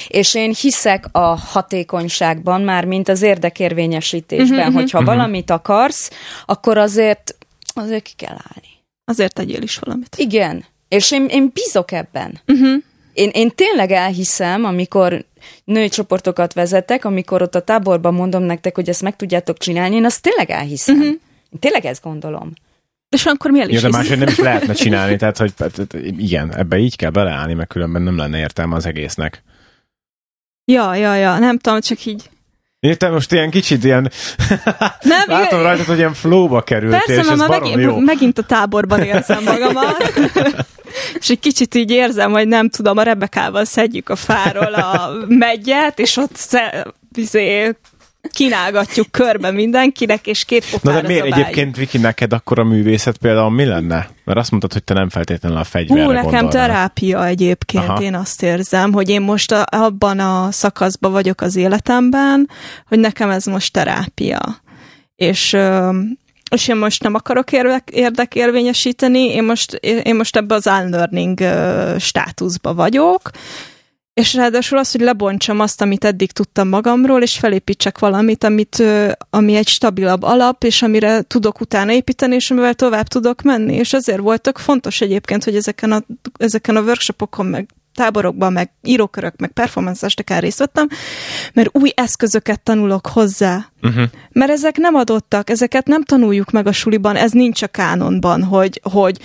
És 0.09 0.35
én 0.35 0.55
hiszek 0.61 1.05
a 1.13 1.37
hatékonyságban, 1.37 2.61
már 2.61 2.85
mint 2.85 3.09
az 3.09 3.23
érdekérvényesítésben, 3.23 4.59
uh-huh, 4.59 4.75
hogyha 4.75 4.99
uh-huh. 4.99 5.15
valamit 5.15 5.51
akarsz, 5.51 6.11
akkor 6.47 6.79
azért, 6.79 7.37
azért 7.75 8.03
ki 8.03 8.13
kell 8.17 8.37
állni. 8.55 8.69
Azért 9.05 9.35
tegyél 9.35 9.63
is 9.63 9.77
valamit. 9.77 10.17
Igen. 10.17 10.65
És 10.89 11.11
én, 11.13 11.27
én 11.27 11.51
bízok 11.55 11.93
ebben. 11.93 12.41
Uh-huh. 12.47 12.83
Én, 13.13 13.31
én 13.33 13.51
tényleg 13.51 13.91
elhiszem, 13.91 14.65
amikor 14.65 15.25
női 15.65 15.89
csoportokat 15.89 16.53
vezetek, 16.53 17.05
amikor 17.05 17.43
ott 17.43 17.55
a 17.55 17.63
táborban 17.63 18.15
mondom 18.15 18.43
nektek, 18.43 18.75
hogy 18.75 18.89
ezt 18.89 19.03
meg 19.03 19.17
tudjátok 19.17 19.59
csinálni, 19.59 19.95
én 19.95 20.05
azt 20.05 20.23
tényleg 20.23 20.51
elhiszem. 20.51 20.97
Uh-huh. 20.97 21.11
Én 21.51 21.59
tényleg 21.61 21.85
ezt 21.85 22.03
gondolom. 22.03 22.53
És 23.09 23.27
akkor 23.27 23.51
mi 23.51 23.61
el 23.61 23.69
is 23.69 23.83
ja, 23.83 23.91
de 23.91 23.97
máshogy 23.97 24.19
nem 24.19 24.29
is 24.29 24.39
lehetne 24.39 24.73
csinálni, 24.85 25.17
tehát 25.17 25.39
hogy 25.39 25.53
igen, 26.19 26.57
ebbe 26.57 26.79
így 26.79 26.97
kell 26.97 27.11
beleállni, 27.11 27.55
mert 27.55 27.69
különben 27.69 28.03
nem 28.03 28.17
lenne 28.17 28.39
értelme 28.39 28.75
az 28.75 28.87
egésznek. 28.87 29.43
Ja, 30.65 30.95
ja, 30.95 31.15
ja, 31.15 31.39
nem 31.39 31.59
tudom, 31.59 31.81
csak 31.81 32.05
így 32.05 32.31
Értem, 32.81 33.13
most 33.13 33.33
ilyen 33.33 33.51
kicsit 33.51 33.85
ilyen... 33.85 34.11
Nem, 35.01 35.25
Látom 35.39 35.63
rajtad, 35.63 35.87
hogy 35.87 35.99
ilyen 35.99 36.15
flowba 36.15 36.63
kerültél, 36.63 37.01
Persze, 37.07 37.23
és 37.23 37.29
ez 37.29 37.49
megint, 37.49 37.81
jó. 37.81 37.99
megint 37.99 38.39
a 38.39 38.43
táborban 38.43 39.03
érzem 39.03 39.43
magamat. 39.43 40.13
és 41.21 41.29
egy 41.29 41.41
kicsit 41.41 41.75
így 41.75 41.91
érzem, 41.91 42.31
hogy 42.31 42.49
nem 42.49 42.69
tudom, 42.69 42.99
a 42.99 43.03
Rebekával 43.03 43.65
szedjük 43.65 44.09
a 44.09 44.17
fáról 44.17 44.75
a 44.75 45.11
megyet, 45.29 45.99
és 45.99 46.17
ott 46.17 46.37
sze, 46.37 46.87
bizé, 47.13 47.77
kínálgatjuk 48.31 49.11
körbe 49.11 49.51
mindenkinek, 49.51 50.27
és 50.27 50.45
két 50.45 50.83
Na 50.83 50.93
de 50.93 51.07
miért 51.07 51.23
zabáljuk. 51.25 51.47
egyébként, 51.47 51.77
Viki, 51.77 51.99
neked 51.99 52.33
akkor 52.33 52.59
a 52.59 52.65
művészet 52.65 53.17
például 53.17 53.51
mi 53.51 53.65
lenne? 53.65 54.09
Mert 54.25 54.39
azt 54.39 54.51
mondtad, 54.51 54.73
hogy 54.73 54.85
te 54.85 54.95
nem 54.95 55.09
feltétlenül 55.09 55.59
a 55.59 55.65
fegyverre 55.65 56.05
Hú, 56.05 56.11
nekem 56.11 56.31
gondolnál. 56.31 56.51
terápia 56.67 57.27
egyébként, 57.27 57.85
Aha. 57.85 58.03
én 58.03 58.15
azt 58.15 58.43
érzem, 58.43 58.93
hogy 58.93 59.09
én 59.09 59.21
most 59.21 59.53
a, 59.53 59.65
abban 59.71 60.19
a 60.19 60.49
szakaszban 60.51 61.13
vagyok 61.13 61.41
az 61.41 61.57
életemben, 61.57 62.51
hogy 62.89 62.99
nekem 62.99 63.31
ez 63.31 63.45
most 63.45 63.73
terápia. 63.73 64.41
És 65.17 65.57
és 66.51 66.69
én 66.69 66.77
most 66.77 67.03
nem 67.03 67.15
akarok 67.15 67.53
érdek, 67.53 67.89
érdekérvényesíteni, 67.93 69.25
én 69.33 69.45
most, 69.45 69.73
én 69.83 70.15
most 70.17 70.37
ebbe 70.37 70.55
az 70.55 70.67
unlearning 70.67 71.39
státuszba 71.99 72.75
vagyok, 72.75 73.31
és 74.19 74.35
ráadásul 74.35 74.79
az, 74.79 74.91
hogy 74.91 75.01
lebontsam 75.01 75.61
azt, 75.61 75.81
amit 75.81 76.05
eddig 76.05 76.33
tudtam 76.33 76.69
magamról, 76.69 77.23
és 77.23 77.39
felépítsek 77.39 77.99
valamit, 77.99 78.45
amit, 78.45 78.83
ami 79.31 79.55
egy 79.55 79.69
stabilabb 79.69 80.23
alap, 80.23 80.65
és 80.65 80.83
amire 80.83 81.23
tudok 81.23 81.61
utána 81.61 81.93
építeni, 81.93 82.35
és 82.35 82.51
amivel 82.51 82.75
tovább 82.75 83.07
tudok 83.07 83.43
menni. 83.43 83.75
És 83.75 83.93
azért 83.93 84.21
voltak 84.21 84.59
fontos 84.59 85.01
egyébként, 85.01 85.45
hogy 85.45 85.57
ezeken 85.57 85.93
a, 85.93 86.03
ezeken 86.39 86.77
a 86.77 86.81
workshopokon, 86.81 87.47
meg 87.47 87.69
táborokban, 87.95 88.53
meg 88.53 88.71
írókörök, 88.83 89.37
meg 89.37 89.51
performance 89.51 90.07
estekán 90.07 90.41
részt 90.41 90.59
vettem, 90.59 90.89
mert 91.53 91.69
új 91.73 91.93
eszközöket 91.95 92.61
tanulok 92.61 93.07
hozzá. 93.07 93.71
Uh-huh. 93.83 94.05
Mert 94.33 94.51
ezek 94.51 94.77
nem 94.77 94.95
adottak, 94.95 95.51
ezeket 95.51 95.87
nem 95.87 96.03
tanuljuk 96.03 96.51
meg 96.51 96.67
a 96.67 96.73
suliban, 96.73 97.17
ez 97.17 97.31
nincs 97.31 97.63
a 97.63 97.67
kánonban, 97.67 98.45
hogy, 98.45 98.81
hogy 98.83 99.19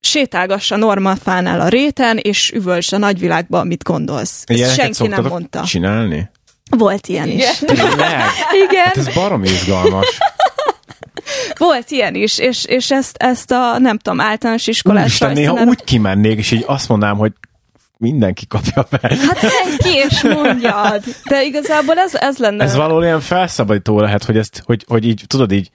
sétálgass 0.00 0.70
a 0.70 0.76
normalfánál 0.76 1.60
a 1.60 1.68
réten, 1.68 2.16
és 2.16 2.50
üvölts 2.50 2.92
a 2.92 2.98
nagyvilágban, 2.98 3.66
mit 3.66 3.84
gondolsz. 3.84 4.42
Ezt 4.46 4.74
senki 4.74 5.06
nem 5.06 5.24
mondta. 5.24 5.62
csinálni? 5.62 6.30
Volt 6.76 7.06
ilyen 7.06 7.28
Igen. 7.28 7.38
is. 7.38 7.60
Igen. 8.68 8.84
Hát 8.84 8.96
ez 8.96 9.14
barom 9.14 9.44
izgalmas. 9.44 10.18
Volt 11.56 11.90
ilyen 11.90 12.14
is, 12.14 12.38
és, 12.38 12.64
és 12.64 12.90
ezt, 12.90 13.16
ezt 13.16 13.50
a, 13.50 13.78
nem 13.78 13.98
tudom, 13.98 14.20
általános 14.20 14.66
iskolás 14.66 15.04
Úristen, 15.04 15.32
néha 15.32 15.64
úgy 15.64 15.84
kimennék, 15.84 16.38
és 16.38 16.50
így 16.50 16.64
azt 16.66 16.88
mondanám, 16.88 17.16
hogy 17.16 17.32
mindenki 17.98 18.46
kapja 18.46 18.86
meg. 18.90 19.16
Hát 19.16 19.40
ki 19.76 19.88
és 20.08 20.22
mondjad. 20.22 21.04
De 21.28 21.42
igazából 21.44 21.98
ez, 21.98 22.14
ez 22.14 22.36
lenne. 22.38 22.64
Ez 22.64 22.74
való 22.74 23.02
ilyen 23.02 23.20
felszabadító 23.20 24.00
lehet, 24.00 24.24
hogy 24.24 24.36
ezt, 24.36 24.62
hogy, 24.66 24.84
hogy 24.88 25.06
így, 25.06 25.24
tudod 25.26 25.52
így, 25.52 25.70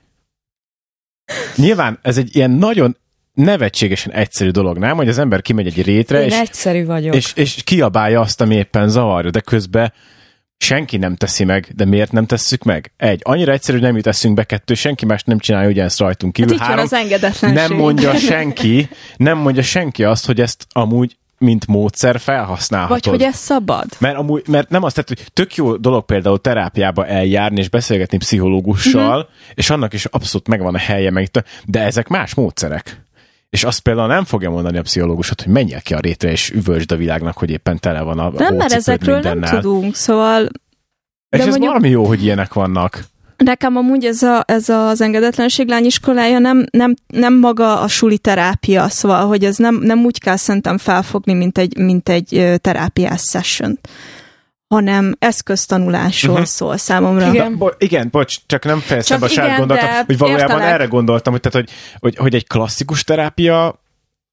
Nyilván 1.56 1.98
ez 2.02 2.18
egy 2.18 2.36
ilyen 2.36 2.50
nagyon 2.50 2.96
nevetségesen 3.36 4.12
egyszerű 4.12 4.50
dolog, 4.50 4.78
nem? 4.78 4.96
Hogy 4.96 5.08
az 5.08 5.18
ember 5.18 5.42
kimegy 5.42 5.66
egy 5.66 5.82
rétre, 5.82 6.20
Én 6.20 6.26
és, 6.26 6.38
egyszerű 6.38 6.84
vagyok. 6.84 7.14
És, 7.14 7.32
és 7.34 7.62
kiabálja 7.64 8.20
azt, 8.20 8.40
ami 8.40 8.54
éppen 8.54 8.88
zavarja, 8.88 9.30
de 9.30 9.40
közben 9.40 9.92
senki 10.58 10.96
nem 10.96 11.16
teszi 11.16 11.44
meg, 11.44 11.68
de 11.74 11.84
miért 11.84 12.12
nem 12.12 12.26
tesszük 12.26 12.62
meg? 12.62 12.92
Egy, 12.96 13.20
annyira 13.24 13.52
egyszerű, 13.52 13.78
hogy 13.78 13.86
nem 13.86 13.96
jut 13.96 14.06
eszünk 14.06 14.34
be, 14.34 14.44
kettő, 14.44 14.74
senki 14.74 15.06
más 15.06 15.22
nem 15.22 15.38
csinálja 15.38 15.68
ugyanezt 15.68 15.98
rajtunk 15.98 16.32
kívül. 16.32 16.58
Hát 16.58 16.68
Három, 16.68 16.84
az 16.84 16.92
engedetlenség. 16.92 17.68
Nem 17.68 17.78
mondja 17.78 18.14
senki, 18.14 18.88
nem 19.16 19.38
mondja 19.38 19.62
senki 19.62 20.04
azt, 20.04 20.26
hogy 20.26 20.40
ezt 20.40 20.66
amúgy 20.72 21.16
mint 21.38 21.66
módszer 21.66 22.20
felhasználhatod. 22.20 23.02
Vagy 23.02 23.12
hogy 23.12 23.22
ez 23.22 23.36
szabad. 23.36 23.86
Mert, 23.98 24.16
amúgy, 24.16 24.42
mert 24.48 24.68
nem 24.68 24.82
azt, 24.82 24.94
tehát, 24.94 25.08
hogy 25.08 25.32
tök 25.32 25.54
jó 25.54 25.76
dolog 25.76 26.04
például 26.04 26.40
terápiába 26.40 27.06
eljárni 27.06 27.58
és 27.58 27.68
beszélgetni 27.68 28.18
pszichológussal, 28.18 29.18
uh-huh. 29.18 29.34
és 29.54 29.70
annak 29.70 29.92
is 29.92 30.04
abszolút 30.04 30.48
megvan 30.48 30.74
a 30.74 30.78
helye, 30.78 31.10
meg, 31.10 31.30
de 31.64 31.80
ezek 31.80 32.08
más 32.08 32.34
módszerek. 32.34 33.05
És 33.56 33.64
azt 33.64 33.80
például 33.80 34.06
nem 34.06 34.24
fogja 34.24 34.50
mondani 34.50 34.78
a 34.78 34.82
pszichológusot, 34.82 35.42
hogy 35.42 35.52
menjél 35.52 35.80
ki 35.80 35.94
a 35.94 35.98
rétre, 35.98 36.30
és 36.30 36.50
üvöltsd 36.50 36.92
a 36.92 36.96
világnak, 36.96 37.36
hogy 37.36 37.50
éppen 37.50 37.78
tele 37.80 38.00
van 38.00 38.18
a 38.18 38.30
Nem, 38.30 38.54
mert 38.54 38.72
ezekről 38.72 39.14
mindennel. 39.14 39.52
nem 39.52 39.60
tudunk, 39.60 39.94
szóval... 39.94 40.48
És 41.28 41.38
ez 41.38 41.46
mondjuk... 41.46 41.66
valami 41.66 41.88
jó, 41.88 42.04
hogy 42.04 42.22
ilyenek 42.22 42.54
vannak. 42.54 43.04
Nekem 43.36 43.76
amúgy 43.76 44.04
ez, 44.04 44.22
a, 44.22 44.44
ez 44.46 44.68
az 44.68 45.00
engedetlenség 45.00 45.68
lányiskolája 45.68 46.38
nem, 46.38 46.66
nem, 46.70 46.94
nem 47.06 47.34
maga 47.34 47.80
a 47.80 47.88
suli 47.88 48.18
terápia, 48.18 48.88
szóval, 48.88 49.26
hogy 49.26 49.44
ez 49.44 49.56
nem, 49.56 49.74
nem 49.74 50.04
úgy 50.04 50.18
kell 50.18 50.36
szerintem 50.36 50.78
felfogni, 50.78 51.32
mint 51.32 51.58
egy, 51.58 51.76
mint 51.78 52.08
egy 52.08 52.58
terápiás 52.60 53.22
session 53.22 53.78
hanem 54.68 55.14
eszköztanulásról 55.18 56.32
uh-huh. 56.32 56.48
szól 56.48 56.76
számomra. 56.76 57.28
Igen, 57.28 57.58
bo- 57.58 57.82
igen 57.82 58.08
bocs, 58.10 58.36
csak 58.46 58.64
nem 58.64 58.78
fejeztem 58.78 59.22
a 59.22 59.28
saját 59.28 59.58
gondolatot, 59.58 60.06
hogy 60.06 60.18
valójában 60.18 60.50
értelek. 60.50 60.72
erre 60.74 60.84
gondoltam, 60.84 61.32
hogy, 61.32 61.42
tehát, 61.42 61.66
hogy, 61.66 61.76
hogy, 61.98 62.16
hogy 62.16 62.34
egy 62.34 62.46
klasszikus 62.46 63.04
terápia 63.04 63.80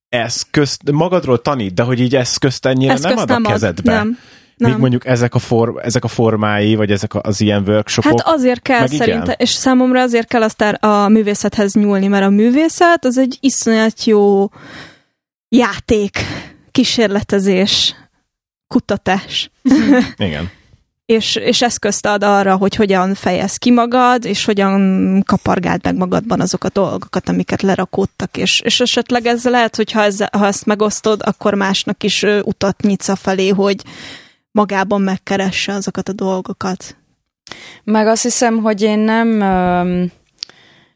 eszközt, 0.10 0.92
magadról 0.92 1.42
tanít, 1.42 1.74
de 1.74 1.84
hogy 1.84 2.00
így 2.00 2.16
eszközt 2.16 2.66
ennyire 2.66 2.94
eszközt 2.94 3.14
nem 3.14 3.24
ad 3.24 3.28
nem 3.28 3.46
a 3.46 3.50
kezedbe. 3.50 3.94
Nem. 3.94 4.18
Nem. 4.58 4.72
Míg 4.72 4.80
mondjuk 4.80 5.06
ezek 5.06 5.36
a, 5.36 5.40
for, 5.40 5.82
ezek 5.84 6.04
a 6.04 6.08
formái, 6.08 6.76
vagy 6.76 6.92
ezek 6.92 7.12
az 7.16 7.42
ilyen 7.42 7.64
workshopok. 7.68 8.22
Hát 8.22 8.36
azért 8.36 8.62
kell 8.62 8.88
szerintem, 8.88 9.36
és 9.38 9.50
számomra 9.50 10.02
azért 10.02 10.28
kell 10.28 10.42
aztán 10.42 10.74
a 10.74 11.08
művészethez 11.08 11.74
nyúlni, 11.74 12.08
mert 12.08 12.26
a 12.26 12.30
művészet 12.30 13.06
az 13.06 13.18
egy 13.18 13.38
iszonyat 13.40 14.04
jó 14.04 14.50
játék, 15.50 16.20
kísérletezés, 16.72 17.96
kutatás. 18.74 19.52
Igen. 20.18 20.52
és, 21.06 21.36
és 21.36 21.62
eszközt 21.62 22.06
ad 22.06 22.24
arra, 22.24 22.56
hogy 22.56 22.76
hogyan 22.76 23.14
fejez 23.14 23.58
ki 23.58 23.72
magad, 23.72 24.26
és 24.26 24.46
hogyan 24.46 25.24
kapargáld 25.26 25.84
meg 25.84 25.96
magadban 25.96 26.42
azok 26.42 26.64
a 26.64 26.70
dolgokat, 26.70 27.30
amiket 27.30 27.62
lerakódtak, 27.62 28.38
és, 28.38 28.60
és 28.60 28.80
esetleg 28.80 29.26
ez 29.26 29.44
lehet, 29.44 29.76
hogy 29.76 29.92
ha, 29.92 30.04
ez, 30.04 30.18
ha 30.32 30.46
ezt 30.46 30.66
megosztod, 30.66 31.22
akkor 31.26 31.54
másnak 31.54 32.04
is 32.04 32.24
utat 32.44 32.82
nyitsz 32.82 33.08
a 33.08 33.16
felé, 33.16 33.50
hogy 33.50 33.82
magában 34.52 35.02
megkeresse 35.02 35.74
azokat 35.74 36.10
a 36.10 36.14
dolgokat. 36.14 36.96
Meg 37.84 38.08
azt 38.08 38.24
hiszem, 38.24 38.58
hogy 38.58 38.82
én 38.82 39.00
nem 39.00 39.42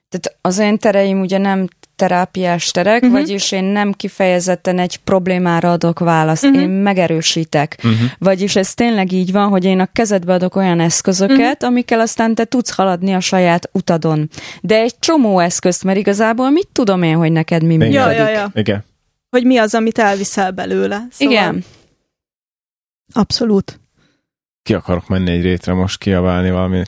Tehát 0.09 0.37
az 0.41 0.57
én 0.57 0.77
tereim 0.77 1.21
ugye 1.21 1.37
nem 1.37 1.67
terápiás 1.95 2.71
terek, 2.71 3.03
uh-huh. 3.03 3.19
vagyis 3.19 3.51
én 3.51 3.63
nem 3.63 3.91
kifejezetten 3.91 4.79
egy 4.79 4.97
problémára 4.97 5.71
adok 5.71 5.99
választ, 5.99 6.43
uh-huh. 6.43 6.61
én 6.61 6.69
megerősítek. 6.69 7.75
Uh-huh. 7.77 8.09
Vagyis 8.17 8.55
ez 8.55 8.73
tényleg 8.73 9.11
így 9.11 9.31
van, 9.31 9.49
hogy 9.49 9.65
én 9.65 9.79
a 9.79 9.85
kezedbe 9.85 10.33
adok 10.33 10.55
olyan 10.55 10.79
eszközöket, 10.79 11.53
uh-huh. 11.53 11.69
amikkel 11.69 11.99
aztán 11.99 12.35
te 12.35 12.45
tudsz 12.45 12.75
haladni 12.75 13.13
a 13.13 13.19
saját 13.19 13.69
utadon. 13.73 14.29
De 14.61 14.79
egy 14.79 14.99
csomó 14.99 15.39
eszközt, 15.39 15.83
mert 15.83 15.97
igazából 15.97 16.49
mit 16.49 16.67
tudom 16.71 17.03
én, 17.03 17.15
hogy 17.15 17.31
neked 17.31 17.63
mi 17.63 17.75
működik. 17.75 17.93
Ja, 17.93 18.11
ja, 18.11 18.29
ja. 18.29 18.51
Igen. 18.53 18.83
Hogy 19.29 19.43
mi 19.43 19.57
az, 19.57 19.75
amit 19.75 19.99
elviszel 19.99 20.51
belőle. 20.51 21.07
Szóval... 21.11 21.33
Igen. 21.33 21.63
Abszolút 23.13 23.79
ki 24.67 24.73
akarok 24.73 25.07
menni 25.07 25.31
egy 25.31 25.41
rétre 25.41 25.73
most 25.73 25.97
kiabálni 25.97 26.51
valami. 26.51 26.81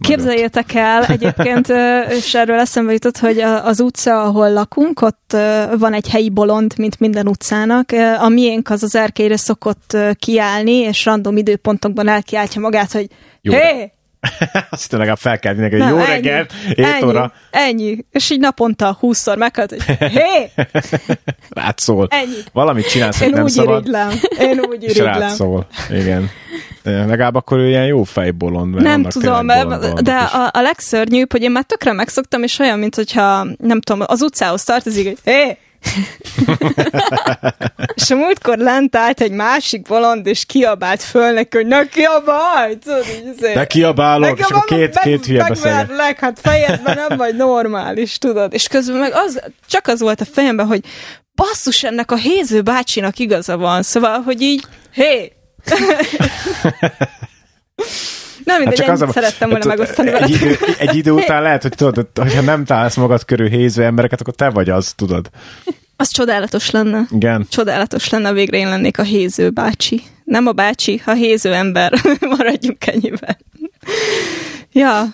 Képzeljétek 0.00 0.74
el, 0.74 1.04
egyébként, 1.04 1.72
és 2.18 2.34
erről 2.34 2.58
eszembe 2.58 2.92
jutott, 2.92 3.18
hogy 3.18 3.38
az 3.40 3.80
utca, 3.80 4.22
ahol 4.22 4.52
lakunk, 4.52 5.00
ott 5.00 5.36
van 5.78 5.92
egy 5.92 6.08
helyi 6.08 6.30
bolond, 6.30 6.74
mint 6.78 7.00
minden 7.00 7.28
utcának. 7.28 7.90
A 8.18 8.28
miénk 8.28 8.70
az 8.70 8.82
az 8.82 8.94
erkélyre 8.94 9.36
szokott 9.36 9.96
kiállni, 10.18 10.72
és 10.72 11.04
random 11.04 11.36
időpontokban 11.36 12.08
elkiáltja 12.08 12.60
magát, 12.60 12.92
hogy 12.92 13.06
hé, 13.40 13.54
hey, 13.54 13.92
azt 14.70 14.92
legalább 14.92 15.18
fel 15.18 15.38
kell 15.38 15.54
neki, 15.54 15.76
hogy 15.76 15.88
jó 15.88 15.96
ennyi, 15.96 16.06
reggelt, 16.06 16.52
7 16.66 16.78
ennyi, 16.78 17.04
óra. 17.04 17.32
Ennyi. 17.50 18.04
És 18.10 18.30
így 18.30 18.40
naponta 18.40 18.98
20-szor 19.02 19.38
meghalt, 19.38 19.70
hogy 19.70 19.84
hé! 19.98 20.50
Rád 21.60 21.78
szól. 21.78 22.06
Ennyi. 22.10 22.38
Valamit 22.52 22.88
csinálsz, 22.88 23.18
hogy 23.18 23.32
nem 23.32 23.42
úgy 23.42 23.50
szabad. 23.50 23.80
Irigylem. 23.80 24.10
Én 24.38 24.60
úgy 24.60 24.82
irigylem. 24.84 25.12
És 25.12 25.18
rád 25.18 25.30
szól. 25.30 25.66
Igen. 25.90 26.30
Legalább 26.82 27.34
akkor 27.34 27.58
ő 27.58 27.68
ilyen 27.68 27.86
jó 27.86 28.02
fejbolond. 28.02 28.74
Nem 28.74 29.02
tudom, 29.02 29.46
de 30.00 30.14
a, 30.14 30.50
a 30.52 30.60
legszörnyűbb, 30.60 31.32
hogy 31.32 31.42
én 31.42 31.50
már 31.50 31.64
tökre 31.64 31.92
megszoktam, 31.92 32.42
és 32.42 32.58
olyan, 32.58 32.78
mint 32.78 32.94
hogyha, 32.94 33.46
nem 33.58 33.80
tudom, 33.80 34.02
az 34.06 34.22
utcához 34.22 34.64
tartozik, 34.64 35.06
hogy 35.06 35.18
hé, 35.24 35.58
és 37.94 38.10
a 38.10 38.14
múltkor 38.14 38.58
lent 38.58 38.96
állt 38.96 39.20
egy 39.20 39.30
másik 39.30 39.82
bolond, 39.82 40.26
és 40.26 40.44
kiabált 40.44 41.02
föl 41.02 41.32
neki, 41.32 41.56
hogy 41.56 41.66
ne 41.66 41.86
kiabálj! 41.86 42.78
Tudod, 42.78 43.04
így, 43.14 43.54
ne 43.54 43.66
kiabálok, 43.66 44.38
és 44.38 44.44
akkor 44.44 44.78
két, 44.78 44.98
két 44.98 45.26
hülye 45.26 45.44
beszélget. 45.48 46.18
hát 46.18 46.38
fejedben 46.42 46.98
nem 47.08 47.18
vagy 47.18 47.36
normális, 47.36 48.18
tudod. 48.18 48.52
És 48.52 48.68
közben 48.68 48.96
meg 48.96 49.12
az, 49.14 49.40
csak 49.68 49.86
az 49.86 50.00
volt 50.00 50.20
a 50.20 50.24
fejemben, 50.24 50.66
hogy 50.66 50.80
basszus, 51.34 51.84
ennek 51.84 52.10
a 52.10 52.16
Héző 52.16 52.62
bácsinak 52.62 53.18
igaza 53.18 53.56
van, 53.56 53.82
szóval, 53.82 54.22
hogy 54.22 54.40
így, 54.40 54.64
hé! 54.92 55.04
Hey! 55.04 55.32
Nem 58.44 58.60
mindegy, 58.60 58.78
hát 58.80 58.98
csak 58.98 59.08
az 59.08 59.14
szerettem 59.14 59.48
volna 59.48 59.68
hát, 59.68 59.78
megosztani 59.78 60.12
egy 60.12 60.30
idő, 60.30 60.56
egy 60.78 60.96
idő 60.96 61.10
után 61.10 61.42
lehet, 61.42 61.62
hogy 61.62 61.72
tudod, 61.76 62.06
hogyha 62.14 62.40
nem 62.40 62.64
találsz 62.64 62.96
magad 62.96 63.24
körül 63.24 63.48
héző 63.48 63.84
embereket, 63.84 64.20
akkor 64.20 64.34
te 64.34 64.50
vagy 64.50 64.70
az, 64.70 64.92
tudod. 64.96 65.30
Az 65.96 66.10
csodálatos 66.10 66.70
lenne. 66.70 67.06
Igen. 67.10 67.46
Csodálatos 67.50 68.08
lenne, 68.08 68.32
végre 68.32 68.56
én 68.56 68.68
lennék 68.68 68.98
a 68.98 69.02
héző 69.02 69.50
bácsi. 69.50 70.02
Nem 70.24 70.46
a 70.46 70.52
bácsi, 70.52 71.02
a 71.04 71.12
héző 71.12 71.52
ember. 71.52 71.92
Maradjunk 72.36 72.86
ennyiben. 72.86 73.36
ja, 74.72 75.04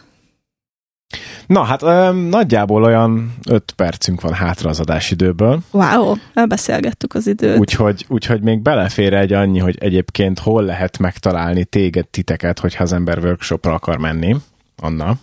Na, 1.47 1.63
hát 1.63 1.83
ö, 1.83 2.13
nagyjából 2.13 2.85
olyan 2.85 3.35
öt 3.49 3.73
percünk 3.77 4.21
van 4.21 4.33
hátra 4.33 4.71
az 4.71 4.81
adásidőből. 4.81 5.61
Wow, 5.71 6.15
elbeszélgettük 6.35 7.15
az 7.15 7.27
időt. 7.27 7.59
Úgyhogy, 7.59 8.05
úgyhogy 8.09 8.43
még 8.43 8.61
belefér 8.61 9.15
egy 9.15 9.33
annyi, 9.33 9.59
hogy 9.59 9.77
egyébként 9.81 10.39
hol 10.39 10.63
lehet 10.63 10.99
megtalálni 10.99 11.65
téged, 11.65 12.09
titeket, 12.09 12.59
hogyha 12.59 12.83
az 12.83 12.93
ember 12.93 13.19
workshopra 13.19 13.75
akar 13.75 13.99
menni. 13.99 14.37
Anna? 14.83 15.15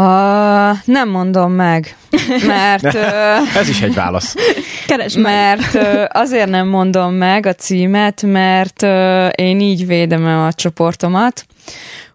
Uh, 0.00 0.76
nem 0.84 1.08
mondom 1.08 1.52
meg, 1.52 1.96
mert... 2.46 2.94
uh, 2.94 3.56
Ez 3.56 3.68
is 3.68 3.82
egy 3.82 3.94
válasz. 3.94 4.34
Keresd 4.86 5.18
Mert 5.18 5.74
uh, 5.74 6.04
azért 6.08 6.48
nem 6.48 6.68
mondom 6.68 7.14
meg 7.14 7.46
a 7.46 7.52
címet, 7.52 8.22
mert 8.22 8.82
uh, 8.82 9.28
én 9.34 9.60
így 9.60 9.86
védem 9.86 10.26
a 10.26 10.52
csoportomat, 10.52 11.46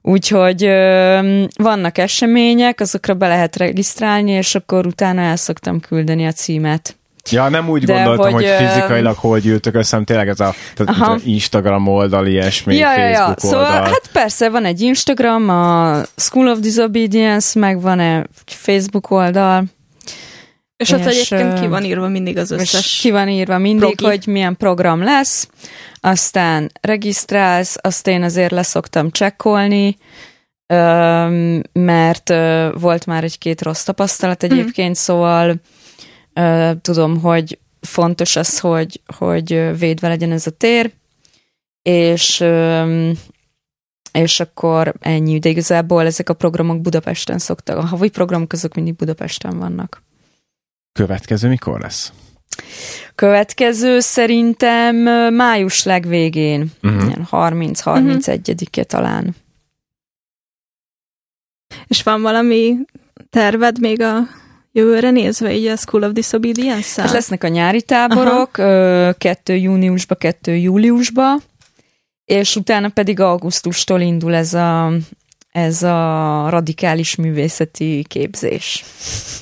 Úgyhogy 0.09 0.63
ö, 0.63 1.43
vannak 1.55 1.97
események, 1.97 2.79
azokra 2.79 3.13
be 3.13 3.27
lehet 3.27 3.55
regisztrálni, 3.55 4.31
és 4.31 4.55
akkor 4.55 4.85
utána 4.85 5.21
el 5.21 5.35
szoktam 5.35 5.79
küldeni 5.79 6.25
a 6.25 6.31
címet. 6.31 6.97
Ja, 7.29 7.49
nem 7.49 7.69
úgy 7.69 7.83
De 7.83 7.93
gondoltam, 7.93 8.33
hogy, 8.33 8.45
hogy 8.45 8.65
fizikailag 8.67 9.15
hol 9.15 9.39
gyűltök 9.39 9.75
össze, 9.75 10.01
tényleg 10.03 10.27
ez 10.27 10.39
a 10.39 10.53
tehát 10.75 11.21
Instagram 11.23 11.87
oldal, 11.87 12.27
ilyesmi, 12.27 12.75
ja, 12.75 12.85
Facebook 12.85 13.13
ja, 13.13 13.27
ja. 13.27 13.33
Szóval, 13.37 13.65
oldal. 13.65 13.83
hát 13.83 14.09
persze, 14.11 14.49
van 14.49 14.65
egy 14.65 14.81
Instagram, 14.81 15.49
a 15.49 16.01
School 16.15 16.47
of 16.47 16.59
Disobedience, 16.59 17.59
meg 17.59 17.81
van 17.81 17.99
egy 17.99 18.25
Facebook 18.45 19.11
oldal, 19.11 19.63
és, 20.77 20.89
és 20.89 20.95
ott 20.95 21.05
egyébként 21.05 21.59
ki 21.59 21.67
van 21.67 21.83
írva 21.83 22.07
mindig 22.07 22.37
az 22.37 22.51
összes. 22.51 22.99
Ki 23.01 23.11
van 23.11 23.29
írva 23.29 23.57
mindig, 23.57 23.95
progi. 23.95 24.15
hogy 24.15 24.27
milyen 24.27 24.57
program 24.57 25.03
lesz, 25.03 25.47
aztán 25.99 26.71
regisztrálsz, 26.81 27.77
azt 27.81 28.07
én 28.07 28.23
azért 28.23 28.51
leszoktam 28.51 29.11
csekkolni, 29.11 29.97
mert 31.73 32.29
volt 32.79 33.05
már 33.05 33.23
egy-két 33.23 33.61
rossz 33.61 33.83
tapasztalat 33.83 34.41
mhm. 34.41 34.51
egyébként, 34.51 34.89
mm. 34.89 34.93
szóval 34.93 35.55
tudom, 36.81 37.21
hogy 37.21 37.59
fontos 37.81 38.35
az, 38.35 38.59
hogy, 38.59 39.01
hogy 39.17 39.77
védve 39.77 40.07
legyen 40.07 40.31
ez 40.31 40.47
a 40.47 40.51
tér, 40.51 40.91
és 41.81 42.43
és 44.11 44.39
akkor 44.39 44.93
ennyi, 44.99 45.39
de 45.39 45.49
igazából 45.49 46.05
ezek 46.05 46.29
a 46.29 46.33
programok 46.33 46.81
Budapesten 46.81 47.39
szoktak, 47.39 47.77
a 47.77 47.85
havi 47.85 48.09
programok 48.09 48.53
azok 48.53 48.73
mindig 48.73 48.95
Budapesten 48.95 49.57
vannak. 49.57 50.03
Következő 50.91 51.47
mikor 51.47 51.79
lesz? 51.79 52.13
Következő 53.15 53.99
szerintem 53.99 54.95
május 55.35 55.83
legvégén, 55.83 56.71
uh-huh. 56.83 57.27
30-31-e 57.31 58.83
talán. 58.83 59.35
És 61.87 62.03
van 62.03 62.21
valami 62.21 62.77
terved 63.29 63.79
még 63.79 64.01
a 64.01 64.27
jövőre 64.71 65.11
nézve, 65.11 65.53
így 65.53 65.65
a 65.65 65.75
School 65.75 66.03
of 66.03 66.11
Disobedience-szel? 66.11 67.05
Hát 67.05 67.13
lesznek 67.13 67.43
a 67.43 67.47
nyári 67.47 67.81
táborok, 67.81 68.57
Aha. 68.57 69.13
kettő 69.13 69.55
júniusba, 69.55 70.15
kettő 70.15 70.55
júliusba, 70.55 71.35
és 72.25 72.55
utána 72.55 72.89
pedig 72.89 73.19
augusztustól 73.19 74.01
indul 74.01 74.35
ez 74.35 74.53
a, 74.53 74.91
ez 75.51 75.83
a 75.83 76.49
radikális 76.49 77.15
művészeti 77.15 78.05
képzés. 78.07 78.83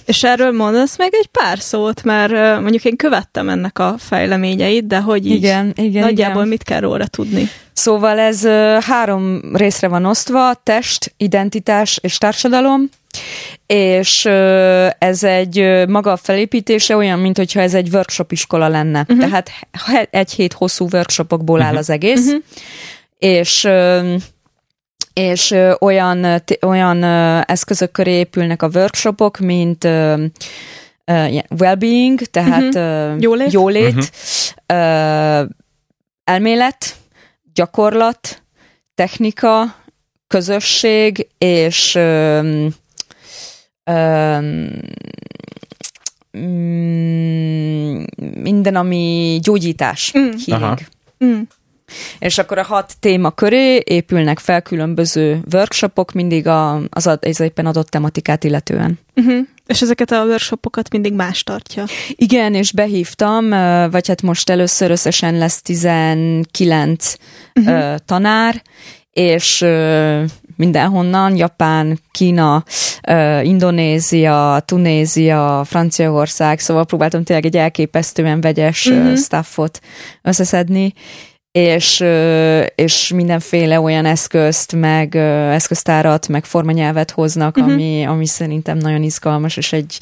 És 0.06 0.24
erről 0.24 0.52
mondasz 0.52 0.98
meg 0.98 1.14
egy 1.14 1.28
pár 1.28 1.60
szót, 1.60 2.04
mert 2.04 2.62
mondjuk 2.62 2.86
én 2.86 2.96
követtem 2.96 3.50
ennek 3.50 3.80
a 3.80 3.96
fejleményeit, 3.98 4.88
de 4.88 5.00
hogy 5.00 5.26
így 5.26 5.36
igen, 5.36 5.74
igen, 5.76 6.04
nagyjából 6.04 6.36
igen. 6.36 6.48
mit 6.48 6.64
kell 6.64 6.80
róla 6.80 7.08
tudni? 7.08 7.50
Szóval 7.74 8.20
ez 8.20 8.48
három 8.86 9.42
részre 9.54 9.88
van 9.88 10.06
osztva, 10.06 10.54
test, 10.64 11.14
identitás 11.18 12.00
és 12.02 12.18
társadalom, 12.18 12.90
és 13.66 14.26
ez 14.98 15.24
egy 15.24 15.86
maga 15.88 16.12
a 16.12 16.18
felépítése 16.18 16.96
olyan, 16.96 17.20
mint 17.20 17.38
hogyha 17.38 17.60
ez 17.60 17.74
egy 17.74 17.90
workshop 17.94 18.32
iskola 18.32 18.68
lenne. 18.68 19.06
Uh-huh. 19.08 19.20
Tehát 19.20 19.50
egy 20.10 20.32
hét 20.32 20.54
hosszú 20.54 20.88
workshopokból 20.92 21.58
uh-huh. 21.58 21.72
áll 21.72 21.78
az 21.80 21.90
egész, 21.90 22.26
uh-huh. 22.26 22.44
és 23.18 23.68
és 25.18 25.56
olyan, 25.80 26.42
olyan 26.62 27.04
eszközök 27.44 27.92
köré 27.92 28.12
épülnek 28.12 28.62
a 28.62 28.70
workshopok, 28.74 29.38
mint 29.38 29.84
well-being, 31.58 32.20
tehát 32.22 32.76
uh-huh. 32.76 33.22
jólét, 33.22 33.52
jólét 33.52 34.12
uh-huh. 34.68 35.50
elmélet, 36.24 36.96
gyakorlat, 37.54 38.42
technika, 38.96 39.76
közösség, 40.28 41.28
és 41.38 41.96
um, 41.96 42.68
um, 43.86 44.70
minden, 48.42 48.76
ami 48.76 49.40
gyógyítás, 49.42 50.14
mm. 50.18 50.30
healing. 50.46 50.80
Mm. 51.26 51.42
És 52.20 52.38
akkor 52.38 52.58
a 52.58 52.64
hat 52.64 52.94
téma 53.00 53.32
köré 53.32 53.82
épülnek 53.86 54.40
fel 54.40 54.62
különböző 54.62 55.40
workshopok, 55.54 56.12
mindig 56.12 56.48
a, 56.48 56.82
az, 56.90 57.10
az 57.22 57.40
éppen 57.40 57.66
adott 57.66 57.90
tematikát 57.90 58.44
illetően. 58.44 59.00
Uh-huh. 59.16 59.40
És 59.66 59.82
ezeket 59.82 60.12
a 60.12 60.24
workshopokat 60.24 60.92
mindig 60.92 61.14
más 61.14 61.44
tartja. 61.44 61.84
Igen, 62.10 62.54
és 62.54 62.72
behívtam, 62.72 63.50
vagy 63.92 64.08
hát 64.08 64.22
most 64.22 64.50
először 64.50 64.92
összesen 64.92 65.38
lesz 65.38 65.62
19 65.62 67.14
uh-huh. 67.56 67.96
tanár, 68.06 68.62
és 69.12 69.66
mindenhonnan, 70.56 71.36
Japán, 71.36 72.00
Kína, 72.12 72.64
Indonézia, 73.42 74.64
Tunézia, 74.66 75.64
Franciaország, 75.66 76.60
szóval 76.60 76.86
próbáltam 76.86 77.24
tényleg 77.24 77.46
egy 77.46 77.58
elképesztően 77.58 78.42
vegyes 78.42 78.86
uh-huh. 78.86 79.16
staffot 79.16 79.80
összeszedni, 80.22 80.94
és, 81.52 82.04
és 82.76 83.12
mindenféle 83.16 83.80
olyan 83.80 84.06
eszközt, 84.06 84.76
meg 84.76 85.16
eszköztárat, 85.16 86.28
meg 86.28 86.46
formanyelvet 86.46 87.12
hoznak, 87.12 87.58
uh-huh. 87.58 87.74
ami, 87.74 88.06
ami 88.06 88.26
szerintem 88.26 88.78
nagyon 88.78 89.04
izgalmas, 89.04 89.58
és 89.58 89.74
egy 89.74 89.98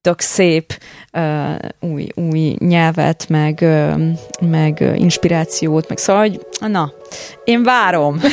tök 0.00 0.20
szép 0.20 0.78
uh, 1.12 1.90
új, 1.90 2.06
új 2.14 2.56
nyelvet, 2.58 3.28
meg, 3.28 3.58
uh, 3.62 4.00
meg 4.40 4.92
inspirációt, 4.96 5.88
meg 5.88 5.98
szóval, 5.98 6.22
hogy 6.22 6.46
na, 6.70 6.92
én 7.44 7.62
várom. 7.62 8.20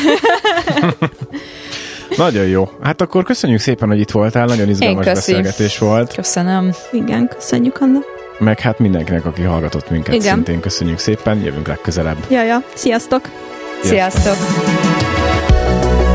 Nagyon 2.17 2.47
jó. 2.47 2.69
Hát 2.81 3.01
akkor 3.01 3.23
köszönjük 3.23 3.59
szépen, 3.59 3.87
hogy 3.87 3.99
itt 3.99 4.11
voltál, 4.11 4.45
nagyon 4.45 4.69
izgalmas 4.69 5.05
beszélgetés 5.05 5.77
volt. 5.77 6.13
Köszönöm. 6.13 6.71
Igen, 6.91 7.27
köszönjük, 7.27 7.81
Anna 7.81 7.99
meg 8.39 8.59
hát 8.59 8.79
mindenkinek, 8.79 9.25
aki 9.25 9.41
hallgatott 9.41 9.89
minket 9.89 10.13
Igen. 10.13 10.33
szintén 10.33 10.59
köszönjük 10.59 10.97
szépen, 10.97 11.41
jövünk 11.41 11.67
legközelebb. 11.67 12.17
Ja 12.29 12.63
sziasztok! 12.73 13.29
Sziasztok! 13.83 14.11
sziasztok. 14.11 16.08